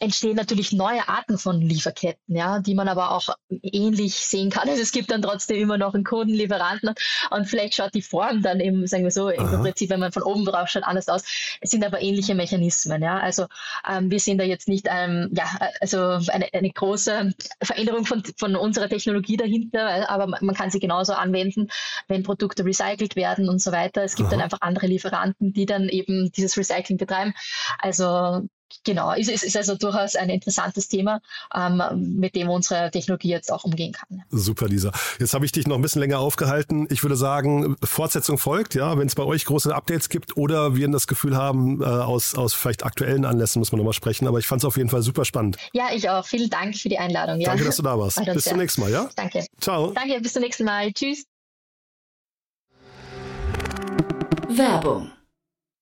entstehen 0.00 0.36
natürlich 0.36 0.72
neue 0.72 1.08
Arten 1.08 1.38
von 1.38 1.60
Lieferketten, 1.60 2.36
ja, 2.36 2.58
die 2.58 2.74
man 2.74 2.88
aber 2.88 3.12
auch 3.12 3.28
ähnlich 3.62 4.14
sehen 4.14 4.50
kann. 4.50 4.68
Also 4.68 4.82
es 4.82 4.92
gibt 4.92 5.10
dann 5.10 5.22
trotzdem 5.22 5.56
immer 5.56 5.78
noch 5.78 5.94
einen 5.94 6.04
Kundenlieferanten 6.04 6.94
und 7.30 7.46
vielleicht 7.46 7.74
schaut 7.74 7.94
die 7.94 8.02
Form 8.02 8.42
dann 8.42 8.60
eben, 8.60 8.86
sagen 8.86 9.04
wir 9.04 9.10
so, 9.10 9.28
Aha. 9.28 9.54
im 9.54 9.62
Prinzip, 9.62 9.90
wenn 9.90 10.00
man 10.00 10.12
von 10.12 10.22
oben 10.22 10.44
drauf 10.44 10.68
schaut, 10.68 10.84
anders 10.84 11.08
aus. 11.08 11.22
Es 11.60 11.70
sind 11.70 11.84
aber 11.84 12.02
ähnliche 12.02 12.34
Mechanismen, 12.34 13.02
ja. 13.02 13.18
Also 13.18 13.46
ähm, 13.88 14.10
wir 14.10 14.20
sehen 14.20 14.38
da 14.38 14.44
jetzt 14.44 14.68
nicht 14.68 14.86
ähm, 14.90 15.30
ja, 15.32 15.46
also 15.80 16.18
eine, 16.32 16.48
eine 16.52 16.70
große 16.70 17.32
Veränderung 17.62 18.04
von, 18.04 18.22
von 18.36 18.56
unserer 18.56 18.88
Technologie 18.88 19.36
dahinter, 19.36 20.10
aber 20.10 20.26
man 20.26 20.54
kann 20.54 20.70
sie 20.70 20.80
genauso 20.80 21.14
anwenden, 21.14 21.68
wenn 22.08 22.22
Produkte 22.22 22.64
recycelt 22.64 23.16
werden 23.16 23.48
und 23.48 23.60
so 23.60 23.72
weiter. 23.72 24.02
Es 24.02 24.16
gibt 24.16 24.28
Aha. 24.28 24.36
dann 24.36 24.42
einfach 24.42 24.60
andere 24.60 24.86
Lieferanten, 24.86 25.52
die 25.52 25.66
dann 25.66 25.88
eben 25.88 26.30
dieses 26.32 26.56
Recycling 26.56 26.98
betreiben. 26.98 27.32
Also 27.78 28.48
Genau, 28.84 29.12
es 29.12 29.28
ist, 29.28 29.44
ist, 29.44 29.56
also 29.56 29.76
durchaus 29.76 30.16
ein 30.16 30.30
interessantes 30.30 30.88
Thema, 30.88 31.20
ähm, 31.54 31.82
mit 32.18 32.34
dem 32.34 32.48
unsere 32.48 32.90
Technologie 32.90 33.28
jetzt 33.28 33.52
auch 33.52 33.64
umgehen 33.64 33.92
kann. 33.92 34.22
Super, 34.30 34.68
Lisa. 34.68 34.92
Jetzt 35.18 35.34
habe 35.34 35.44
ich 35.44 35.52
dich 35.52 35.66
noch 35.66 35.76
ein 35.76 35.82
bisschen 35.82 36.00
länger 36.00 36.18
aufgehalten. 36.18 36.86
Ich 36.90 37.02
würde 37.02 37.16
sagen, 37.16 37.76
Fortsetzung 37.82 38.38
folgt, 38.38 38.74
ja, 38.74 38.96
wenn 38.98 39.06
es 39.06 39.14
bei 39.14 39.24
euch 39.24 39.44
große 39.44 39.74
Updates 39.74 40.08
gibt 40.08 40.36
oder 40.36 40.76
wir 40.76 40.88
das 40.88 41.06
Gefühl 41.06 41.36
haben, 41.36 41.82
äh, 41.82 41.84
aus, 41.84 42.34
aus 42.34 42.54
vielleicht 42.54 42.84
aktuellen 42.84 43.24
Anlässen 43.24 43.58
muss 43.58 43.72
man 43.72 43.78
nochmal 43.78 43.92
sprechen. 43.92 44.26
Aber 44.26 44.38
ich 44.38 44.46
fand 44.46 44.62
es 44.62 44.64
auf 44.64 44.76
jeden 44.76 44.88
Fall 44.88 45.02
super 45.02 45.24
spannend. 45.24 45.58
Ja, 45.72 45.88
ich 45.94 46.08
auch. 46.08 46.26
Vielen 46.26 46.50
Dank 46.50 46.76
für 46.76 46.88
die 46.88 46.98
Einladung. 46.98 47.40
Ja. 47.40 47.48
Danke, 47.48 47.64
dass 47.64 47.76
du 47.76 47.82
da 47.82 47.98
warst. 47.98 48.24
Bis 48.24 48.44
zum 48.44 48.58
nächsten 48.58 48.80
Mal, 48.80 48.90
ja? 48.90 49.10
Danke. 49.16 49.44
Ciao. 49.60 49.92
Danke, 49.92 50.20
bis 50.20 50.32
zum 50.32 50.42
nächsten 50.42 50.64
Mal. 50.64 50.92
Tschüss. 50.92 51.24
Werbung 54.48 55.12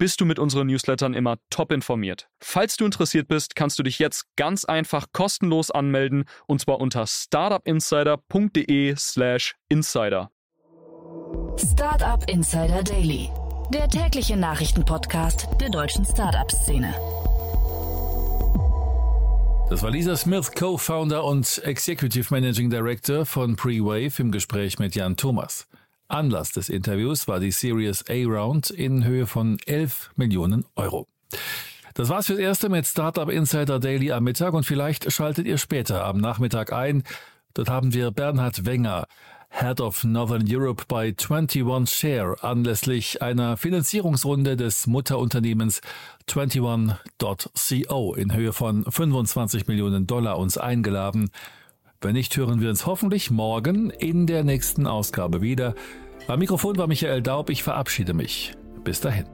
bist 0.00 0.20
du 0.20 0.24
mit 0.24 0.38
unseren 0.38 0.68
Newslettern 0.68 1.12
immer 1.12 1.36
top 1.50 1.70
informiert. 1.70 2.30
Falls 2.40 2.78
du 2.78 2.86
interessiert 2.86 3.28
bist, 3.28 3.54
kannst 3.54 3.78
du 3.78 3.82
dich 3.82 3.98
jetzt 3.98 4.24
ganz 4.34 4.64
einfach 4.64 5.08
kostenlos 5.12 5.70
anmelden 5.70 6.24
und 6.46 6.62
zwar 6.62 6.80
unter 6.80 7.06
startupinsider.de/slash 7.06 9.56
insider. 9.68 10.30
Startup 11.58 12.24
Insider 12.30 12.82
Daily, 12.82 13.28
der 13.74 13.88
tägliche 13.88 14.38
Nachrichtenpodcast 14.38 15.48
der 15.60 15.68
deutschen 15.68 16.06
Startup-Szene. 16.06 16.94
Das 19.68 19.82
war 19.82 19.90
Lisa 19.90 20.16
Smith, 20.16 20.52
Co-Founder 20.52 21.24
und 21.24 21.60
Executive 21.62 22.34
Managing 22.34 22.70
Director 22.70 23.26
von 23.26 23.54
Prewave 23.54 24.18
im 24.18 24.32
Gespräch 24.32 24.78
mit 24.78 24.94
Jan 24.94 25.16
Thomas. 25.16 25.68
Anlass 26.10 26.52
des 26.52 26.68
Interviews 26.68 27.28
war 27.28 27.40
die 27.40 27.52
Series 27.52 28.04
A 28.08 28.24
Round 28.24 28.70
in 28.70 29.04
Höhe 29.04 29.26
von 29.26 29.58
11 29.66 30.10
Millionen 30.16 30.64
Euro. 30.76 31.06
Das 31.94 32.08
war's 32.08 32.26
fürs 32.26 32.38
Erste 32.38 32.68
mit 32.68 32.86
Startup 32.86 33.28
Insider 33.28 33.78
Daily 33.78 34.12
am 34.12 34.24
Mittag 34.24 34.54
und 34.54 34.64
vielleicht 34.64 35.10
schaltet 35.12 35.46
ihr 35.46 35.58
später 35.58 36.04
am 36.04 36.18
Nachmittag 36.18 36.72
ein. 36.72 37.02
Dort 37.54 37.68
haben 37.68 37.92
wir 37.92 38.10
Bernhard 38.10 38.64
Wenger, 38.64 39.06
Head 39.50 39.80
of 39.80 40.04
Northern 40.04 40.44
Europe 40.48 40.84
bei 40.86 41.14
21 41.18 41.88
Share, 41.88 42.36
anlässlich 42.42 43.20
einer 43.20 43.56
Finanzierungsrunde 43.56 44.56
des 44.56 44.86
Mutterunternehmens 44.86 45.80
21.co 46.28 48.14
in 48.14 48.32
Höhe 48.32 48.52
von 48.52 48.84
25 48.84 49.66
Millionen 49.66 50.06
Dollar 50.06 50.38
uns 50.38 50.56
eingeladen. 50.56 51.30
Wenn 52.02 52.14
nicht, 52.14 52.34
hören 52.38 52.62
wir 52.62 52.70
uns 52.70 52.86
hoffentlich 52.86 53.30
morgen 53.30 53.90
in 53.90 54.26
der 54.26 54.42
nächsten 54.42 54.86
Ausgabe 54.86 55.42
wieder. 55.42 55.74
Am 56.28 56.38
Mikrofon 56.38 56.78
war 56.78 56.86
Michael 56.86 57.20
Daub. 57.20 57.50
Ich 57.50 57.62
verabschiede 57.62 58.14
mich. 58.14 58.54
Bis 58.82 59.02
dahin. 59.02 59.26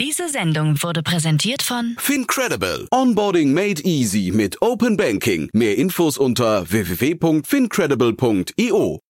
Diese 0.00 0.30
Sendung 0.30 0.82
wurde 0.82 1.02
präsentiert 1.02 1.60
von 1.60 1.94
Fincredible. 1.98 2.88
Onboarding 2.90 3.52
made 3.52 3.82
easy 3.82 4.32
mit 4.34 4.62
Open 4.62 4.96
Banking. 4.96 5.50
Mehr 5.52 5.76
Infos 5.76 6.16
unter 6.16 6.70
www.fincredible.io. 6.70 9.03